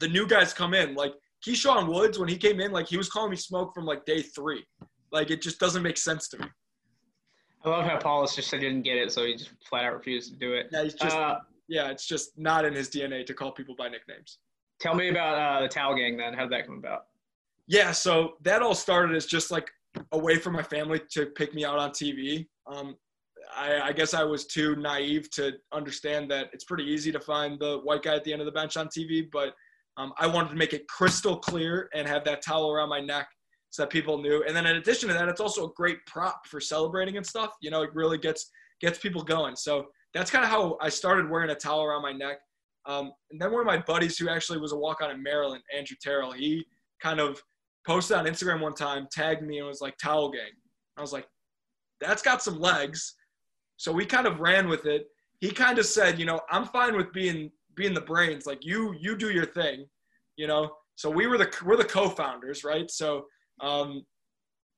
the 0.00 0.08
new 0.08 0.26
guys 0.26 0.52
come 0.52 0.74
in. 0.74 0.94
Like 0.94 1.14
Keyshawn 1.46 1.92
Woods, 1.92 2.18
when 2.18 2.28
he 2.28 2.36
came 2.36 2.58
in, 2.60 2.72
like 2.72 2.88
he 2.88 2.96
was 2.96 3.08
calling 3.08 3.30
me 3.30 3.36
smoke 3.36 3.72
from 3.74 3.84
like 3.84 4.04
day 4.04 4.22
three. 4.22 4.64
Like 5.12 5.30
it 5.30 5.40
just 5.40 5.60
doesn't 5.60 5.82
make 5.82 5.96
sense 5.96 6.28
to 6.30 6.38
me. 6.38 6.46
I 7.64 7.68
love 7.68 7.84
how 7.84 7.98
Paulus 7.98 8.34
just 8.34 8.48
said 8.48 8.62
he 8.62 8.68
didn't 8.68 8.82
get 8.82 8.96
it, 8.96 9.12
so 9.12 9.24
he 9.24 9.34
just 9.34 9.50
flat 9.68 9.84
out 9.84 9.92
refused 9.92 10.32
to 10.32 10.38
do 10.38 10.54
it. 10.54 10.68
Yeah, 10.72 10.82
he's 10.82 10.94
just 10.94 11.16
uh, 11.16 11.38
yeah, 11.68 11.90
it's 11.90 12.06
just 12.06 12.36
not 12.38 12.64
in 12.64 12.74
his 12.74 12.88
DNA 12.88 13.24
to 13.26 13.34
call 13.34 13.52
people 13.52 13.74
by 13.76 13.88
nicknames. 13.88 14.38
Tell 14.80 14.94
me 14.94 15.10
about 15.10 15.36
uh, 15.36 15.60
the 15.60 15.68
Towel 15.68 15.94
Gang 15.94 16.16
then. 16.16 16.32
How 16.32 16.42
did 16.42 16.52
that 16.52 16.66
come 16.66 16.78
about? 16.78 17.02
Yeah, 17.66 17.92
so 17.92 18.34
that 18.42 18.62
all 18.62 18.74
started 18.74 19.14
as 19.14 19.26
just 19.26 19.50
like 19.50 19.70
a 20.12 20.18
way 20.18 20.36
for 20.36 20.50
my 20.50 20.62
family 20.62 21.00
to 21.12 21.26
pick 21.26 21.54
me 21.54 21.64
out 21.64 21.78
on 21.78 21.90
TV. 21.90 22.46
Um, 22.66 22.96
I, 23.56 23.80
I, 23.80 23.92
guess 23.92 24.14
I 24.14 24.22
was 24.22 24.46
too 24.46 24.76
naive 24.76 25.30
to 25.32 25.52
understand 25.72 26.30
that 26.30 26.50
it's 26.52 26.64
pretty 26.64 26.84
easy 26.84 27.10
to 27.10 27.20
find 27.20 27.58
the 27.58 27.78
white 27.78 28.02
guy 28.02 28.14
at 28.14 28.24
the 28.24 28.32
end 28.32 28.40
of 28.42 28.46
the 28.46 28.52
bench 28.52 28.76
on 28.76 28.88
TV, 28.88 29.26
but 29.32 29.54
um, 29.96 30.12
I 30.18 30.26
wanted 30.26 30.50
to 30.50 30.56
make 30.56 30.72
it 30.72 30.86
crystal 30.88 31.36
clear 31.36 31.88
and 31.94 32.06
have 32.06 32.24
that 32.24 32.42
towel 32.42 32.70
around 32.70 32.88
my 32.88 33.00
neck 33.00 33.28
so 33.70 33.82
that 33.82 33.90
people 33.90 34.18
knew. 34.18 34.44
And 34.46 34.54
then 34.56 34.66
in 34.66 34.76
addition 34.76 35.08
to 35.08 35.14
that, 35.14 35.28
it's 35.28 35.40
also 35.40 35.66
a 35.66 35.72
great 35.74 36.04
prop 36.06 36.46
for 36.46 36.60
celebrating 36.60 37.16
and 37.16 37.26
stuff. 37.26 37.50
You 37.60 37.70
know, 37.70 37.82
it 37.82 37.90
really 37.94 38.18
gets 38.18 38.50
gets 38.80 38.98
people 38.98 39.22
going. 39.22 39.56
So 39.56 39.86
that's 40.14 40.30
kind 40.30 40.44
of 40.44 40.50
how 40.50 40.76
I 40.80 40.88
started 40.88 41.30
wearing 41.30 41.50
a 41.50 41.54
towel 41.54 41.82
around 41.82 42.02
my 42.02 42.12
neck. 42.12 42.38
Um, 42.86 43.12
and 43.30 43.40
then 43.40 43.52
one 43.52 43.60
of 43.60 43.66
my 43.66 43.78
buddies 43.78 44.16
who 44.16 44.28
actually 44.28 44.58
was 44.58 44.72
a 44.72 44.76
walk 44.76 45.02
on 45.02 45.10
in 45.10 45.22
Maryland, 45.22 45.62
Andrew 45.76 45.96
Terrell, 46.00 46.32
he 46.32 46.64
kind 47.02 47.20
of 47.20 47.40
posted 47.86 48.16
on 48.16 48.26
Instagram 48.26 48.60
one 48.60 48.74
time, 48.74 49.08
tagged 49.10 49.42
me, 49.42 49.58
and 49.58 49.66
was 49.66 49.80
like, 49.80 49.96
Towel 49.98 50.30
Gang. 50.30 50.52
I 50.96 51.00
was 51.00 51.12
like, 51.12 51.26
that's 52.00 52.22
got 52.22 52.42
some 52.42 52.58
legs. 52.60 53.14
So 53.76 53.92
we 53.92 54.04
kind 54.04 54.26
of 54.26 54.40
ran 54.40 54.68
with 54.68 54.86
it. 54.86 55.06
He 55.40 55.50
kind 55.50 55.78
of 55.78 55.86
said, 55.86 56.18
you 56.18 56.26
know, 56.26 56.40
I'm 56.50 56.66
fine 56.66 56.96
with 56.96 57.12
being 57.12 57.50
being 57.80 57.94
the 57.94 58.00
brains 58.00 58.46
like 58.46 58.64
you 58.64 58.94
you 59.00 59.16
do 59.16 59.30
your 59.30 59.46
thing 59.46 59.86
you 60.36 60.46
know 60.46 60.70
so 60.96 61.10
we 61.10 61.26
were 61.26 61.38
the 61.38 61.50
we're 61.64 61.76
the 61.76 61.84
co-founders 61.84 62.64
right 62.64 62.90
so 62.90 63.24
um 63.60 64.04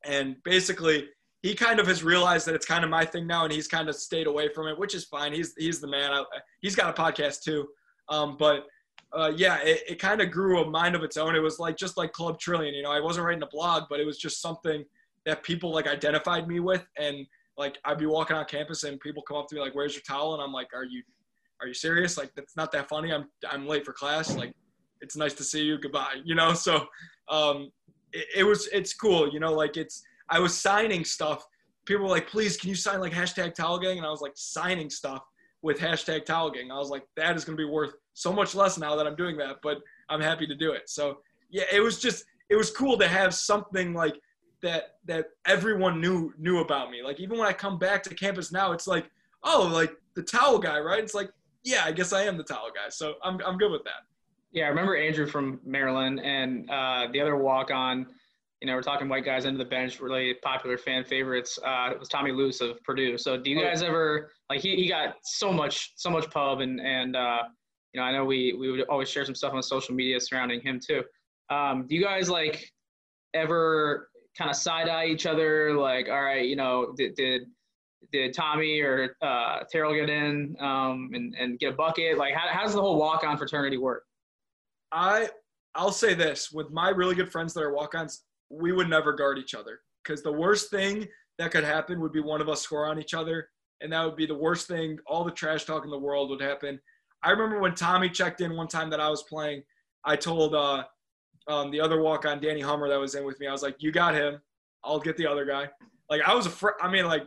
and 0.05 0.37
basically 0.45 1.09
he 1.43 1.55
kind 1.55 1.81
of 1.81 1.87
has 1.87 2.05
realized 2.05 2.47
that 2.47 2.55
it's 2.55 2.67
kind 2.67 2.85
of 2.85 2.91
my 2.91 3.05
thing 3.05 3.27
now 3.27 3.45
and 3.45 3.53
he's 3.53 3.69
kind 3.69 3.89
of 3.89 3.97
stayed 3.97 4.27
away 4.27 4.49
from 4.55 4.69
it 4.69 4.79
which 4.79 4.95
is 4.95 5.05
fine 5.07 5.33
he's 5.33 5.53
he's 5.59 5.81
the 5.81 5.89
man 5.89 6.13
I, 6.13 6.25
he's 6.61 6.77
got 6.77 6.97
a 6.97 7.03
podcast 7.03 7.43
too 7.43 7.67
um 8.09 8.37
but 8.39 8.67
uh, 9.15 9.33
yeah 9.37 9.59
it, 9.63 9.83
it 9.89 9.99
kind 9.99 10.21
of 10.21 10.31
grew 10.31 10.63
a 10.63 10.71
mind 10.71 10.95
of 10.95 11.03
its 11.03 11.17
own 11.17 11.35
it 11.37 11.41
was 11.41 11.59
like 11.59 11.77
just 11.77 11.97
like 11.97 12.13
club 12.13 12.39
trillion 12.39 12.75
you 12.75 12.83
know 12.83 12.91
i 12.91 13.01
wasn't 13.01 13.25
writing 13.25 13.43
a 13.43 13.49
blog 13.49 13.85
but 13.91 14.01
it 14.01 14.07
was 14.07 14.19
just 14.19 14.41
something 14.41 14.85
that 15.27 15.43
people 15.43 15.73
like 15.73 15.87
identified 15.87 16.49
me 16.49 16.61
with 16.61 16.87
and 16.99 17.27
like 17.59 17.79
i'd 17.85 17.99
be 17.99 18.07
walking 18.07 18.37
on 18.37 18.45
campus 18.47 18.85
and 18.85 18.99
people 19.01 19.23
come 19.23 19.37
up 19.37 19.47
to 19.47 19.55
me 19.55 19.61
like 19.61 19.75
where's 19.75 19.95
your 19.95 20.03
towel 20.03 20.35
and 20.35 20.43
i'm 20.43 20.53
like 20.53 20.69
are 20.75 20.85
you 20.85 21.03
are 21.63 21.69
you 21.69 21.75
serious? 21.75 22.19
Like 22.19 22.35
that's 22.35 22.57
not 22.57 22.73
that 22.73 22.89
funny. 22.89 23.13
I'm 23.13 23.27
I'm 23.49 23.67
late 23.67 23.85
for 23.85 23.93
class. 23.93 24.37
Like 24.37 24.53
it's 25.01 25.17
nice 25.17 25.33
to 25.35 25.45
see 25.45 25.63
you. 25.63 25.79
Goodbye. 25.79 26.17
You 26.25 26.35
know. 26.35 26.53
So 26.55 26.87
um, 27.29 27.71
it, 28.13 28.27
it 28.39 28.45
was 28.45 28.69
it's 28.73 28.93
cool. 28.93 29.33
You 29.33 29.41
know, 29.41 29.53
like 29.53 29.77
it's 29.77 30.03
I 30.29 30.41
was 30.41 30.59
signing 30.59 31.05
stuff. 31.05 31.47
People 31.87 32.05
were 32.05 32.11
like, 32.11 32.29
please, 32.29 32.57
can 32.57 32.69
you 32.69 32.75
sign 32.75 33.01
like 33.01 33.13
hashtag 33.13 33.55
towel 33.55 33.79
gang? 33.79 33.99
And 33.99 34.07
I 34.07 34.11
was 34.11 34.21
like 34.21 34.33
signing 34.35 34.91
stuff 34.91 35.23
with 35.63 35.79
hashtag 35.79 36.25
towel 36.25 36.51
gang. 36.51 36.71
I 36.71 36.79
was 36.79 36.91
like, 36.91 37.05
that 37.17 37.37
is 37.37 37.45
to 37.45 37.55
be 37.55 37.65
worth 37.65 37.95
so 38.15 38.33
much 38.33 38.55
less 38.55 38.79
now 38.79 38.95
that 38.97 39.07
I'm 39.07 39.17
doing 39.17 39.37
that, 39.39 39.57
but 39.63 39.79
I'm 40.09 40.21
happy 40.21 40.47
to 40.47 40.55
do 40.55 40.73
it. 40.73 40.89
So 40.89 41.19
yeah, 41.51 41.65
it 41.73 41.81
was 41.81 41.99
just 42.01 42.25
it 42.51 42.57
was 42.57 42.71
cool 42.71 42.97
to 42.99 43.09
have 43.09 43.35
something 43.35 43.95
like 43.95 44.21
that 44.63 44.97
that 45.07 45.27
everyone 45.47 46.01
knew 46.01 46.33
knew 46.39 46.59
about 46.61 46.91
me. 46.91 47.03
Like 47.03 47.21
even 47.21 47.39
when 47.39 47.49
I 47.49 47.53
come 47.53 47.79
back 47.79 48.03
to 48.05 48.15
campus 48.15 48.53
now, 48.53 48.73
it's 48.73 48.87
like, 48.87 49.11
oh, 49.45 49.69
like 49.73 49.93
the 50.15 50.23
towel 50.23 50.59
guy, 50.59 50.79
right? 50.79 51.03
It's 51.03 51.15
like, 51.15 51.31
yeah, 51.65 51.83
I 51.85 51.93
guess 51.93 52.13
I 52.13 52.23
am 52.25 52.37
the 52.37 52.45
towel 52.45 52.71
guy. 52.75 52.89
So 52.91 53.15
I'm, 53.25 53.41
I'm 53.47 53.57
good 53.59 53.73
with 53.73 53.85
that. 53.85 54.03
Yeah, 54.53 54.67
I 54.67 54.69
remember 54.69 54.97
Andrew 54.97 55.27
from 55.27 55.61
Maryland 55.65 56.21
and 56.21 56.69
uh, 56.71 57.07
the 57.13 57.21
other 57.21 57.37
walk 57.37 57.71
on. 57.71 58.07
you 58.61 58.67
know, 58.69 58.75
we're 58.75 58.83
talking 58.83 59.09
white 59.09 59.25
guys 59.25 59.45
into 59.47 59.59
the 59.59 59.65
bench, 59.65 59.99
really 59.99 60.35
popular 60.35 60.77
fan 60.79 61.03
favorites. 61.05 61.59
Uh, 61.65 61.89
it 61.93 61.99
was 61.99 62.09
Tommy 62.09 62.31
Luce 62.33 62.61
of 62.61 62.81
Purdue. 62.85 63.17
So 63.19 63.37
do 63.39 63.51
you 63.51 63.59
Oh. 63.61 63.65
guys 63.65 63.83
ever 63.83 64.31
like 64.51 64.61
he, 64.61 64.77
he 64.77 64.89
got 64.89 65.17
so 65.25 65.53
much 65.53 65.93
so 65.97 66.11
much 66.11 66.31
pub 66.31 66.61
and 66.61 66.81
and 66.81 67.17
uh, 67.17 67.43
you 67.93 68.01
know 68.01 68.07
I 68.07 68.13
know 68.13 68.25
we 68.25 68.55
we 68.59 68.71
would 68.71 68.83
always 68.89 69.09
share 69.09 69.25
some 69.25 69.35
stuff 69.35 69.53
on 69.55 69.63
social 69.63 69.95
media 69.95 70.21
surrounding 70.21 70.61
him 70.61 70.81
too. 70.81 71.03
Um, 71.51 71.87
do 71.87 71.95
you 71.95 72.03
guys 72.03 72.31
like 72.31 72.71
ever 73.35 74.09
kind 74.37 74.51
of 74.51 74.57
side 74.57 74.89
eye 74.89 75.07
each 75.07 75.27
other? 75.27 75.75
Like, 75.75 76.09
all 76.09 76.23
right, 76.23 76.47
you 76.47 76.57
know, 76.57 76.95
did 76.97 77.15
did, 77.15 77.43
did 78.13 78.35
Tommy 78.35 78.81
or 78.81 79.17
uh, 79.23 79.61
Terrell 79.71 79.95
get 79.95 80.11
in 80.11 80.57
um, 80.61 81.11
and 81.13 81.35
and 81.39 81.59
get 81.59 81.73
a 81.73 81.77
bucket? 81.77 82.19
Like, 82.19 82.35
how, 82.35 82.49
how 82.49 82.65
does 82.65 82.75
the 82.75 82.81
whole 82.81 82.99
walk 82.99 83.25
on 83.25 83.37
fraternity 83.37 83.77
work? 83.77 84.05
I 84.91 85.29
I'll 85.75 85.93
say 85.93 86.15
this 86.15 86.51
with 86.53 86.71
my 86.71 86.91
really 86.91 87.15
good 87.15 87.31
friends 87.33 87.55
that 87.55 87.63
are 87.63 87.75
walk-ons, 87.75 88.25
we 88.51 88.73
would 88.73 88.89
never 88.89 89.13
guard 89.13 89.39
each 89.39 89.55
other 89.55 89.81
because 90.05 90.23
the 90.23 90.33
worst 90.33 90.71
thing 90.71 91.09
that 91.39 91.51
could 91.51 91.65
happen 91.65 92.01
would 92.01 92.13
be 92.13 92.21
one 92.21 92.43
of 92.43 92.49
us 92.49 92.61
score 92.61 92.87
on 92.87 92.99
each 92.99 93.15
other, 93.15 93.49
and 93.81 93.93
that 93.93 94.05
would 94.05 94.17
be 94.17 94.27
the 94.27 94.35
worst 94.35 94.69
thing. 94.69 94.99
All 95.07 95.25
the 95.25 95.31
trash 95.31 95.65
talk 95.65 95.85
in 95.85 95.91
the 95.91 95.99
world 95.99 96.31
would 96.31 96.43
happen. 96.43 96.79
I 97.23 97.31
remember 97.31 97.61
when 97.61 97.75
Tommy 97.75 98.09
checked 98.09 98.41
in 98.41 98.57
one 98.57 98.69
time 98.69 98.91
that 98.91 99.01
I 99.01 99.09
was 99.09 99.23
playing. 99.23 99.63
I 100.05 100.17
told 100.17 100.55
uh, 100.55 100.85
um, 101.49 101.71
the 101.71 101.81
other 101.81 102.01
walk-on, 102.03 102.41
Danny 102.41 102.61
Hummer, 102.61 102.89
that 102.89 102.99
was 102.99 103.15
in 103.15 103.25
with 103.25 103.39
me. 103.41 103.47
I 103.47 103.53
was 103.53 103.63
like, 103.63 103.77
"You 103.79 103.93
got 103.93 104.15
him. 104.15 104.41
I'll 104.85 104.99
get 104.99 105.17
the 105.17 105.27
other 105.27 105.45
guy." 105.45 105.69
Like 106.11 106.23
I 106.23 106.35
was 106.35 106.47
afraid. 106.47 106.75
I 106.81 106.91
mean, 106.91 107.07
like 107.07 107.25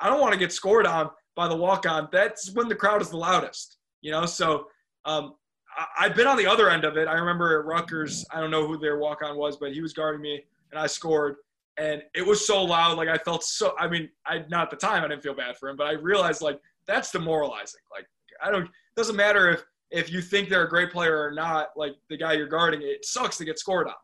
I 0.00 0.08
don't 0.08 0.20
want 0.20 0.32
to 0.32 0.38
get 0.38 0.52
scored 0.52 0.86
on 0.86 1.10
by 1.34 1.48
the 1.48 1.56
walk-on. 1.56 2.08
That's 2.12 2.52
when 2.52 2.68
the 2.68 2.74
crowd 2.74 3.02
is 3.02 3.10
the 3.10 3.16
loudest, 3.16 3.78
you 4.00 4.10
know. 4.10 4.26
So 4.26 4.66
um, 5.04 5.34
I- 5.76 5.86
I've 6.06 6.14
been 6.14 6.26
on 6.26 6.36
the 6.36 6.46
other 6.46 6.70
end 6.70 6.84
of 6.84 6.96
it. 6.96 7.08
I 7.08 7.14
remember 7.14 7.58
at 7.58 7.64
Rutgers, 7.66 8.24
I 8.32 8.40
don't 8.40 8.50
know 8.50 8.66
who 8.66 8.78
their 8.78 8.98
walk 8.98 9.22
on 9.22 9.36
was, 9.36 9.56
but 9.56 9.72
he 9.72 9.80
was 9.80 9.92
guarding 9.92 10.20
me 10.22 10.44
and 10.70 10.78
I 10.80 10.86
scored. 10.86 11.36
And 11.78 12.02
it 12.14 12.26
was 12.26 12.46
so 12.46 12.62
loud. 12.62 12.98
Like 12.98 13.08
I 13.08 13.16
felt 13.16 13.42
so, 13.44 13.74
I 13.78 13.88
mean, 13.88 14.10
I, 14.26 14.44
not 14.48 14.64
at 14.64 14.70
the 14.70 14.76
time, 14.76 15.02
I 15.04 15.08
didn't 15.08 15.22
feel 15.22 15.34
bad 15.34 15.56
for 15.56 15.68
him, 15.70 15.76
but 15.76 15.86
I 15.86 15.92
realized 15.92 16.42
like 16.42 16.60
that's 16.86 17.10
demoralizing. 17.10 17.80
Like 17.90 18.06
I 18.42 18.50
don't, 18.50 18.68
doesn't 18.96 19.16
matter 19.16 19.50
if, 19.50 19.64
if 19.90 20.12
you 20.12 20.20
think 20.20 20.48
they're 20.48 20.64
a 20.64 20.68
great 20.68 20.90
player 20.90 21.20
or 21.22 21.30
not, 21.30 21.68
like 21.76 21.92
the 22.08 22.16
guy 22.16 22.32
you're 22.32 22.46
guarding, 22.46 22.82
it 22.82 23.04
sucks 23.04 23.36
to 23.38 23.44
get 23.44 23.58
scored 23.58 23.88
on. 23.88 23.94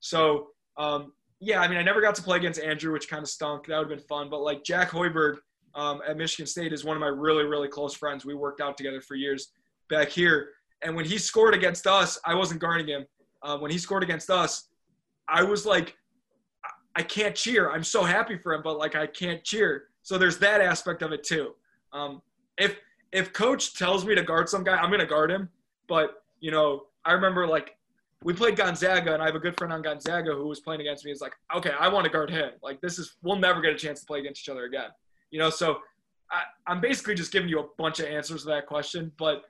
So, 0.00 0.48
um, 0.76 1.12
yeah, 1.40 1.60
I 1.60 1.68
mean, 1.68 1.78
I 1.78 1.82
never 1.82 2.00
got 2.00 2.14
to 2.16 2.22
play 2.22 2.36
against 2.36 2.60
Andrew, 2.60 2.92
which 2.92 3.08
kind 3.08 3.22
of 3.22 3.28
stunk. 3.28 3.66
That 3.66 3.78
would 3.78 3.90
have 3.90 3.98
been 3.98 4.06
fun. 4.06 4.30
But 4.30 4.42
like 4.42 4.62
Jack 4.62 4.90
Hoiberg 4.90 5.38
um, 5.74 6.00
at 6.06 6.16
Michigan 6.16 6.46
State 6.46 6.72
is 6.72 6.84
one 6.84 6.96
of 6.96 7.00
my 7.00 7.08
really, 7.08 7.44
really 7.44 7.68
close 7.68 7.94
friends. 7.94 8.24
We 8.24 8.34
worked 8.34 8.60
out 8.60 8.76
together 8.76 9.00
for 9.00 9.16
years 9.16 9.48
back 9.90 10.08
here. 10.08 10.50
And 10.82 10.94
when 10.94 11.04
he 11.04 11.18
scored 11.18 11.54
against 11.54 11.86
us, 11.86 12.18
I 12.24 12.34
wasn't 12.34 12.60
guarding 12.60 12.86
him. 12.86 13.06
Uh, 13.42 13.58
when 13.58 13.70
he 13.70 13.78
scored 13.78 14.02
against 14.04 14.30
us, 14.30 14.68
I 15.28 15.42
was 15.42 15.66
like, 15.66 15.96
I- 16.64 17.00
I 17.00 17.02
can't 17.02 17.34
cheer. 17.34 17.70
I'm 17.70 17.84
so 17.84 18.04
happy 18.04 18.36
for 18.36 18.52
him, 18.52 18.62
but 18.62 18.78
like 18.78 18.94
I 18.94 19.06
can't 19.06 19.42
cheer. 19.42 19.88
So 20.02 20.18
there's 20.18 20.38
that 20.38 20.60
aspect 20.60 21.02
of 21.02 21.12
it 21.12 21.24
too. 21.24 21.54
Um, 21.92 22.22
if 22.58 22.76
if 23.12 23.32
coach 23.32 23.74
tells 23.74 24.04
me 24.04 24.14
to 24.14 24.22
guard 24.22 24.48
some 24.48 24.64
guy, 24.64 24.76
I'm 24.76 24.90
gonna 24.90 25.06
guard 25.06 25.30
him. 25.30 25.48
But 25.88 26.22
you 26.40 26.50
know, 26.50 26.86
I 27.04 27.12
remember 27.12 27.46
like 27.46 27.76
we 28.24 28.32
played 28.32 28.56
Gonzaga, 28.56 29.14
and 29.14 29.22
I 29.22 29.26
have 29.26 29.34
a 29.34 29.40
good 29.40 29.56
friend 29.56 29.72
on 29.72 29.82
Gonzaga 29.82 30.32
who 30.34 30.46
was 30.46 30.60
playing 30.60 30.80
against 30.80 31.04
me. 31.04 31.10
He's 31.10 31.20
like, 31.20 31.34
okay, 31.54 31.72
I 31.78 31.88
want 31.88 32.04
to 32.04 32.10
guard 32.10 32.30
him. 32.30 32.50
Like 32.62 32.80
this 32.80 32.98
is 32.98 33.16
we'll 33.22 33.36
never 33.36 33.60
get 33.60 33.72
a 33.72 33.76
chance 33.76 34.00
to 34.00 34.06
play 34.06 34.20
against 34.20 34.42
each 34.42 34.48
other 34.48 34.64
again. 34.64 34.90
You 35.30 35.38
know, 35.38 35.50
so 35.50 35.80
I, 36.30 36.42
I'm 36.66 36.80
basically 36.80 37.14
just 37.14 37.32
giving 37.32 37.48
you 37.48 37.60
a 37.60 37.66
bunch 37.78 38.00
of 38.00 38.06
answers 38.06 38.42
to 38.42 38.48
that 38.48 38.66
question, 38.66 39.12
but 39.18 39.44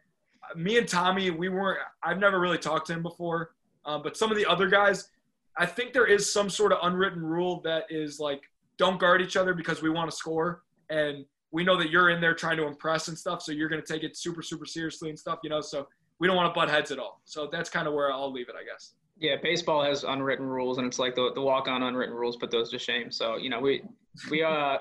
me 0.57 0.79
and 0.79 0.88
Tommy, 0.88 1.31
we 1.31 1.48
weren't. 1.48 1.79
I've 2.03 2.18
never 2.18 2.40
really 2.40 2.59
talked 2.59 2.87
to 2.88 2.92
him 2.92 3.03
before, 3.03 3.55
um, 3.85 4.03
but 4.03 4.16
some 4.16 4.31
of 4.31 4.37
the 4.37 4.46
other 4.46 4.68
guys, 4.68 5.09
I 5.57 5.66
think 5.66 5.92
there 5.92 6.07
is 6.07 6.33
some 6.33 6.51
sort 6.51 6.72
of 6.72 6.79
unwritten 6.83 7.25
rule 7.25 7.61
that 7.62 7.85
is 7.90 8.18
like, 8.18 8.42
don't 8.79 8.98
guard 8.98 9.22
each 9.22 9.37
other 9.37 9.55
because 9.55 9.83
we 9.83 9.90
want 9.90 10.11
to 10.11 10.16
score, 10.16 10.62
and 10.90 11.25
we 11.52 11.64
know 11.64 11.76
that 11.76 11.90
you're 11.90 12.10
in 12.10 12.20
there 12.20 12.34
trying 12.34 12.56
to 12.56 12.66
impress 12.66 13.08
and 13.08 13.16
stuff, 13.16 13.42
so 13.42 13.52
you're 13.52 13.68
going 13.68 13.82
to 13.82 13.92
take 13.92 14.02
it 14.02 14.16
super, 14.16 14.42
super 14.42 14.64
seriously 14.64 15.10
and 15.10 15.18
stuff, 15.18 15.38
you 15.44 15.50
know. 15.50 15.60
So 15.60 15.86
we 16.18 16.26
don't 16.26 16.36
want 16.36 16.52
to 16.52 16.58
butt 16.58 16.68
heads 16.68 16.90
at 16.90 16.98
all. 16.98 17.20
So 17.24 17.48
that's 17.50 17.68
kind 17.70 17.86
of 17.86 17.94
where 17.94 18.12
I'll 18.12 18.32
leave 18.32 18.48
it, 18.48 18.54
I 18.58 18.64
guess. 18.64 18.94
Yeah, 19.18 19.36
baseball 19.40 19.84
has 19.84 20.04
unwritten 20.04 20.46
rules, 20.46 20.78
and 20.78 20.86
it's 20.86 20.98
like 20.98 21.14
the, 21.14 21.30
the 21.34 21.40
walk 21.40 21.68
on 21.68 21.82
unwritten 21.82 22.14
rules 22.14 22.36
put 22.36 22.50
those 22.50 22.70
to 22.70 22.78
shame. 22.78 23.10
So 23.12 23.36
you 23.36 23.50
know, 23.50 23.60
we 23.60 23.82
we 24.30 24.42
uh, 24.42 24.78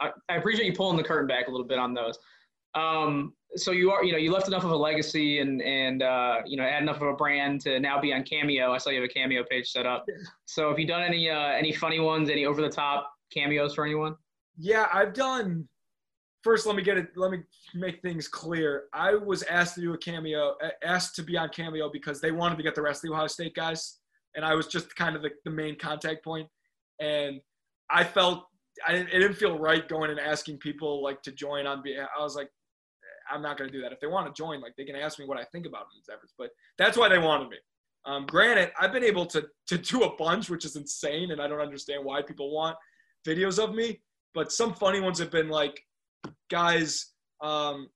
I, 0.00 0.10
I 0.28 0.36
appreciate 0.36 0.66
you 0.66 0.74
pulling 0.74 0.96
the 0.96 1.04
curtain 1.04 1.26
back 1.26 1.48
a 1.48 1.50
little 1.50 1.66
bit 1.66 1.78
on 1.78 1.94
those. 1.94 2.18
Um, 2.74 3.32
so 3.56 3.70
you 3.70 3.90
are, 3.90 4.04
you 4.04 4.12
know, 4.12 4.18
you 4.18 4.30
left 4.30 4.46
enough 4.46 4.64
of 4.64 4.72
a 4.72 4.76
legacy 4.76 5.38
and 5.38 5.62
and 5.62 6.02
uh, 6.02 6.38
you 6.44 6.56
know, 6.56 6.64
had 6.64 6.82
enough 6.82 6.96
of 6.96 7.08
a 7.08 7.14
brand 7.14 7.60
to 7.62 7.80
now 7.80 8.00
be 8.00 8.12
on 8.12 8.24
Cameo. 8.24 8.72
I 8.72 8.78
saw 8.78 8.90
you 8.90 9.00
have 9.00 9.08
a 9.08 9.12
Cameo 9.12 9.44
page 9.48 9.70
set 9.70 9.86
up. 9.86 10.04
So 10.44 10.68
have 10.68 10.78
you 10.78 10.86
done 10.86 11.02
any 11.02 11.30
uh, 11.30 11.52
any 11.52 11.72
funny 11.72 12.00
ones, 12.00 12.28
any 12.28 12.44
over 12.44 12.60
the 12.60 12.68
top 12.68 13.10
cameos 13.32 13.74
for 13.74 13.84
anyone? 13.84 14.16
Yeah, 14.58 14.88
I've 14.92 15.14
done. 15.14 15.68
First, 16.42 16.66
let 16.66 16.76
me 16.76 16.82
get 16.82 16.96
it. 16.96 17.08
Let 17.16 17.30
me 17.30 17.38
make 17.74 18.00
things 18.00 18.28
clear. 18.28 18.84
I 18.92 19.14
was 19.14 19.42
asked 19.44 19.74
to 19.74 19.80
do 19.80 19.94
a 19.94 19.98
cameo, 19.98 20.54
asked 20.84 21.16
to 21.16 21.22
be 21.22 21.36
on 21.36 21.48
cameo 21.48 21.90
because 21.90 22.20
they 22.20 22.30
wanted 22.30 22.56
to 22.56 22.62
get 22.62 22.74
the 22.74 22.82
rest 22.82 23.04
of 23.04 23.08
the 23.08 23.14
Ohio 23.14 23.26
State 23.26 23.54
guys, 23.54 23.98
and 24.36 24.44
I 24.44 24.54
was 24.54 24.68
just 24.68 24.94
kind 24.94 25.16
of 25.16 25.22
the, 25.22 25.30
the 25.44 25.50
main 25.50 25.76
contact 25.76 26.24
point. 26.24 26.48
And 27.00 27.40
I 27.90 28.04
felt 28.04 28.46
I 28.86 28.92
didn't, 28.92 29.08
it 29.08 29.18
didn't 29.18 29.36
feel 29.36 29.58
right 29.58 29.86
going 29.88 30.10
and 30.10 30.20
asking 30.20 30.58
people 30.58 31.02
like 31.02 31.22
to 31.22 31.32
join 31.32 31.66
on. 31.66 31.82
I 31.86 32.22
was 32.22 32.36
like, 32.36 32.50
I'm 33.30 33.42
not 33.42 33.58
going 33.58 33.70
to 33.70 33.76
do 33.76 33.82
that. 33.82 33.92
If 33.92 34.00
they 34.00 34.06
want 34.06 34.26
to 34.26 34.40
join, 34.40 34.60
like 34.60 34.74
they 34.76 34.84
can 34.84 34.96
ask 34.96 35.18
me 35.18 35.24
what 35.24 35.38
I 35.38 35.44
think 35.44 35.66
about 35.66 35.86
these 35.92 36.08
efforts. 36.12 36.34
But 36.38 36.50
that's 36.78 36.96
why 36.96 37.08
they 37.08 37.18
wanted 37.18 37.48
me. 37.48 37.56
Um, 38.06 38.26
granted, 38.26 38.70
I've 38.80 38.92
been 38.92 39.04
able 39.04 39.26
to 39.26 39.46
to 39.66 39.78
do 39.78 40.04
a 40.04 40.16
bunch, 40.16 40.48
which 40.48 40.64
is 40.64 40.76
insane, 40.76 41.30
and 41.32 41.40
I 41.40 41.48
don't 41.48 41.60
understand 41.60 42.04
why 42.04 42.22
people 42.22 42.54
want 42.54 42.76
videos 43.26 43.62
of 43.62 43.74
me. 43.74 44.00
But 44.34 44.52
some 44.52 44.72
funny 44.72 45.00
ones 45.00 45.18
have 45.18 45.30
been 45.30 45.48
like 45.48 45.82
guys. 46.50 47.12
Um, 47.42 47.88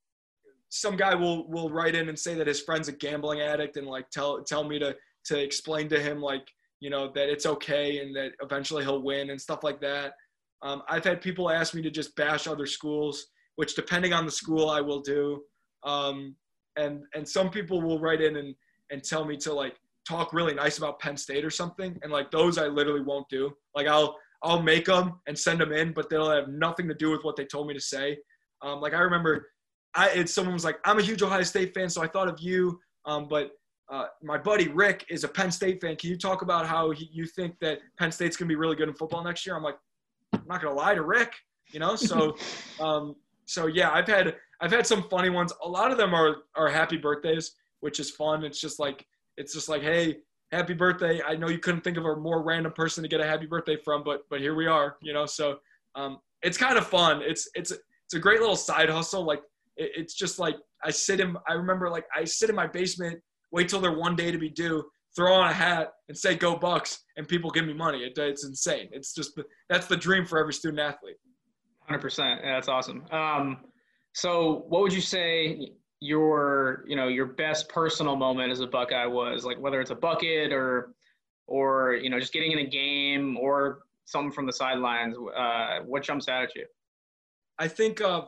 some 0.69 0.97
guy 0.97 1.15
will 1.15 1.49
will 1.51 1.71
write 1.71 1.95
in 1.95 2.09
and 2.09 2.19
say 2.19 2.35
that 2.35 2.47
his 2.47 2.61
friend's 2.61 2.89
a 2.89 2.93
gambling 2.93 3.41
addict, 3.41 3.77
and 3.77 3.87
like 3.87 4.09
tell 4.11 4.43
tell 4.43 4.65
me 4.65 4.79
to 4.79 4.97
to 5.27 5.39
explain 5.39 5.89
to 5.89 6.01
him 6.01 6.21
like 6.21 6.47
you 6.81 6.91
know 6.91 7.13
that 7.15 7.29
it's 7.29 7.47
okay 7.47 7.99
and 7.99 8.15
that 8.17 8.33
eventually 8.43 8.83
he'll 8.83 9.03
win 9.03 9.31
and 9.31 9.41
stuff 9.41 9.63
like 9.63 9.81
that. 9.81 10.15
Um, 10.63 10.83
I've 10.89 11.05
had 11.05 11.21
people 11.21 11.51
ask 11.51 11.75
me 11.75 11.83
to 11.83 11.91
just 11.91 12.15
bash 12.17 12.47
other 12.47 12.67
schools, 12.67 13.27
which 13.57 13.75
depending 13.75 14.13
on 14.13 14.25
the 14.25 14.33
school 14.33 14.71
I 14.71 14.81
will 14.81 15.01
do. 15.01 15.43
Um, 15.85 16.37
and 16.77 17.03
and 17.15 17.29
some 17.29 17.51
people 17.51 17.83
will 17.83 18.01
write 18.01 18.21
in 18.21 18.37
and 18.37 18.55
and 18.91 19.03
tell 19.03 19.25
me 19.25 19.37
to 19.39 19.53
like 19.53 19.77
talk 20.09 20.33
really 20.33 20.55
nice 20.55 20.79
about 20.79 20.99
Penn 20.99 21.17
State 21.17 21.45
or 21.45 21.51
something, 21.51 21.99
and 22.03 22.13
like 22.13 22.31
those 22.31 22.59
I 22.59 22.67
literally 22.67 23.03
won't 23.03 23.29
do. 23.29 23.53
Like 23.75 23.87
I'll 23.87 24.17
I'll 24.43 24.63
make 24.63 24.87
them 24.87 25.21
and 25.27 25.39
send 25.39 25.61
them 25.61 25.73
in, 25.73 25.93
but 25.93 26.09
they'll 26.09 26.31
have 26.31 26.49
nothing 26.49 26.89
to 26.89 26.95
do 26.95 27.11
with 27.11 27.23
what 27.23 27.37
they 27.37 27.45
told 27.45 27.69
me 27.69 27.75
to 27.75 27.81
say. 27.81 28.19
Um, 28.61 28.81
like 28.81 28.95
I 28.95 29.01
remember, 29.01 29.49
I 29.95 30.09
it's 30.11 30.35
someone 30.35 30.55
was 30.55 30.65
like, 30.65 30.79
I'm 30.85 30.99
a 30.99 31.03
huge 31.03 31.23
Ohio 31.23 31.43
State 31.43 31.75
fan, 31.75 31.89
so 31.89 32.03
I 32.03 32.09
thought 32.09 32.29
of 32.29 32.41
you. 32.41 32.79
Um, 33.05 33.27
but 33.29 33.53
uh, 33.91 34.07
my 34.23 34.39
buddy 34.39 34.69
Rick 34.69 35.05
is 35.11 35.25
a 35.25 35.29
Penn 35.29 35.51
State 35.51 35.81
fan. 35.81 35.97
Can 35.97 36.11
you 36.11 36.17
talk 36.17 36.43
about 36.43 36.67
how 36.67 36.91
he, 36.91 37.09
you 37.13 37.27
think 37.27 37.55
that 37.61 37.79
Penn 37.99 38.11
State's 38.11 38.37
gonna 38.37 38.49
be 38.49 38.57
really 38.57 38.77
good 38.77 38.89
in 38.89 38.95
football 38.95 39.23
next 39.23 39.47
year? 39.47 39.57
I'm 39.57 39.63
like, 39.63 39.77
I'm 40.33 40.47
not 40.47 40.63
gonna 40.63 40.75
lie 40.75 40.95
to 40.95 41.03
Rick, 41.03 41.35
you 41.73 41.81
know. 41.81 41.95
So, 41.95 42.37
um, 42.81 43.17
so 43.45 43.67
yeah, 43.67 43.91
I've 43.91 44.09
had 44.09 44.37
I've 44.61 44.73
had 44.73 44.87
some 44.87 45.05
funny 45.09 45.31
ones. 45.31 45.53
A 45.63 45.69
lot 45.69 45.91
of 45.91 45.99
them 45.99 46.15
are 46.15 46.37
are 46.57 46.69
happy 46.69 46.97
birthdays, 46.97 47.53
which 47.81 48.01
is 48.01 48.11
fun. 48.11 48.45
It's 48.45 48.61
just 48.61 48.79
like 48.79 49.05
it's 49.37 49.53
just 49.53 49.69
like, 49.69 49.83
hey, 49.83 50.19
happy 50.53 50.75
birthday. 50.75 51.21
I 51.23 51.35
know 51.35 51.49
you 51.49 51.59
couldn't 51.59 51.83
think 51.83 51.97
of 51.97 52.05
a 52.05 52.17
more 52.17 52.43
random 52.43 52.73
person 52.73 53.03
to 53.03 53.09
get 53.09 53.21
a 53.21 53.27
happy 53.27 53.47
birthday 53.47 53.77
from, 53.77 54.05
but 54.05 54.23
but 54.31 54.41
here 54.41 54.55
we 54.55 54.67
are, 54.67 54.97
you 55.03 55.13
know. 55.13 55.27
So 55.27 55.59
um, 55.95 56.19
it's 56.43 56.59
kind 56.59 56.79
of 56.79 56.87
fun. 56.87 57.23
It's 57.23 57.49
it's 57.55 57.73
it's 57.73 58.15
a 58.15 58.19
great 58.19 58.41
little 58.41 58.57
side 58.57 58.91
hustle. 58.91 59.25
Like 59.25 59.41
it, 59.77 59.91
it's 59.97 60.15
just 60.15 60.39
like 60.39 60.57
I 60.85 60.91
sit 60.91 61.21
in. 61.21 61.37
I 61.49 61.55
remember 61.55 61.91
like 61.91 62.05
I 62.15 62.25
sit 62.25 62.51
in 62.51 62.57
my 62.57 62.67
basement, 62.67 63.21
wait 63.51 63.69
till 63.69 63.81
they're 63.81 63.99
one 63.99 64.15
day 64.15 64.31
to 64.31 64.39
be 64.39 64.51
due, 64.51 64.85
throw 65.17 65.33
on 65.35 65.49
a 65.49 65.53
hat 65.53 65.93
and 66.09 66.17
say 66.17 66.35
"Go 66.35 66.57
Bucks," 66.57 67.01
and 67.17 67.27
people 67.27 67.51
give 67.51 67.67
me 67.67 67.73
money. 67.73 68.05
It, 68.05 68.17
it's 68.19 68.45
insane. 68.45 68.89
It's 68.93 69.15
just 69.15 69.39
that's 69.69 69.87
the 69.87 69.97
dream 69.97 70.27
for 70.27 70.39
every 70.39 70.53
student 70.53 70.81
athlete. 70.81 71.17
Hundred 71.87 72.01
percent. 72.01 72.41
That's 72.45 72.69
awesome. 72.69 73.05
Um, 73.11 73.59
so 74.15 74.65
what 74.69 74.83
would 74.83 74.93
you 74.93 75.01
say 75.01 75.73
your 76.03 76.85
you 76.87 76.97
know 76.97 77.07
your 77.07 77.27
best 77.27 77.69
personal 77.69 78.17
moment 78.17 78.51
as 78.51 78.61
a 78.61 78.67
Buckeye 78.67 79.07
was? 79.07 79.45
Like 79.45 79.59
whether 79.61 79.81
it's 79.81 79.93
a 79.93 79.95
bucket 79.95 80.53
or 80.53 80.95
or 81.47 81.95
you 81.95 82.11
know 82.11 82.19
just 82.19 82.33
getting 82.33 82.53
in 82.53 82.59
a 82.59 82.67
game 82.67 83.37
or 83.37 83.81
something 84.05 84.33
from 84.33 84.47
the 84.47 84.53
sidelines. 84.53 85.17
Uh, 85.37 85.81
what 85.87 86.03
jumps 86.03 86.29
out 86.29 86.43
at 86.43 86.55
you? 86.57 86.67
I 87.59 87.69
think 87.69 88.01
uh, 88.01 88.23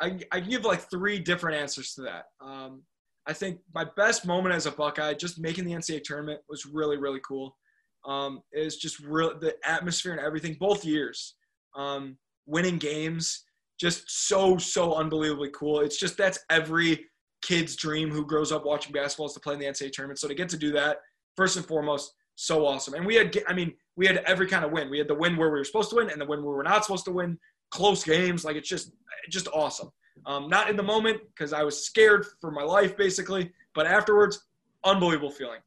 I 0.00 0.20
I 0.30 0.40
give 0.40 0.64
like 0.64 0.90
three 0.90 1.18
different 1.18 1.56
answers 1.56 1.94
to 1.94 2.02
that. 2.02 2.26
Um, 2.40 2.82
I 3.26 3.32
think 3.32 3.60
my 3.74 3.86
best 3.96 4.26
moment 4.26 4.54
as 4.54 4.66
a 4.66 4.70
Buckeye, 4.70 5.14
just 5.14 5.40
making 5.40 5.64
the 5.64 5.72
NCAA 5.72 6.04
tournament, 6.04 6.40
was 6.48 6.66
really 6.66 6.98
really 6.98 7.20
cool. 7.26 7.56
Um, 8.04 8.42
is 8.52 8.76
just 8.76 9.00
real 9.00 9.38
the 9.38 9.54
atmosphere 9.64 10.12
and 10.12 10.20
everything 10.20 10.56
both 10.60 10.84
years. 10.84 11.36
Um, 11.74 12.18
winning 12.44 12.76
games, 12.76 13.44
just 13.82 14.28
so 14.28 14.56
so 14.58 14.94
unbelievably 14.94 15.50
cool. 15.52 15.80
It's 15.80 15.98
just 15.98 16.16
that's 16.16 16.38
every 16.50 17.06
kid's 17.42 17.74
dream 17.74 18.12
who 18.12 18.24
grows 18.24 18.52
up 18.52 18.64
watching 18.64 18.92
basketball 18.92 19.26
is 19.26 19.32
to 19.32 19.40
play 19.40 19.54
in 19.54 19.58
the 19.58 19.66
NCAA 19.66 19.90
tournament. 19.90 20.20
So 20.20 20.28
to 20.28 20.34
get 20.36 20.48
to 20.50 20.56
do 20.56 20.70
that, 20.70 20.98
first 21.36 21.56
and 21.56 21.66
foremost, 21.66 22.14
so 22.36 22.64
awesome. 22.64 22.94
And 22.94 23.04
we 23.04 23.16
had, 23.16 23.36
I 23.48 23.52
mean, 23.52 23.74
we 23.96 24.06
had 24.06 24.18
every 24.18 24.46
kind 24.46 24.64
of 24.64 24.70
win. 24.70 24.88
We 24.88 24.98
had 24.98 25.08
the 25.08 25.16
win 25.16 25.36
where 25.36 25.50
we 25.50 25.58
were 25.58 25.64
supposed 25.64 25.90
to 25.90 25.96
win 25.96 26.10
and 26.10 26.20
the 26.20 26.24
win 26.24 26.44
where 26.44 26.52
we 26.52 26.56
were 26.58 26.62
not 26.62 26.84
supposed 26.84 27.04
to 27.06 27.10
win. 27.10 27.36
Close 27.70 28.04
games, 28.04 28.44
like 28.44 28.54
it's 28.54 28.68
just 28.68 28.92
just 29.30 29.48
awesome. 29.48 29.90
Um, 30.26 30.48
not 30.48 30.70
in 30.70 30.76
the 30.76 30.82
moment 30.84 31.20
because 31.34 31.52
I 31.52 31.64
was 31.64 31.84
scared 31.84 32.24
for 32.40 32.52
my 32.52 32.62
life 32.62 32.96
basically, 32.96 33.50
but 33.74 33.88
afterwards, 33.88 34.46
unbelievable 34.84 35.32
feeling. 35.32 35.60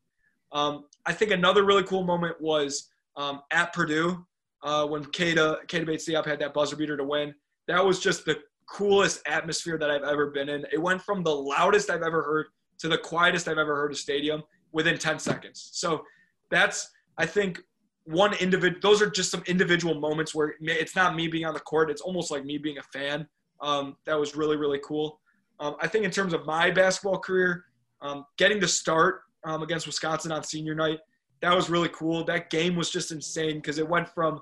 Um, 0.53 0.85
I 1.05 1.11
think 1.11 1.31
another 1.31 1.65
really 1.65 1.83
cool 1.83 2.05
moment 2.05 2.39
was 2.39 2.91
um, 3.17 3.41
at 3.51 3.73
Purdue 3.73 4.25
uh, 4.63 4.85
when 4.85 5.03
Keita 5.03 5.65
Keita 5.67 5.85
Bates-Diop 5.85 6.25
had 6.25 6.39
that 6.39 6.53
buzzer 6.53 6.77
beater 6.77 6.95
to 6.95 7.03
win. 7.03 7.35
That 7.67 7.83
was 7.83 7.99
just 7.99 8.25
the 8.25 8.39
coolest 8.69 9.21
atmosphere 9.27 9.77
that 9.77 9.91
I've 9.91 10.03
ever 10.03 10.31
been 10.31 10.49
in. 10.49 10.65
It 10.71 10.81
went 10.81 11.01
from 11.01 11.23
the 11.23 11.35
loudest 11.35 11.89
I've 11.89 12.03
ever 12.03 12.23
heard 12.23 12.47
to 12.79 12.87
the 12.87 12.97
quietest 12.97 13.47
I've 13.47 13.57
ever 13.57 13.75
heard 13.75 13.91
a 13.91 13.95
stadium 13.95 14.43
within 14.71 14.97
10 14.97 15.19
seconds. 15.19 15.69
So 15.73 16.03
that's 16.49 16.89
I 17.17 17.25
think 17.25 17.59
one 18.05 18.33
individual 18.35 18.79
those 18.81 19.01
are 19.01 19.09
just 19.09 19.31
some 19.31 19.43
individual 19.47 19.95
moments 19.95 20.33
where 20.33 20.55
it's 20.61 20.95
not 20.95 21.15
me 21.15 21.27
being 21.27 21.45
on 21.45 21.53
the 21.53 21.59
court 21.59 21.89
it's 21.89 22.01
almost 22.01 22.31
like 22.31 22.45
me 22.45 22.57
being 22.57 22.77
a 22.77 22.83
fan 22.83 23.27
um, 23.61 23.97
that 24.05 24.17
was 24.17 24.35
really 24.35 24.55
really 24.57 24.79
cool 24.83 25.19
um, 25.59 25.75
i 25.81 25.87
think 25.87 26.05
in 26.05 26.11
terms 26.11 26.33
of 26.33 26.45
my 26.45 26.69
basketball 26.69 27.19
career 27.19 27.65
um, 28.01 28.23
getting 28.37 28.59
to 28.59 28.67
start 28.67 29.21
um, 29.43 29.63
against 29.63 29.87
wisconsin 29.87 30.31
on 30.31 30.43
senior 30.43 30.75
night 30.75 30.99
that 31.41 31.53
was 31.53 31.69
really 31.69 31.89
cool 31.89 32.23
that 32.23 32.49
game 32.51 32.75
was 32.75 32.91
just 32.91 33.11
insane 33.11 33.55
because 33.55 33.79
it 33.79 33.87
went 33.87 34.07
from 34.07 34.39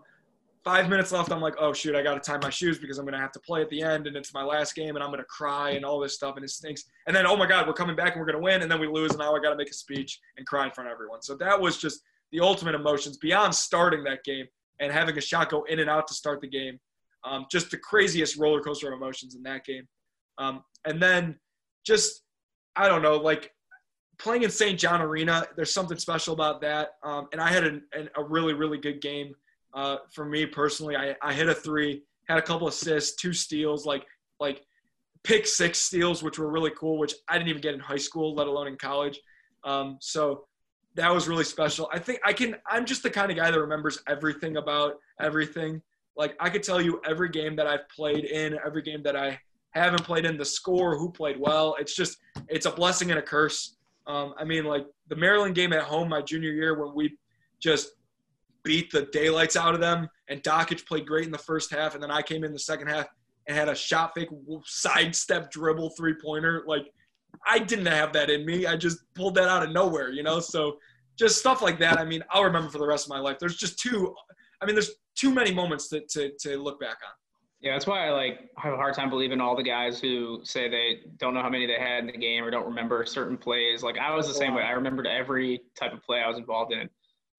five 0.63 0.89
minutes 0.89 1.11
left 1.11 1.31
i'm 1.31 1.41
like 1.41 1.55
oh 1.59 1.73
shoot 1.73 1.95
i 1.95 2.01
gotta 2.01 2.19
tie 2.19 2.37
my 2.41 2.49
shoes 2.49 2.79
because 2.79 2.97
i'm 2.97 3.05
gonna 3.05 3.19
have 3.19 3.31
to 3.31 3.39
play 3.39 3.61
at 3.61 3.69
the 3.69 3.81
end 3.81 4.07
and 4.07 4.15
it's 4.15 4.33
my 4.33 4.43
last 4.43 4.75
game 4.75 4.95
and 4.95 5.03
i'm 5.03 5.09
gonna 5.11 5.23
cry 5.25 5.71
and 5.71 5.83
all 5.83 5.99
this 5.99 6.13
stuff 6.13 6.35
and 6.35 6.45
it 6.45 6.49
stinks 6.49 6.85
and 7.07 7.15
then 7.15 7.25
oh 7.27 7.35
my 7.35 7.45
god 7.45 7.67
we're 7.67 7.73
coming 7.73 7.95
back 7.95 8.13
and 8.13 8.21
we're 8.21 8.31
gonna 8.31 8.39
win 8.39 8.61
and 8.61 8.71
then 8.71 8.79
we 8.79 8.87
lose 8.87 9.11
and 9.11 9.19
now 9.19 9.35
i 9.35 9.39
gotta 9.39 9.57
make 9.57 9.69
a 9.69 9.73
speech 9.73 10.19
and 10.37 10.47
cry 10.47 10.65
in 10.65 10.71
front 10.71 10.87
of 10.87 10.93
everyone 10.93 11.21
so 11.21 11.35
that 11.35 11.59
was 11.59 11.77
just 11.77 12.01
the 12.33 12.39
ultimate 12.39 12.75
emotions 12.75 13.17
beyond 13.17 13.53
starting 13.53 14.03
that 14.03 14.23
game 14.23 14.47
and 14.79 14.91
having 14.91 15.17
a 15.17 15.21
shot 15.21 15.49
go 15.49 15.63
in 15.63 15.79
and 15.79 15.89
out 15.89 16.07
to 16.07 16.13
start 16.13 16.41
the 16.41 16.47
game. 16.47 16.79
Um, 17.23 17.45
just 17.49 17.71
the 17.71 17.77
craziest 17.77 18.37
roller 18.37 18.59
coaster 18.59 18.87
of 18.87 18.93
emotions 18.93 19.35
in 19.35 19.43
that 19.43 19.63
game. 19.65 19.87
Um, 20.37 20.63
and 20.85 21.01
then 21.01 21.39
just, 21.85 22.23
I 22.75 22.87
don't 22.87 23.01
know, 23.01 23.17
like 23.17 23.51
playing 24.17 24.43
in 24.43 24.49
St. 24.49 24.77
John 24.77 25.01
Arena, 25.01 25.45
there's 25.55 25.73
something 25.73 25.97
special 25.97 26.33
about 26.33 26.59
that. 26.61 26.89
Um, 27.03 27.27
and 27.31 27.39
I 27.39 27.49
had 27.49 27.63
a, 27.63 27.79
a, 28.17 28.23
really, 28.23 28.53
really 28.53 28.77
good 28.77 28.99
game 28.99 29.33
uh, 29.73 29.97
for 30.11 30.25
me 30.25 30.45
personally. 30.45 30.95
I, 30.95 31.15
I 31.21 31.33
hit 31.33 31.49
a 31.49 31.55
three, 31.55 32.03
had 32.27 32.37
a 32.37 32.41
couple 32.41 32.67
assists, 32.67 33.15
two 33.15 33.33
steals, 33.33 33.85
like, 33.85 34.05
like 34.39 34.63
pick 35.23 35.47
six 35.47 35.79
steals, 35.79 36.21
which 36.21 36.37
were 36.37 36.51
really 36.51 36.71
cool, 36.71 36.97
which 36.97 37.13
I 37.27 37.37
didn't 37.37 37.49
even 37.49 37.61
get 37.61 37.73
in 37.73 37.79
high 37.79 37.97
school, 37.97 38.35
let 38.35 38.47
alone 38.47 38.67
in 38.67 38.77
college. 38.77 39.19
Um, 39.63 39.97
so 40.01 40.45
that 40.95 41.13
was 41.13 41.27
really 41.27 41.43
special. 41.43 41.89
I 41.91 41.99
think 41.99 42.19
I 42.23 42.33
can. 42.33 42.55
I'm 42.67 42.85
just 42.85 43.03
the 43.03 43.09
kind 43.09 43.31
of 43.31 43.37
guy 43.37 43.49
that 43.49 43.59
remembers 43.59 43.99
everything 44.07 44.57
about 44.57 44.95
everything. 45.19 45.81
Like 46.15 46.35
I 46.39 46.49
could 46.49 46.63
tell 46.63 46.81
you 46.81 47.01
every 47.07 47.29
game 47.29 47.55
that 47.55 47.65
I've 47.65 47.87
played 47.89 48.25
in, 48.25 48.57
every 48.65 48.83
game 48.83 49.01
that 49.03 49.15
I 49.15 49.39
haven't 49.71 50.03
played 50.03 50.25
in, 50.25 50.37
the 50.37 50.45
score, 50.45 50.97
who 50.97 51.11
played 51.11 51.39
well. 51.39 51.75
It's 51.79 51.95
just 51.95 52.17
it's 52.47 52.65
a 52.65 52.71
blessing 52.71 53.09
and 53.09 53.19
a 53.19 53.23
curse. 53.23 53.77
Um, 54.05 54.33
I 54.37 54.43
mean, 54.43 54.65
like 54.65 54.85
the 55.07 55.15
Maryland 55.15 55.55
game 55.55 55.73
at 55.73 55.83
home 55.83 56.09
my 56.09 56.21
junior 56.21 56.51
year 56.51 56.79
when 56.79 56.93
we 56.93 57.17
just 57.59 57.91
beat 58.63 58.91
the 58.91 59.07
daylights 59.11 59.55
out 59.55 59.73
of 59.73 59.81
them, 59.81 60.07
and 60.29 60.41
Dakich 60.43 60.85
played 60.85 61.05
great 61.05 61.25
in 61.25 61.31
the 61.31 61.37
first 61.37 61.71
half, 61.71 61.93
and 61.93 62.03
then 62.03 62.11
I 62.11 62.21
came 62.21 62.43
in 62.43 62.53
the 62.53 62.59
second 62.59 62.87
half 62.87 63.07
and 63.47 63.57
had 63.57 63.69
a 63.69 63.75
shot 63.75 64.13
fake 64.15 64.29
sidestep 64.65 65.51
dribble 65.51 65.91
three 65.91 66.15
pointer. 66.21 66.63
Like 66.65 66.87
I 67.45 67.59
didn't 67.59 67.87
have 67.87 68.13
that 68.13 68.29
in 68.29 68.45
me. 68.45 68.65
I 68.65 68.75
just 68.75 68.99
pulled 69.15 69.35
that 69.35 69.49
out 69.49 69.63
of 69.63 69.71
nowhere, 69.71 70.11
you 70.11 70.23
know? 70.23 70.39
So 70.39 70.77
just 71.17 71.37
stuff 71.37 71.61
like 71.61 71.79
that. 71.79 71.99
I 71.99 72.05
mean, 72.05 72.23
I'll 72.29 72.43
remember 72.43 72.69
for 72.69 72.77
the 72.77 72.87
rest 72.87 73.05
of 73.05 73.09
my 73.09 73.19
life. 73.19 73.37
There's 73.39 73.57
just 73.57 73.79
too, 73.79 74.15
I 74.61 74.65
mean, 74.65 74.75
there's 74.75 74.91
too 75.15 75.33
many 75.33 75.53
moments 75.53 75.89
to, 75.89 76.01
to, 76.09 76.31
to 76.39 76.57
look 76.57 76.79
back 76.79 76.97
on. 77.03 77.11
Yeah, 77.61 77.73
that's 77.73 77.87
why 77.87 78.07
I 78.07 78.11
like 78.11 78.49
have 78.57 78.73
a 78.73 78.75
hard 78.75 78.93
time 78.93 79.09
believing 79.09 79.39
all 79.39 79.55
the 79.55 79.63
guys 79.63 79.99
who 79.99 80.41
say 80.43 80.69
they 80.69 80.99
don't 81.17 81.33
know 81.33 81.41
how 81.41 81.49
many 81.49 81.65
they 81.65 81.79
had 81.79 81.99
in 81.99 82.07
the 82.07 82.17
game 82.17 82.43
or 82.43 82.51
don't 82.51 82.65
remember 82.65 83.05
certain 83.05 83.37
plays. 83.37 83.81
Like 83.83 83.97
I 83.97 84.13
was 84.13 84.27
the 84.27 84.33
same 84.33 84.53
way. 84.53 84.63
I 84.63 84.71
remembered 84.71 85.07
every 85.07 85.61
type 85.79 85.93
of 85.93 86.03
play 86.03 86.19
I 86.19 86.27
was 86.27 86.37
involved 86.37 86.73
in. 86.73 86.89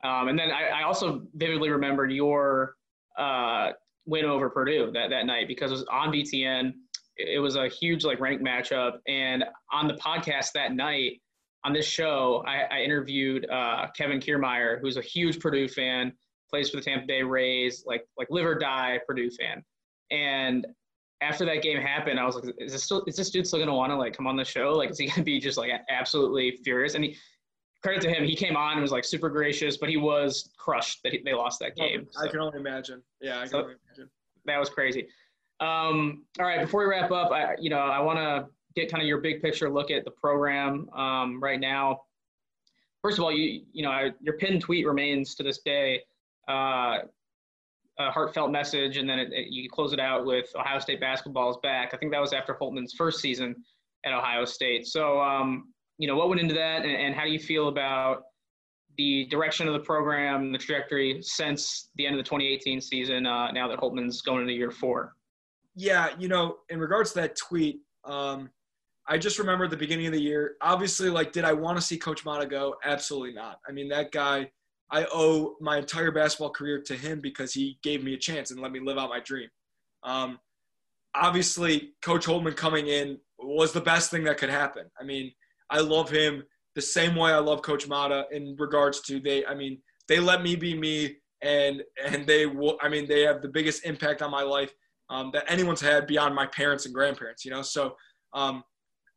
Um, 0.05 0.29
and 0.29 0.39
then 0.39 0.51
I, 0.51 0.81
I, 0.81 0.83
also 0.83 1.23
vividly 1.35 1.71
remembered 1.71 2.13
your 2.13 2.75
uh, 3.17 3.71
win 4.05 4.27
over 4.27 4.51
Purdue 4.51 4.91
that, 4.93 5.09
that 5.09 5.25
night 5.25 5.49
because 5.49 5.71
it 5.71 5.75
was 5.75 5.85
on 5.91 6.13
BTN 6.13 6.75
it 7.17 7.41
was 7.41 7.57
a 7.57 7.69
huge 7.69 8.05
like 8.05 8.21
ranked 8.21 8.45
matchup. 8.45 8.99
And 9.07 9.45
on 9.73 9.89
the 9.89 9.95
podcast 9.95 10.53
that 10.55 10.73
night, 10.73 11.21
on 11.65 11.73
this 11.73 11.87
show, 11.87 12.45
I, 12.47 12.79
I 12.79 12.81
interviewed 12.83 13.49
uh, 13.49 13.87
Kevin 13.97 14.21
Kiermaier, 14.21 14.81
who's 14.81 14.97
a 14.97 15.03
huge 15.03 15.41
Purdue 15.41 15.69
fan, 15.69 16.13
plays 16.51 16.71
for 16.71 16.77
the 16.77 16.83
Tampa 16.83 17.07
Bay 17.07 17.23
Rays, 17.23 17.85
like 17.87 18.07
like 18.19 18.29
live 18.31 18.45
or 18.45 18.59
die 18.59 18.99
Purdue 19.07 19.31
fan. 19.31 19.65
And 20.11 20.67
after 21.23 21.47
that 21.47 21.63
game 21.63 21.81
happened, 21.81 22.21
I 22.21 22.27
was 22.27 22.35
like, 22.35 22.55
is 22.59 22.73
this 22.73 22.85
still 22.85 23.05
is 23.07 23.17
this 23.17 23.31
dude 23.31 23.47
still 23.47 23.61
gonna 23.61 23.75
want 23.75 23.91
to 23.91 23.97
like 23.97 24.15
come 24.15 24.27
on 24.27 24.37
the 24.37 24.45
show? 24.45 24.73
Like, 24.73 24.91
is 24.91 24.99
he 24.99 25.07
gonna 25.07 25.23
be 25.23 25.41
just 25.41 25.57
like 25.57 25.71
absolutely 25.89 26.59
furious? 26.65 26.95
And 26.95 27.05
he 27.05 27.17
credit 27.85 28.01
to 28.01 28.09
him, 28.09 28.25
he 28.25 28.35
came 28.35 28.57
on 28.57 28.73
and 28.73 28.83
was 28.83 28.91
like 28.91 29.05
super 29.05 29.29
gracious, 29.29 29.77
but 29.77 29.91
he 29.91 29.99
was 29.99 30.49
crushed 30.57 31.03
that 31.05 31.13
he, 31.13 31.21
they 31.23 31.35
lost 31.35 31.61
that 31.61 31.77
game. 31.77 32.09
I 32.19 32.25
so. 32.25 32.31
can 32.31 32.41
only 32.41 32.59
imagine. 32.59 33.03
Yeah, 33.21 33.37
I 33.37 33.41
can 33.41 33.49
so 33.51 33.59
only 33.59 33.75
imagine. 33.87 34.11
That 34.47 34.59
was 34.59 34.71
crazy. 34.71 35.07
Um, 35.61 36.25
all 36.39 36.47
right, 36.47 36.63
before 36.63 36.81
we 36.81 36.87
wrap 36.91 37.11
up, 37.11 37.31
I, 37.31 37.57
you 37.61 37.69
know, 37.69 37.79
I 37.79 38.01
want 38.01 38.19
to 38.19 38.47
get 38.75 38.91
kind 38.91 39.03
of 39.03 39.07
your 39.07 39.19
big 39.19 39.43
picture 39.43 39.71
look 39.71 39.91
at 39.91 40.07
the 40.07 40.11
program 40.11 40.89
um, 40.95 41.43
right 41.43 41.61
now. 41.61 42.01
First 43.03 43.19
of 43.19 43.25
all, 43.25 43.31
you 43.31 43.61
you 43.73 43.83
know, 43.83 44.11
your 44.23 44.39
pinned 44.39 44.63
tweet 44.63 44.87
remains 44.87 45.35
to 45.35 45.43
this 45.43 45.59
day 45.59 46.01
uh, 46.49 47.01
a 47.99 48.11
heartfelt 48.11 48.51
message, 48.51 48.97
and 48.97 49.07
then 49.07 49.19
it, 49.19 49.31
it, 49.31 49.49
you 49.51 49.69
close 49.69 49.93
it 49.93 50.01
out 50.01 50.25
with 50.25 50.47
Ohio 50.57 50.79
State 50.79 51.01
basketball 51.01 51.51
is 51.51 51.59
back. 51.63 51.93
I 51.93 51.99
think 51.99 52.13
that 52.13 52.21
was 52.21 52.33
after 52.33 52.55
Holtmann's 52.55 52.95
first 52.95 53.21
season 53.21 53.55
at 54.07 54.15
Ohio 54.15 54.47
State. 54.47 54.87
So, 54.87 55.21
um, 55.21 55.74
you 55.99 56.09
know, 56.09 56.17
what 56.17 56.29
went 56.29 56.41
into 56.41 56.55
that, 56.55 56.83
and, 56.83 56.97
and 56.97 57.15
how 57.15 57.25
do 57.25 57.31
you 57.31 57.39
feel 57.39 57.69
about 57.69 58.23
the 58.97 59.27
direction 59.27 59.67
of 59.67 59.75
the 59.75 59.81
program, 59.81 60.53
the 60.53 60.59
trajectory 60.59 61.21
since 61.23 61.91
the 61.97 62.07
end 62.07 62.15
of 62.15 62.19
the 62.19 62.29
2018 62.29 62.81
season? 62.81 63.27
Uh, 63.27 63.51
now 63.53 63.69
that 63.69 63.79
Holtmann's 63.79 64.23
going 64.23 64.43
into 64.43 64.53
year 64.53 64.71
four 64.71 65.15
yeah, 65.75 66.11
you 66.19 66.29
know, 66.29 66.59
in 66.69 66.79
regards 66.79 67.13
to 67.13 67.21
that 67.21 67.37
tweet, 67.37 67.81
um, 68.05 68.51
I 69.07 69.19
just 69.19 69.39
remember 69.39 69.65
at 69.65 69.71
the 69.71 69.77
beginning 69.77 70.07
of 70.07 70.13
the 70.13 70.21
year, 70.21 70.55
obviously, 70.61 71.11
like, 71.11 71.33
did 71.33 71.45
I 71.45 71.53
want 71.53 71.77
to 71.77 71.83
see 71.83 71.99
Coach 71.99 72.25
Matta 72.25 72.47
go? 72.47 72.77
Absolutely 72.85 73.35
not. 73.35 73.59
I 73.69 73.73
mean, 73.73 73.89
that 73.89 74.13
guy, 74.13 74.51
I 74.91 75.07
owe 75.13 75.57
my 75.61 75.79
entire 75.79 76.11
basketball 76.11 76.51
career 76.51 76.81
to 76.83 76.95
him 76.95 77.21
because 77.21 77.53
he 77.53 77.79
gave 77.83 78.05
me 78.05 78.15
a 78.15 78.19
chance 78.19 78.51
and 78.51 78.61
let 78.61 78.73
me 78.73 78.81
live 78.81 78.99
out 78.99 79.11
my 79.11 79.21
dream. 79.21 79.49
Um, 80.05 80.39
obviously, 81.15 81.95
Coach 82.03 82.27
Holtmann 82.27 82.57
coming 82.57 82.87
in 82.87 83.19
was 83.39 83.73
the 83.73 83.81
best 83.81 84.11
thing 84.11 84.25
that 84.25 84.39
could 84.39 84.51
happen. 84.51 84.85
I 84.99 85.05
mean, 85.05 85.33
I 85.71 85.81
love 85.81 86.11
him 86.11 86.43
the 86.75 86.83
same 86.83 87.15
way 87.15 87.33
I 87.33 87.39
love 87.39 87.63
Coach 87.63 87.87
Matta 87.89 88.27
in 88.33 88.57
regards 88.59 89.01
to 89.03 89.21
they. 89.21 89.45
I 89.47 89.55
mean, 89.55 89.81
they 90.09 90.21
let 90.21 90.43
me 90.43 90.57
be 90.57 90.75
me, 90.75 91.17
and 91.43 91.83
and 92.05 92.27
they 92.27 92.47
will. 92.47 92.79
I 92.83 92.89
mean, 92.89 93.09
they 93.09 93.23
have 93.23 93.43
the 93.43 93.49
biggest 93.49 93.85
impact 93.85 94.23
on 94.23 94.31
my 94.31 94.43
life 94.43 94.73
um, 95.11 95.31
that 95.33 95.45
anyone's 95.49 95.81
had 95.81 96.07
beyond 96.07 96.35
my 96.35 96.47
parents 96.47 96.87
and 96.87 96.95
grandparents, 96.95 97.45
you 97.45 97.51
know? 97.51 97.63
So 97.63 97.97
um, 98.33 98.63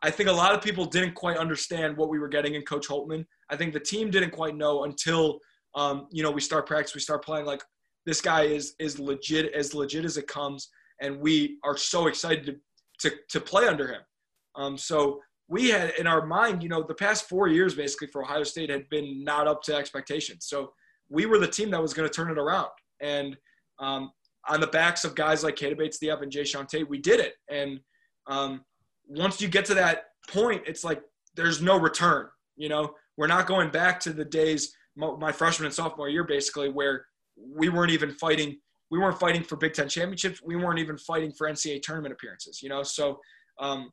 I 0.01 0.11
think 0.11 0.29
a 0.29 0.33
lot 0.33 0.53
of 0.53 0.61
people 0.61 0.85
didn't 0.85 1.15
quite 1.15 1.37
understand 1.37 1.97
what 1.97 2.09
we 2.09 2.19
were 2.19 2.27
getting 2.27 2.55
in 2.55 2.61
Coach 2.63 2.87
Holtmann. 2.87 3.25
I 3.49 3.55
think 3.55 3.73
the 3.73 3.79
team 3.79 4.09
didn't 4.11 4.31
quite 4.31 4.55
know 4.55 4.83
until, 4.83 5.39
um, 5.75 6.07
you 6.11 6.23
know, 6.23 6.31
we 6.31 6.41
start 6.41 6.67
practice, 6.67 6.93
we 6.93 7.01
start 7.01 7.23
playing 7.23 7.45
like 7.45 7.63
this 8.05 8.21
guy 8.21 8.43
is, 8.43 8.75
is 8.79 8.99
legit, 8.99 9.53
as 9.53 9.73
legit 9.73 10.05
as 10.05 10.17
it 10.17 10.27
comes. 10.27 10.69
And 11.01 11.19
we 11.19 11.57
are 11.63 11.77
so 11.77 12.07
excited 12.07 12.45
to, 12.45 13.09
to, 13.09 13.15
to 13.29 13.39
play 13.39 13.67
under 13.67 13.87
him. 13.87 14.01
Um, 14.55 14.77
so 14.77 15.21
we 15.47 15.69
had 15.69 15.93
in 15.97 16.07
our 16.07 16.25
mind, 16.25 16.61
you 16.61 16.69
know, 16.69 16.83
the 16.83 16.93
past 16.93 17.29
four 17.29 17.47
years 17.47 17.73
basically 17.73 18.07
for 18.07 18.23
Ohio 18.23 18.43
State 18.43 18.69
had 18.69 18.87
been 18.89 19.23
not 19.23 19.47
up 19.47 19.61
to 19.63 19.75
expectations. 19.75 20.45
So 20.47 20.73
we 21.09 21.25
were 21.25 21.39
the 21.39 21.47
team 21.47 21.71
that 21.71 21.81
was 21.81 21.93
going 21.93 22.07
to 22.07 22.13
turn 22.13 22.29
it 22.29 22.37
around. 22.37 22.69
And 23.01 23.37
um, 23.79 24.11
on 24.49 24.59
the 24.59 24.67
backs 24.67 25.05
of 25.05 25.15
guys 25.15 25.43
like 25.43 25.55
Keita 25.55 25.77
Bates-Diop 25.77 26.21
and 26.21 26.31
Jae'Sean 26.31 26.67
Tate, 26.67 26.89
we 26.89 26.99
did 26.99 27.19
it. 27.19 27.33
And 27.49 27.79
um, 28.27 28.61
once 29.07 29.41
you 29.41 29.47
get 29.47 29.65
to 29.65 29.73
that 29.75 30.05
point, 30.29 30.63
it's 30.65 30.83
like 30.83 31.01
there's 31.35 31.61
no 31.61 31.79
return. 31.79 32.27
You 32.57 32.69
know, 32.69 32.93
we're 33.17 33.27
not 33.27 33.47
going 33.47 33.69
back 33.69 33.99
to 34.01 34.13
the 34.13 34.25
days 34.25 34.73
my 34.97 35.31
freshman 35.31 35.67
and 35.67 35.75
sophomore 35.75 36.09
year, 36.09 36.23
basically, 36.23 36.69
where 36.69 37.05
we 37.37 37.69
weren't 37.69 37.91
even 37.91 38.11
fighting. 38.11 38.57
We 38.89 38.97
weren't 38.97 39.19
fighting 39.19 39.43
for 39.43 39.55
Big 39.55 39.73
Ten 39.73 39.87
championships. 39.87 40.41
We 40.43 40.55
weren't 40.55 40.79
even 40.79 40.97
fighting 40.97 41.31
for 41.31 41.47
NCAA 41.47 41.83
tournament 41.83 42.13
appearances. 42.13 42.63
You 42.63 42.69
know, 42.69 42.81
so 42.81 43.19
um, 43.59 43.91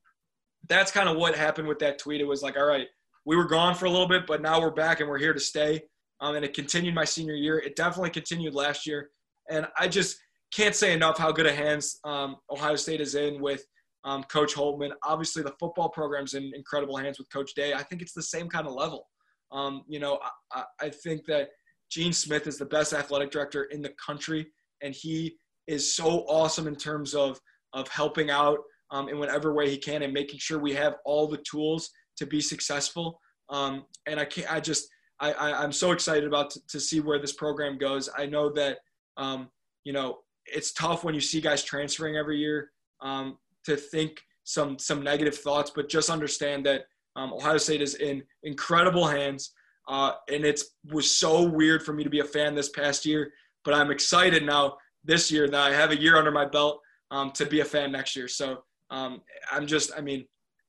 that's 0.69 0.91
kind 0.91 1.09
of 1.09 1.17
what 1.17 1.35
happened 1.35 1.69
with 1.69 1.79
that 1.81 1.99
tweet. 1.99 2.21
It 2.21 2.27
was 2.27 2.43
like, 2.43 2.57
all 2.57 2.67
right, 2.67 2.87
we 3.25 3.37
were 3.37 3.47
gone 3.47 3.75
for 3.75 3.87
a 3.87 3.91
little 3.91 4.09
bit, 4.09 4.27
but 4.27 4.43
now 4.43 4.61
we're 4.61 4.71
back 4.71 5.01
and 5.01 5.09
we're 5.09 5.19
here 5.19 5.33
to 5.33 5.41
stay. 5.41 5.83
Um, 6.21 6.37
and 6.37 6.45
it 6.45 6.55
continued 6.55 6.95
my 6.95 7.05
senior 7.05 7.35
year. 7.35 7.59
It 7.59 7.77
definitely 7.77 8.11
continued 8.11 8.55
last 8.55 8.87
year. 8.87 9.11
And 9.51 9.67
I 9.79 9.89
just 9.89 10.17
can't 10.53 10.75
say 10.75 10.93
enough 10.93 11.19
how 11.19 11.33
good 11.33 11.47
a 11.47 11.53
hands 11.53 11.99
um, 12.05 12.37
Ohio 12.51 12.77
State 12.77 13.01
is 13.01 13.15
in 13.15 13.41
with 13.41 13.65
um, 14.05 14.23
Coach 14.25 14.55
Holtmann. 14.55 14.93
Obviously, 15.03 15.43
the 15.43 15.55
football 15.59 15.89
program's 15.89 16.35
in 16.35 16.53
incredible 16.55 16.97
hands 16.97 17.19
with 17.19 17.31
Coach 17.31 17.55
Day. 17.55 17.75
I 17.75 17.83
think 17.83 18.03
it's 18.03 18.13
the 18.13 18.23
same 18.23 18.49
kind 18.49 18.67
of 18.67 18.75
level. 18.75 19.07
Um, 19.51 19.83
you 19.89 19.99
know, 19.99 20.19
I, 20.53 20.65
I, 20.81 20.89
think 20.89 21.27
that 21.27 21.51
Gene 21.91 22.13
Smith 22.13 22.47
is 22.47 22.59
the 22.59 22.65
best 22.65 22.93
athletic 22.93 23.31
director 23.31 23.65
in 23.65 23.83
the 23.83 23.93
country, 24.05 24.47
and 24.83 24.95
he 24.95 25.37
is 25.67 25.95
so 25.95 26.25
awesome 26.29 26.67
in 26.67 26.75
terms 26.75 27.15
of 27.15 27.39
of 27.73 27.89
helping 27.89 28.31
out 28.31 28.59
um, 28.91 29.09
in 29.09 29.19
whatever 29.19 29.55
way 29.55 29.69
he 29.69 29.79
can 29.79 30.03
and 30.03 30.13
making 30.13 30.39
sure 30.39 30.59
we 30.59 30.75
have 30.75 30.97
all 31.05 31.27
the 31.27 31.43
tools 31.49 31.91
to 32.17 32.27
be 32.27 32.41
successful. 32.41 33.21
Um, 33.49 33.85
and 34.07 34.21
I 34.21 34.25
can't, 34.25 34.53
I 34.53 34.61
just, 34.61 34.89
I, 35.21 35.33
I, 35.33 35.65
am 35.65 35.73
so 35.73 35.93
excited 35.93 36.25
about 36.25 36.51
to, 36.51 36.67
to, 36.69 36.81
see 36.81 37.01
where 37.01 37.19
this 37.19 37.33
program 37.33 37.79
goes. 37.79 38.09
I 38.17 38.27
know 38.27 38.51
that, 38.53 38.79
um, 39.17 39.49
you 39.85 39.93
know, 39.93 40.19
it's 40.47 40.73
tough 40.73 41.05
when 41.05 41.15
you 41.15 41.21
see 41.21 41.41
guys 41.41 41.63
transferring 41.63 42.17
every 42.17 42.39
year 42.39 42.71
um, 43.01 43.39
to 43.65 43.77
think 43.77 44.21
some 44.45 44.79
some 44.79 45.03
negative 45.03 45.37
thoughts, 45.37 45.71
but 45.75 45.89
just 45.89 46.11
understand 46.11 46.67
that 46.67 46.85
um, 47.17 47.33
Ohio 47.33 47.59
State 47.59 47.83
is 47.83 47.95
in 47.97 48.23
incredible 48.43 49.07
hands. 49.07 49.53
Uh, 49.89 50.13
and 50.33 50.45
it 50.45 50.63
was 50.93 51.11
so 51.11 51.43
weird 51.43 51.83
for 51.83 51.93
me 51.93 52.03
to 52.03 52.11
be 52.11 52.21
a 52.21 52.25
fan 52.25 52.55
this 52.55 52.71
past 52.71 53.05
year, 53.05 53.31
but 53.65 53.75
I'm 53.75 53.91
excited 53.91 54.45
now 54.45 54.77
this 55.05 55.31
year 55.31 55.49
that 55.49 55.61
I 55.61 55.75
have 55.75 55.91
a 55.91 56.01
year 56.01 56.17
under 56.17 56.31
my 56.31 56.47
belt 56.47 56.81
um, 57.11 57.31
to 57.33 57.45
be 57.45 57.61
a 57.61 57.65
fan 57.65 57.93
next 57.93 58.17
year. 58.17 58.27
So 58.27 58.65
um, 58.95 59.23
I'm 59.51 59.67
just, 59.67 59.91
I 59.97 60.01
mean, 60.01 60.25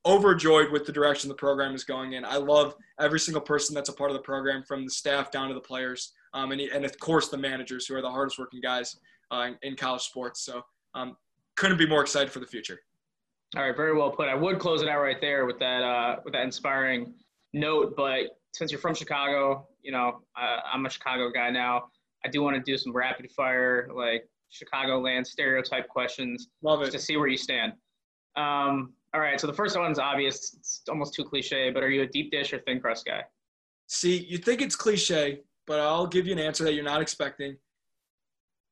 overjoyed 0.05 0.71
with 0.71 0.85
the 0.85 0.91
direction 0.91 1.29
the 1.29 1.35
program 1.35 1.75
is 1.75 1.83
going 1.83 2.13
in. 2.13 2.25
I 2.25 2.37
love 2.37 2.75
every 2.99 3.19
single 3.19 3.41
person 3.41 3.75
that's 3.75 3.89
a 3.89 3.93
part 3.93 4.09
of 4.09 4.17
the 4.17 4.23
program, 4.23 4.63
from 4.63 4.83
the 4.83 4.89
staff 4.89 5.31
down 5.31 5.47
to 5.49 5.53
the 5.53 5.61
players, 5.61 6.13
um, 6.33 6.51
and, 6.51 6.59
and 6.59 6.85
of 6.85 6.97
course 6.99 7.29
the 7.29 7.37
managers, 7.37 7.85
who 7.85 7.95
are 7.95 8.01
the 8.01 8.09
hardest 8.09 8.39
working 8.39 8.61
guys 8.61 8.97
uh, 9.31 9.49
in, 9.49 9.57
in, 9.61 9.75
college 9.75 10.01
sports. 10.01 10.43
So 10.43 10.63
um, 10.95 11.15
couldn't 11.55 11.77
be 11.77 11.87
more 11.87 12.01
excited 12.01 12.31
for 12.31 12.39
the 12.39 12.47
future. 12.47 12.79
All 13.55 13.63
right, 13.63 13.77
very 13.77 13.95
well 13.95 14.11
put. 14.11 14.27
I 14.27 14.35
would 14.35 14.59
close 14.59 14.81
it 14.81 14.89
out 14.89 15.01
right 15.01 15.21
there 15.21 15.45
with 15.45 15.59
that 15.59 15.83
uh, 15.83 16.17
with 16.25 16.33
that 16.33 16.43
inspiring 16.43 17.13
note, 17.53 17.95
but 17.95 18.39
since 18.53 18.71
you're 18.71 18.81
from 18.81 18.95
Chicago, 18.95 19.67
you 19.83 19.91
know 19.91 20.21
uh, 20.39 20.57
I'm 20.71 20.85
a 20.85 20.89
Chicago 20.89 21.29
guy 21.31 21.51
now. 21.51 21.85
I 22.25 22.29
do 22.29 22.41
want 22.41 22.55
to 22.55 22.61
do 22.61 22.75
some 22.75 22.91
rapid 22.91 23.29
fire 23.31 23.89
like 23.93 24.27
Chicagoland 24.51 25.27
stereotype 25.27 25.87
questions. 25.87 26.47
Love 26.63 26.81
it. 26.81 26.91
to 26.91 26.99
see 26.99 27.17
where 27.17 27.27
you 27.27 27.37
stand. 27.37 27.73
Um, 28.37 28.93
all 29.13 29.21
right, 29.21 29.39
so 29.39 29.47
the 29.47 29.53
first 29.53 29.77
one's 29.77 29.99
obvious. 29.99 30.53
It's 30.57 30.81
almost 30.89 31.13
too 31.13 31.23
cliche, 31.23 31.69
but 31.71 31.83
are 31.83 31.89
you 31.89 32.01
a 32.01 32.07
deep 32.07 32.31
dish 32.31 32.51
or 32.53 32.59
thin 32.59 32.79
crust 32.81 33.05
guy? 33.05 33.23
See, 33.87 34.25
you 34.27 34.37
think 34.37 34.61
it's 34.61 34.75
cliche, 34.75 35.41
but 35.67 35.79
I'll 35.79 36.07
give 36.07 36.25
you 36.25 36.33
an 36.33 36.39
answer 36.39 36.63
that 36.65 36.73
you're 36.73 36.83
not 36.83 37.01
expecting. 37.01 37.55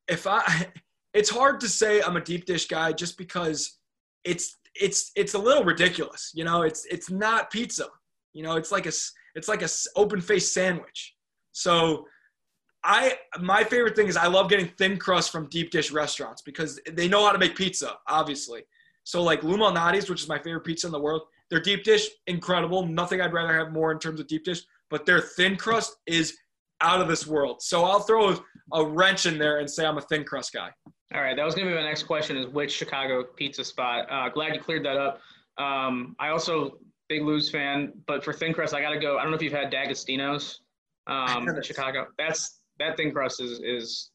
If 0.07 0.27
I, 0.27 0.67
it's 1.13 1.29
hard 1.29 1.59
to 1.61 1.69
say 1.69 2.01
I'm 2.01 2.17
a 2.17 2.21
deep 2.21 2.45
dish 2.45 2.67
guy 2.67 2.91
just 2.91 3.17
because 3.17 3.79
it's 4.23 4.57
it's 4.75 5.11
it's 5.15 5.33
a 5.33 5.37
little 5.37 5.63
ridiculous. 5.63 6.31
You 6.33 6.43
know, 6.43 6.63
it's 6.63 6.85
it's 6.85 7.09
not 7.09 7.51
pizza. 7.51 7.87
You 8.33 8.43
know, 8.43 8.55
it's 8.55 8.71
like 8.71 8.85
a 8.85 8.93
it's 9.35 9.47
like 9.47 9.61
a 9.61 9.69
open 9.95 10.21
face 10.21 10.51
sandwich. 10.51 11.15
So 11.51 12.07
I 12.83 13.17
my 13.39 13.63
favorite 13.63 13.95
thing 13.95 14.07
is 14.07 14.17
I 14.17 14.27
love 14.27 14.49
getting 14.49 14.67
thin 14.77 14.97
crust 14.97 15.31
from 15.31 15.47
deep 15.49 15.71
dish 15.71 15.91
restaurants 15.91 16.41
because 16.41 16.79
they 16.91 17.07
know 17.07 17.25
how 17.25 17.31
to 17.31 17.39
make 17.39 17.55
pizza, 17.55 17.97
obviously. 18.07 18.63
So 19.03 19.21
like 19.21 19.43
Lou 19.43 19.57
Malnati's, 19.57 20.09
which 20.09 20.21
is 20.21 20.29
my 20.29 20.39
favorite 20.39 20.61
pizza 20.61 20.87
in 20.87 20.93
the 20.93 20.99
world, 20.99 21.23
their 21.49 21.59
deep 21.59 21.83
dish 21.83 22.07
incredible. 22.27 22.85
Nothing 22.85 23.21
I'd 23.21 23.33
rather 23.33 23.53
have 23.53 23.71
more 23.71 23.91
in 23.91 23.99
terms 23.99 24.19
of 24.19 24.27
deep 24.27 24.43
dish, 24.43 24.61
but 24.89 25.05
their 25.05 25.21
thin 25.21 25.55
crust 25.55 25.97
is 26.07 26.37
out 26.81 26.99
of 26.99 27.07
this 27.07 27.25
world. 27.27 27.61
So 27.61 27.83
I'll 27.83 28.01
throw 28.01 28.37
a, 28.73 28.85
wrench 28.85 29.25
in 29.25 29.37
there 29.37 29.59
and 29.59 29.69
say 29.69 29.85
I'm 29.85 29.97
a 29.97 30.01
thin 30.01 30.23
crust 30.23 30.53
guy. 30.53 30.69
All 31.13 31.21
right, 31.21 31.35
that 31.35 31.45
was 31.45 31.53
gonna 31.55 31.69
be 31.69 31.75
my 31.75 31.83
next 31.83 32.03
question: 32.03 32.37
is 32.37 32.47
which 32.47 32.71
Chicago 32.71 33.23
pizza 33.23 33.63
spot? 33.63 34.11
Uh, 34.11 34.29
glad 34.29 34.55
you 34.55 34.61
cleared 34.61 34.83
that 34.85 34.97
up. 34.97 35.19
Um, 35.57 36.15
I 36.19 36.29
also 36.29 36.79
big 37.07 37.21
Lou's 37.21 37.49
fan, 37.49 37.93
but 38.07 38.23
for 38.23 38.33
thin 38.33 38.53
crust, 38.53 38.73
I 38.73 38.81
gotta 38.81 38.99
go. 38.99 39.17
I 39.17 39.21
don't 39.21 39.31
know 39.31 39.35
if 39.35 39.41
you've 39.43 39.53
had 39.53 39.69
D'Agostino's 39.69 40.61
um, 41.07 41.47
in 41.55 41.61
Chicago. 41.61 42.07
That's 42.17 42.61
that 42.79 42.97
thin 42.97 43.11
crust 43.11 43.41
is 43.41 43.59
is 43.63 44.09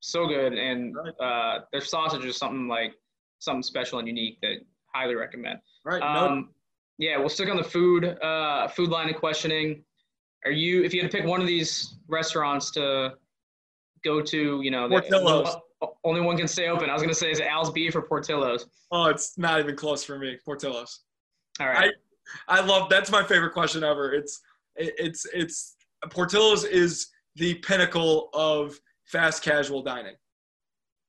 so 0.00 0.26
good, 0.26 0.52
and 0.52 0.94
uh, 1.20 1.60
their 1.72 1.80
sausage 1.80 2.24
is 2.24 2.36
something 2.36 2.68
like 2.68 2.92
something 3.38 3.62
special 3.62 3.98
and 3.98 4.08
unique 4.08 4.38
that 4.42 4.58
highly 4.94 5.14
recommend. 5.14 5.58
Right. 5.84 6.02
Um, 6.02 6.50
Yeah, 6.98 7.18
we'll 7.18 7.28
stick 7.28 7.50
on 7.50 7.56
the 7.56 7.64
food 7.64 8.04
uh, 8.22 8.68
food 8.68 8.90
line 8.90 9.08
of 9.10 9.16
questioning. 9.16 9.84
Are 10.44 10.50
you 10.50 10.82
if 10.84 10.94
you 10.94 11.02
had 11.02 11.10
to 11.10 11.16
pick 11.16 11.26
one 11.26 11.40
of 11.40 11.46
these 11.46 11.96
restaurants 12.08 12.70
to 12.72 13.14
go 14.04 14.22
to, 14.22 14.60
you 14.62 14.70
know, 14.70 14.88
Portillo's. 14.88 15.56
only 16.04 16.20
one 16.20 16.36
can 16.36 16.48
stay 16.48 16.68
open. 16.68 16.88
I 16.88 16.92
was 16.92 17.02
gonna 17.02 17.14
say 17.14 17.30
is 17.30 17.40
it 17.40 17.46
Al's 17.46 17.70
Beef 17.70 17.94
or 17.94 18.02
Portillo's? 18.02 18.66
Oh, 18.92 19.06
it's 19.06 19.36
not 19.36 19.60
even 19.60 19.76
close 19.76 20.04
for 20.04 20.18
me. 20.18 20.38
Portillo's. 20.44 21.00
All 21.60 21.66
right. 21.66 21.92
I, 22.48 22.58
I 22.58 22.64
love 22.64 22.88
that's 22.88 23.10
my 23.10 23.22
favorite 23.22 23.52
question 23.52 23.84
ever. 23.84 24.12
It's 24.12 24.40
it, 24.76 24.94
it's 24.98 25.26
it's 25.34 25.76
Portillo's 26.10 26.64
is 26.64 27.08
the 27.34 27.54
pinnacle 27.56 28.30
of 28.32 28.78
fast 29.04 29.42
casual 29.42 29.82
dining. 29.82 30.14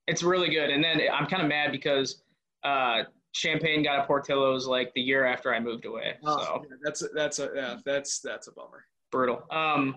It's 0.08 0.24
really 0.24 0.50
good. 0.50 0.70
And 0.70 0.84
then 0.84 1.02
I'm 1.14 1.28
kind 1.28 1.42
of 1.42 1.50
mad 1.50 1.72
because 1.72 2.24
uh, 2.64 3.04
Champaign 3.34 3.84
got 3.84 4.00
a 4.00 4.08
Portillo's 4.08 4.68
like 4.68 4.94
the 4.94 5.02
year 5.02 5.26
after 5.26 5.54
I 5.54 5.60
moved 5.60 5.86
away. 5.86 6.16
Oh, 6.24 6.44
so 6.44 6.66
yeah, 6.70 6.76
that's 6.84 7.04
a, 7.04 7.08
that's 7.14 7.40
a 7.40 7.50
yeah 7.56 7.78
that's 7.86 8.20
that's 8.20 8.48
a 8.48 8.52
bummer. 8.52 8.86
Brutal. 9.12 9.44
Um, 9.52 9.96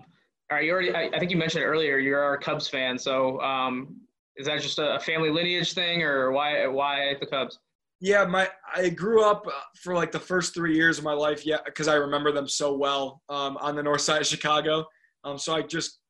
all 0.49 0.57
right, 0.57 0.65
you 0.65 0.71
already. 0.71 0.93
I, 0.93 1.03
I 1.13 1.19
think 1.19 1.31
you 1.31 1.37
mentioned 1.37 1.63
earlier 1.63 1.97
you're 1.97 2.33
a 2.33 2.37
Cubs 2.37 2.67
fan. 2.67 2.97
So 2.97 3.39
um, 3.41 3.95
is 4.35 4.45
that 4.47 4.61
just 4.61 4.79
a 4.79 4.99
family 4.99 5.29
lineage 5.29 5.73
thing, 5.73 6.03
or 6.03 6.31
why 6.31 6.67
why 6.67 7.15
the 7.19 7.25
Cubs? 7.25 7.59
Yeah, 7.99 8.25
my 8.25 8.49
I 8.75 8.89
grew 8.89 9.23
up 9.23 9.45
uh, 9.47 9.51
for 9.75 9.93
like 9.95 10.11
the 10.11 10.19
first 10.19 10.53
three 10.53 10.75
years 10.75 10.97
of 10.97 11.03
my 11.03 11.13
life. 11.13 11.45
Yeah, 11.45 11.57
because 11.65 11.87
I 11.87 11.95
remember 11.95 12.31
them 12.31 12.47
so 12.47 12.75
well 12.75 13.21
um, 13.29 13.57
on 13.57 13.75
the 13.75 13.83
north 13.83 14.01
side 14.01 14.21
of 14.21 14.27
Chicago. 14.27 14.85
Um, 15.23 15.37
so 15.37 15.53
I 15.53 15.61
just 15.61 16.00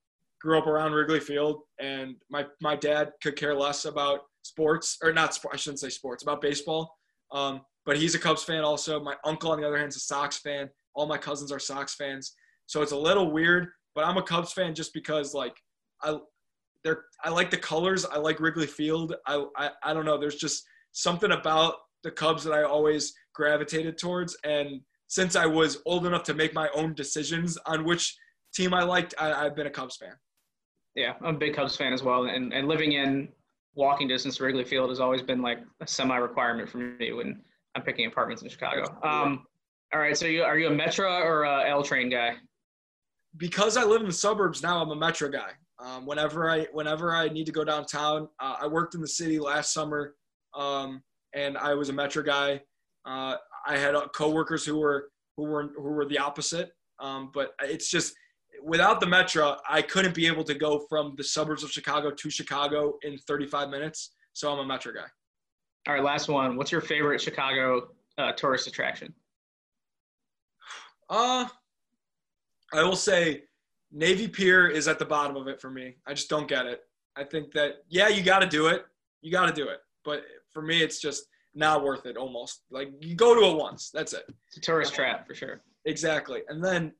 grew 0.41 0.57
up 0.57 0.67
around 0.67 0.93
Wrigley 0.93 1.19
Field, 1.19 1.61
and 1.79 2.15
my 2.29 2.45
my 2.61 2.75
dad 2.75 3.11
could 3.21 3.35
care 3.35 3.55
less 3.55 3.85
about 3.85 4.21
sports 4.43 4.97
or 5.03 5.13
not. 5.13 5.37
I 5.51 5.57
shouldn't 5.57 5.79
say 5.79 5.89
sports 5.89 6.23
about 6.23 6.41
baseball. 6.41 6.97
Um, 7.31 7.61
but 7.85 7.97
he's 7.97 8.15
a 8.15 8.19
Cubs 8.19 8.43
fan 8.43 8.63
also. 8.63 9.01
My 9.01 9.15
uncle, 9.25 9.51
on 9.51 9.59
the 9.59 9.67
other 9.67 9.77
hand, 9.77 9.89
is 9.89 9.97
a 9.97 10.01
Sox 10.01 10.39
fan. 10.39 10.69
All 10.93 11.07
my 11.07 11.17
cousins 11.17 11.51
are 11.51 11.59
Sox 11.59 11.95
fans. 11.95 12.35
So 12.65 12.81
it's 12.81 12.91
a 12.91 12.97
little 12.97 13.31
weird, 13.31 13.69
but 13.95 14.05
I'm 14.05 14.17
a 14.17 14.23
Cubs 14.23 14.53
fan 14.53 14.75
just 14.75 14.93
because 14.93 15.33
like 15.33 15.55
I 16.03 16.17
they're 16.83 17.03
I 17.23 17.29
like 17.29 17.51
the 17.51 17.57
colors. 17.57 18.05
I 18.05 18.17
like 18.17 18.39
Wrigley 18.39 18.67
Field. 18.67 19.15
I, 19.27 19.45
I 19.57 19.69
I 19.83 19.93
don't 19.93 20.05
know. 20.05 20.17
There's 20.17 20.35
just 20.35 20.63
something 20.91 21.31
about 21.31 21.75
the 22.03 22.11
Cubs 22.11 22.43
that 22.43 22.53
I 22.53 22.63
always 22.63 23.13
gravitated 23.33 23.97
towards. 23.97 24.35
And 24.43 24.81
since 25.07 25.35
I 25.35 25.45
was 25.45 25.81
old 25.85 26.05
enough 26.05 26.23
to 26.23 26.33
make 26.33 26.53
my 26.53 26.69
own 26.73 26.93
decisions 26.93 27.57
on 27.65 27.83
which 27.83 28.17
team 28.53 28.73
I 28.73 28.83
liked, 28.83 29.13
I, 29.19 29.33
I've 29.33 29.55
been 29.55 29.67
a 29.67 29.71
Cubs 29.71 29.97
fan. 29.97 30.13
Yeah, 30.95 31.13
I'm 31.21 31.35
a 31.35 31.37
big 31.37 31.53
Cubs 31.53 31.75
fan 31.75 31.93
as 31.93 32.03
well, 32.03 32.25
and 32.25 32.53
and 32.53 32.67
living 32.67 32.93
in 32.93 33.29
walking 33.75 34.07
distance 34.07 34.37
to 34.37 34.43
Wrigley 34.43 34.65
Field 34.65 34.89
has 34.89 34.99
always 34.99 35.21
been 35.21 35.41
like 35.41 35.59
a 35.79 35.87
semi 35.87 36.17
requirement 36.17 36.69
for 36.69 36.77
me 36.77 37.13
when 37.13 37.41
I'm 37.75 37.83
picking 37.83 38.05
apartments 38.05 38.43
in 38.43 38.49
Chicago. 38.49 38.83
Um, 39.03 39.45
all 39.93 39.99
right, 39.99 40.17
so 40.17 40.25
you 40.25 40.43
are 40.43 40.57
you 40.57 40.67
a 40.67 40.71
Metra 40.71 41.23
or 41.23 41.43
a 41.43 41.69
L 41.69 41.83
train 41.83 42.09
guy? 42.09 42.35
Because 43.37 43.77
I 43.77 43.83
live 43.83 44.01
in 44.01 44.07
the 44.07 44.13
suburbs 44.13 44.61
now, 44.61 44.81
I'm 44.81 44.91
a 44.91 44.95
Metra 44.95 45.31
guy. 45.31 45.51
Um, 45.79 46.05
whenever 46.05 46.49
I 46.49 46.67
whenever 46.73 47.13
I 47.15 47.29
need 47.29 47.45
to 47.45 47.51
go 47.51 47.63
downtown, 47.63 48.27
uh, 48.39 48.57
I 48.61 48.67
worked 48.67 48.93
in 48.93 49.01
the 49.01 49.07
city 49.07 49.39
last 49.39 49.73
summer, 49.73 50.15
um, 50.53 51.01
and 51.33 51.57
I 51.57 51.73
was 51.73 51.89
a 51.89 51.93
Metra 51.93 52.25
guy. 52.25 52.61
Uh, 53.05 53.37
I 53.65 53.77
had 53.77 53.95
uh, 53.95 54.07
coworkers 54.15 54.65
who 54.65 54.77
were 54.77 55.09
who 55.37 55.43
were 55.43 55.71
who 55.75 55.83
were 55.83 56.05
the 56.05 56.19
opposite, 56.19 56.71
um, 56.99 57.31
but 57.33 57.53
it's 57.61 57.89
just 57.89 58.13
without 58.63 58.99
the 58.99 59.05
Metra, 59.05 59.57
I 59.69 59.81
couldn't 59.81 60.15
be 60.15 60.27
able 60.27 60.43
to 60.45 60.53
go 60.53 60.79
from 60.89 61.15
the 61.17 61.23
suburbs 61.23 61.63
of 61.63 61.71
Chicago 61.71 62.11
to 62.11 62.29
Chicago 62.29 62.97
in 63.03 63.17
35 63.17 63.69
minutes. 63.69 64.11
So 64.33 64.51
I'm 64.51 64.69
a 64.69 64.73
Metra 64.73 64.93
guy. 64.93 65.07
All 65.87 65.95
right, 65.95 66.03
last 66.03 66.27
one. 66.27 66.57
What's 66.57 66.71
your 66.71 66.81
favorite 66.81 67.21
Chicago 67.21 67.89
uh, 68.17 68.31
tourist 68.33 68.67
attraction? 68.67 69.13
Uh, 71.09 71.47
I 72.73 72.83
will 72.83 72.95
say 72.95 73.43
Navy 73.91 74.27
Pier 74.27 74.67
is 74.67 74.87
at 74.87 74.99
the 74.99 75.05
bottom 75.05 75.35
of 75.35 75.47
it 75.47 75.59
for 75.59 75.69
me. 75.69 75.95
I 76.07 76.13
just 76.13 76.29
don't 76.29 76.47
get 76.47 76.65
it. 76.65 76.81
I 77.15 77.23
think 77.23 77.51
that, 77.53 77.83
yeah, 77.89 78.07
you 78.07 78.23
got 78.23 78.39
to 78.39 78.47
do 78.47 78.67
it. 78.67 78.85
You 79.21 79.31
got 79.31 79.47
to 79.47 79.53
do 79.53 79.67
it. 79.67 79.79
But 80.05 80.23
for 80.49 80.61
me, 80.61 80.81
it's 80.81 81.01
just 81.01 81.25
not 81.53 81.83
worth 81.83 82.05
it 82.05 82.15
almost. 82.15 82.61
Like, 82.71 82.91
you 83.01 83.15
go 83.15 83.35
to 83.35 83.53
it 83.53 83.59
once. 83.59 83.89
That's 83.93 84.13
it. 84.13 84.23
It's 84.47 84.57
a 84.57 84.61
tourist 84.61 84.93
trap 84.93 85.27
for 85.27 85.35
sure. 85.35 85.61
Exactly. 85.85 86.41
And 86.47 86.63
then 86.63 86.93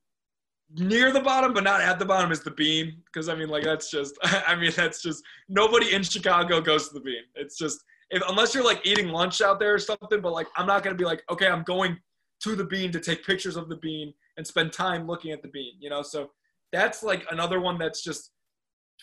near 0.78 1.12
the 1.12 1.20
bottom 1.20 1.54
but 1.54 1.64
not 1.64 1.82
at 1.82 2.00
the 2.00 2.06
bottom 2.06 2.32
is 2.32 2.42
the 2.42 2.52
bean 2.52 3.02
because 3.06 3.28
i 3.28 3.36
mean 3.36 3.50
like 3.50 3.64
that's 3.64 3.90
just 3.92 4.18
i 4.24 4.56
mean 4.56 4.72
that's 4.76 5.02
just 5.02 5.24
nobody 5.50 5.94
in 5.94 6.04
chicago 6.04 6.62
goes 6.62 6.88
to 6.88 6.94
the 6.94 7.02
bean 7.02 7.24
it's 7.36 7.58
just 7.58 7.84
if, 8.10 8.22
unless 8.30 8.54
you're 8.54 8.64
like 8.64 8.80
eating 8.86 9.10
lunch 9.10 9.42
out 9.42 9.60
there 9.60 9.74
or 9.74 9.80
something 9.80 10.22
but 10.22 10.32
like 10.32 10.48
i'm 10.56 10.68
not 10.68 10.84
going 10.84 10.96
to 10.96 10.98
be 10.98 11.06
like 11.06 11.24
okay 11.30 11.48
i'm 11.48 11.64
going 11.64 11.98
to 12.42 12.56
the 12.56 12.64
bean 12.64 12.92
to 12.92 13.00
take 13.00 13.26
pictures 13.26 13.56
of 13.56 13.70
the 13.70 13.76
bean 13.78 14.14
and 14.38 14.46
spend 14.46 14.72
time 14.72 15.08
looking 15.08 15.32
at 15.32 15.42
the 15.42 15.48
bean 15.50 15.74
you 15.80 15.90
know? 15.90 16.02
So 16.02 16.32
that's 16.72 17.04
like 17.04 17.26
another 17.32 17.60
one 17.60 17.78
that's 17.78 18.02
just 18.04 18.32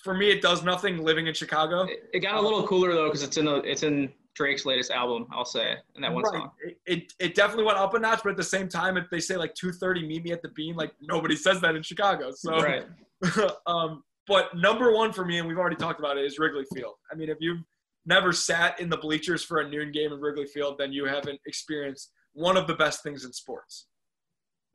for 0.03 0.15
me 0.15 0.31
it 0.31 0.41
does 0.41 0.63
nothing 0.63 1.03
living 1.03 1.27
in 1.27 1.35
chicago. 1.35 1.83
It, 1.83 2.09
it 2.15 2.21
got 2.21 2.37
a 2.37 2.41
little 2.41 2.67
cooler 2.67 2.95
though 2.95 3.07
because 3.07 3.23
it's 3.23 3.37
in 3.37 3.45
the 3.45 3.57
it's 3.57 3.83
in 3.83 4.13
Drake's 4.39 4.65
latest 4.65 4.93
album, 4.93 5.27
I'll 5.33 5.45
say, 5.45 5.75
in 5.97 6.03
that 6.03 6.15
one 6.15 6.23
right. 6.23 6.33
song. 6.33 6.51
It, 6.65 6.79
it, 6.87 7.13
it 7.19 7.35
definitely 7.35 7.65
went 7.65 7.77
up 7.77 7.93
a 7.95 7.99
notch, 7.99 8.21
but 8.23 8.31
at 8.31 8.37
the 8.37 8.45
same 8.45 8.69
time, 8.69 8.97
if 8.97 9.11
they 9.11 9.19
say 9.19 9.37
like 9.37 9.53
2:30, 9.55 10.07
meet 10.07 10.23
me 10.23 10.31
at 10.31 10.43
the 10.43 10.51
Bean, 10.51 10.77
like 10.77 10.93
nobody 11.03 11.35
says 11.35 11.61
that 11.61 11.75
in 11.75 11.83
Chicago. 11.83 12.31
So, 12.31 12.57
right. 12.61 12.85
um, 13.67 14.05
But 14.29 14.57
number 14.57 14.93
one 14.93 15.13
for 15.13 15.25
me, 15.25 15.39
and 15.39 15.49
we've 15.49 15.59
already 15.59 15.77
talked 15.77 15.99
about 15.99 16.17
it, 16.17 16.25
is 16.25 16.39
Wrigley 16.39 16.65
Field. 16.73 16.95
I 17.11 17.17
mean, 17.17 17.29
if 17.29 17.39
you've 17.41 17.63
never 18.07 18.33
sat 18.33 18.79
in 18.79 18.89
the 18.89 18.97
bleachers 18.97 19.43
for 19.43 19.59
a 19.59 19.69
noon 19.69 19.91
game 19.91 20.13
in 20.13 20.21
Wrigley 20.21 20.47
Field, 20.47 20.77
then 20.79 20.93
you 20.93 21.05
haven't 21.05 21.41
experienced 21.47 22.13
one 22.35 22.57
of 22.57 22.69
the 22.69 22.75
best 22.75 23.03
things 23.03 23.25
in 23.25 23.33
sports. 23.33 23.87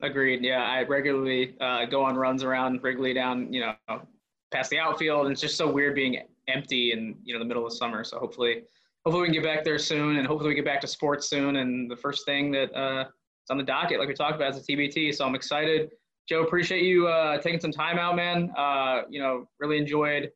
Agreed. 0.02 0.42
Yeah, 0.42 0.62
I 0.62 0.82
regularly 0.82 1.56
uh, 1.60 1.86
go 1.86 2.04
on 2.04 2.16
runs 2.16 2.42
around 2.44 2.82
Wrigley 2.82 3.14
down, 3.14 3.50
you 3.50 3.60
know, 3.60 4.02
past 4.52 4.68
the 4.68 4.78
outfield, 4.78 5.24
and 5.24 5.32
it's 5.32 5.40
just 5.40 5.56
so 5.56 5.70
weird 5.70 5.94
being 5.94 6.18
empty 6.48 6.92
in 6.92 7.16
you 7.24 7.32
know 7.32 7.38
the 7.38 7.44
middle 7.44 7.66
of 7.66 7.72
summer. 7.72 8.04
So 8.04 8.18
hopefully, 8.18 8.62
hopefully 9.04 9.22
we 9.22 9.26
can 9.28 9.42
get 9.42 9.44
back 9.44 9.64
there 9.64 9.78
soon, 9.78 10.16
and 10.16 10.26
hopefully 10.26 10.48
we 10.48 10.54
get 10.54 10.64
back 10.64 10.80
to 10.80 10.86
sports 10.86 11.28
soon. 11.28 11.56
And 11.56 11.90
the 11.90 11.96
first 11.96 12.24
thing 12.24 12.50
that 12.52 12.74
uh, 12.74 13.02
is 13.02 13.50
on 13.50 13.58
the 13.58 13.64
docket, 13.64 13.98
like 13.98 14.08
we 14.08 14.14
talked 14.14 14.36
about, 14.36 14.54
is 14.54 14.64
the 14.64 14.76
TBT. 14.76 15.14
So 15.14 15.24
I'm 15.24 15.34
excited. 15.34 15.90
Joe, 16.26 16.42
appreciate 16.42 16.82
you 16.82 17.06
uh, 17.06 17.38
taking 17.38 17.60
some 17.60 17.72
time 17.72 17.98
out, 17.98 18.16
man. 18.16 18.50
Uh, 18.56 19.02
you 19.10 19.20
know, 19.20 19.46
really 19.60 19.76
enjoyed 19.76 20.30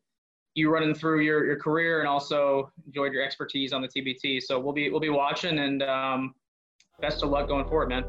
you 0.55 0.71
running 0.71 0.93
through 0.93 1.21
your, 1.21 1.45
your 1.45 1.55
career 1.55 1.99
and 1.99 2.07
also 2.07 2.71
enjoyed 2.85 3.13
your 3.13 3.23
expertise 3.23 3.73
on 3.73 3.81
the 3.81 3.87
TBT. 3.87 4.41
So 4.41 4.59
we'll 4.59 4.73
be 4.73 4.89
we'll 4.89 4.99
be 4.99 5.09
watching 5.09 5.59
and 5.59 5.81
um, 5.83 6.35
best 7.01 7.23
of 7.23 7.29
luck 7.29 7.47
going 7.47 7.67
forward, 7.67 7.89
man. 7.89 8.03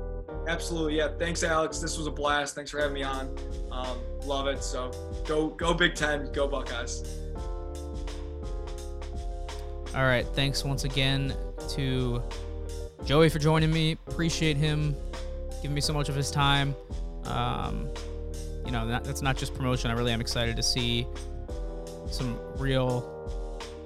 Absolutely, 0.47 0.97
yeah. 0.97 1.09
Thanks, 1.19 1.43
Alex. 1.43 1.79
This 1.79 1.97
was 1.97 2.07
a 2.07 2.11
blast. 2.11 2.55
Thanks 2.55 2.71
for 2.71 2.79
having 2.81 2.95
me 2.95 3.03
on. 3.03 3.35
Um, 3.71 3.99
love 4.27 4.47
it. 4.47 4.63
So 4.63 4.91
go 5.27 5.49
go 5.49 5.73
Big 5.73 5.95
Ten, 5.95 6.31
go 6.33 6.47
Buckeyes. 6.47 7.30
All 9.95 10.05
right. 10.05 10.27
Thanks 10.35 10.65
once 10.65 10.85
again 10.85 11.35
to 11.71 12.23
Joey 13.05 13.29
for 13.29 13.39
joining 13.39 13.73
me. 13.73 13.93
Appreciate 14.07 14.57
him 14.57 14.95
giving 15.63 15.75
me 15.75 15.81
so 15.81 15.93
much 15.93 16.09
of 16.09 16.15
his 16.15 16.31
time. 16.31 16.75
Um, 17.25 17.89
you 18.65 18.71
know, 18.71 18.87
that, 18.87 19.05
that's 19.05 19.21
not 19.21 19.37
just 19.37 19.53
promotion. 19.55 19.91
I 19.91 19.95
really 19.95 20.13
am 20.13 20.21
excited 20.21 20.55
to 20.57 20.63
see 20.63 21.07
some 22.11 22.39
real 22.57 23.17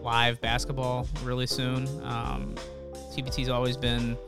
live 0.02 0.40
basketball 0.42 1.08
really 1.22 1.46
soon. 1.46 1.86
Um, 2.04 2.54
TBT's 3.16 3.48
always 3.48 3.76
been 3.76 4.18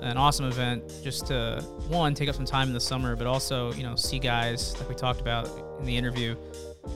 an 0.00 0.18
awesome 0.18 0.44
event 0.44 0.84
just 1.02 1.26
to 1.28 1.64
one 1.88 2.14
take 2.14 2.28
up 2.28 2.34
some 2.34 2.44
time 2.44 2.68
in 2.68 2.74
the 2.74 2.80
summer, 2.80 3.16
but 3.16 3.26
also 3.26 3.72
you 3.72 3.82
know 3.82 3.96
see 3.96 4.18
guys 4.18 4.78
like 4.78 4.88
we 4.88 4.94
talked 4.94 5.20
about 5.20 5.48
in 5.78 5.86
the 5.86 5.96
interview, 5.96 6.36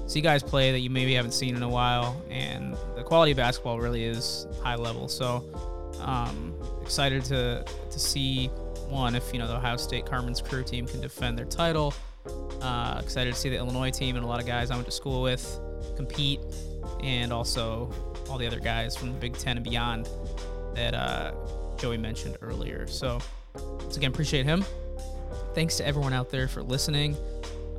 see 0.07 0.21
guys 0.21 0.43
play 0.43 0.73
that 0.73 0.81
you 0.81 0.91
maybe 0.91 1.15
haven't 1.15 1.33
seen 1.33 1.57
in 1.57 1.63
a 1.63 1.69
while, 1.69 2.21
and 2.31 2.77
the 2.97 3.03
quality 3.03 3.33
of 3.33 3.37
basketball 3.37 3.79
really 3.79 4.05
is 4.05 4.47
high 4.63 4.77
level. 4.77 5.09
So 5.09 5.45
um, 6.01 6.55
excited 6.83 7.25
to 7.27 7.65
to 7.91 7.99
see 7.99 8.49
one 8.89 9.15
if 9.15 9.33
you 9.33 9.39
know 9.39 9.47
the 9.47 9.57
Ohio 9.57 9.77
State 9.77 10.07
Carmen's 10.07 10.41
crew 10.41 10.65
team 10.65 10.87
can 10.87 11.01
defend 11.01 11.39
their 11.39 11.47
title. 11.47 11.95
Uh, 12.61 13.01
excited 13.03 13.33
to 13.33 13.41
see 13.41 13.49
the 13.49 13.57
Illinois 13.57 13.91
team 13.91 14.17
and 14.17 14.25
a 14.25 14.29
lot 14.29 14.41
of 14.41 14.47
guys 14.47 14.71
I 14.71 14.75
went 14.75 14.87
to 14.87 14.93
school 14.93 15.23
with 15.23 15.61
compete, 15.97 16.41
and 17.03 17.33
also 17.33 17.91
all 18.29 18.39
the 18.39 18.47
other 18.47 18.61
guys 18.61 18.97
from 18.97 19.13
the 19.13 19.19
Big 19.19 19.37
Ten 19.37 19.57
and 19.57 19.65
beyond 19.65 20.09
that 20.75 20.95
uh, 20.95 21.33
Joey 21.79 21.97
mentioned 21.97 22.37
earlier. 22.43 22.87
So, 22.87 23.21
once 23.55 23.97
again, 23.97 24.11
appreciate 24.11 24.45
him. 24.45 24.65
Thanks 25.55 25.77
to 25.79 25.87
everyone 25.87 26.13
out 26.13 26.31
there 26.31 26.47
for 26.47 26.63
listening. 26.63 27.17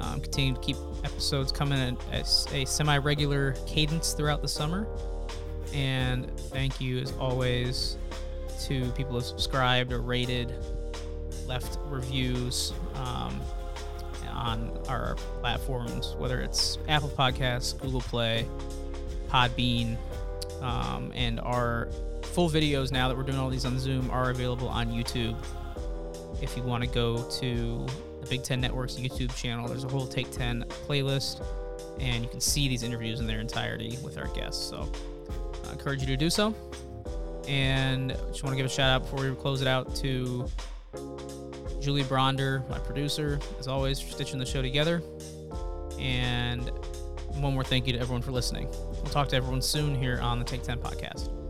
Um, 0.01 0.19
continue 0.19 0.53
to 0.55 0.59
keep 0.59 0.77
episodes 1.03 1.51
coming 1.51 1.97
at 2.11 2.47
a 2.53 2.65
semi 2.65 2.97
regular 2.97 3.53
cadence 3.67 4.13
throughout 4.13 4.41
the 4.41 4.47
summer. 4.47 4.87
And 5.73 6.29
thank 6.39 6.81
you, 6.81 6.99
as 6.99 7.13
always, 7.13 7.97
to 8.65 8.91
people 8.91 9.13
who 9.13 9.21
subscribed 9.21 9.93
or 9.93 10.01
rated, 10.01 10.53
left 11.47 11.79
reviews 11.85 12.73
um, 12.95 13.39
on 14.31 14.77
our 14.87 15.15
platforms, 15.39 16.15
whether 16.17 16.41
it's 16.41 16.77
Apple 16.87 17.09
Podcasts, 17.09 17.79
Google 17.79 18.01
Play, 18.01 18.47
Podbean, 19.29 19.97
um, 20.61 21.11
and 21.15 21.39
our 21.39 21.89
full 22.23 22.49
videos 22.49 22.91
now 22.91 23.07
that 23.07 23.15
we're 23.15 23.23
doing 23.23 23.37
all 23.37 23.49
these 23.49 23.65
on 23.65 23.79
Zoom 23.79 24.09
are 24.11 24.29
available 24.29 24.67
on 24.67 24.87
YouTube. 24.87 25.35
If 26.41 26.57
you 26.57 26.63
want 26.63 26.83
to 26.83 26.89
go 26.89 27.23
to 27.39 27.85
the 28.21 28.27
Big 28.27 28.43
Ten 28.43 28.61
Network's 28.61 28.95
YouTube 28.95 29.35
channel, 29.35 29.67
there's 29.67 29.83
a 29.83 29.89
whole 29.89 30.07
Take 30.07 30.31
10 30.31 30.65
playlist, 30.87 31.43
and 31.99 32.23
you 32.23 32.29
can 32.29 32.39
see 32.39 32.67
these 32.67 32.83
interviews 32.83 33.19
in 33.19 33.27
their 33.27 33.39
entirety 33.39 33.97
with 34.03 34.17
our 34.17 34.27
guests. 34.27 34.63
So 34.63 34.89
I 35.67 35.71
encourage 35.71 36.01
you 36.01 36.07
to 36.07 36.17
do 36.17 36.29
so. 36.29 36.55
And 37.47 38.11
just 38.27 38.43
want 38.43 38.53
to 38.53 38.57
give 38.57 38.65
a 38.65 38.69
shout 38.69 38.89
out 38.89 39.01
before 39.01 39.27
we 39.27 39.35
close 39.35 39.61
it 39.61 39.67
out 39.67 39.95
to 39.97 40.47
Julie 41.79 42.03
Bronder, 42.03 42.67
my 42.69 42.77
producer, 42.79 43.39
as 43.59 43.67
always, 43.67 43.99
for 43.99 44.11
stitching 44.11 44.37
the 44.39 44.45
show 44.45 44.61
together. 44.61 45.01
And 45.99 46.69
one 47.35 47.53
more 47.53 47.63
thank 47.63 47.87
you 47.87 47.93
to 47.93 47.99
everyone 47.99 48.21
for 48.21 48.31
listening. 48.31 48.67
We'll 48.67 49.05
talk 49.05 49.29
to 49.29 49.35
everyone 49.35 49.61
soon 49.61 49.95
here 49.95 50.19
on 50.21 50.37
the 50.39 50.45
Take 50.45 50.63
10 50.63 50.79
podcast. 50.79 51.40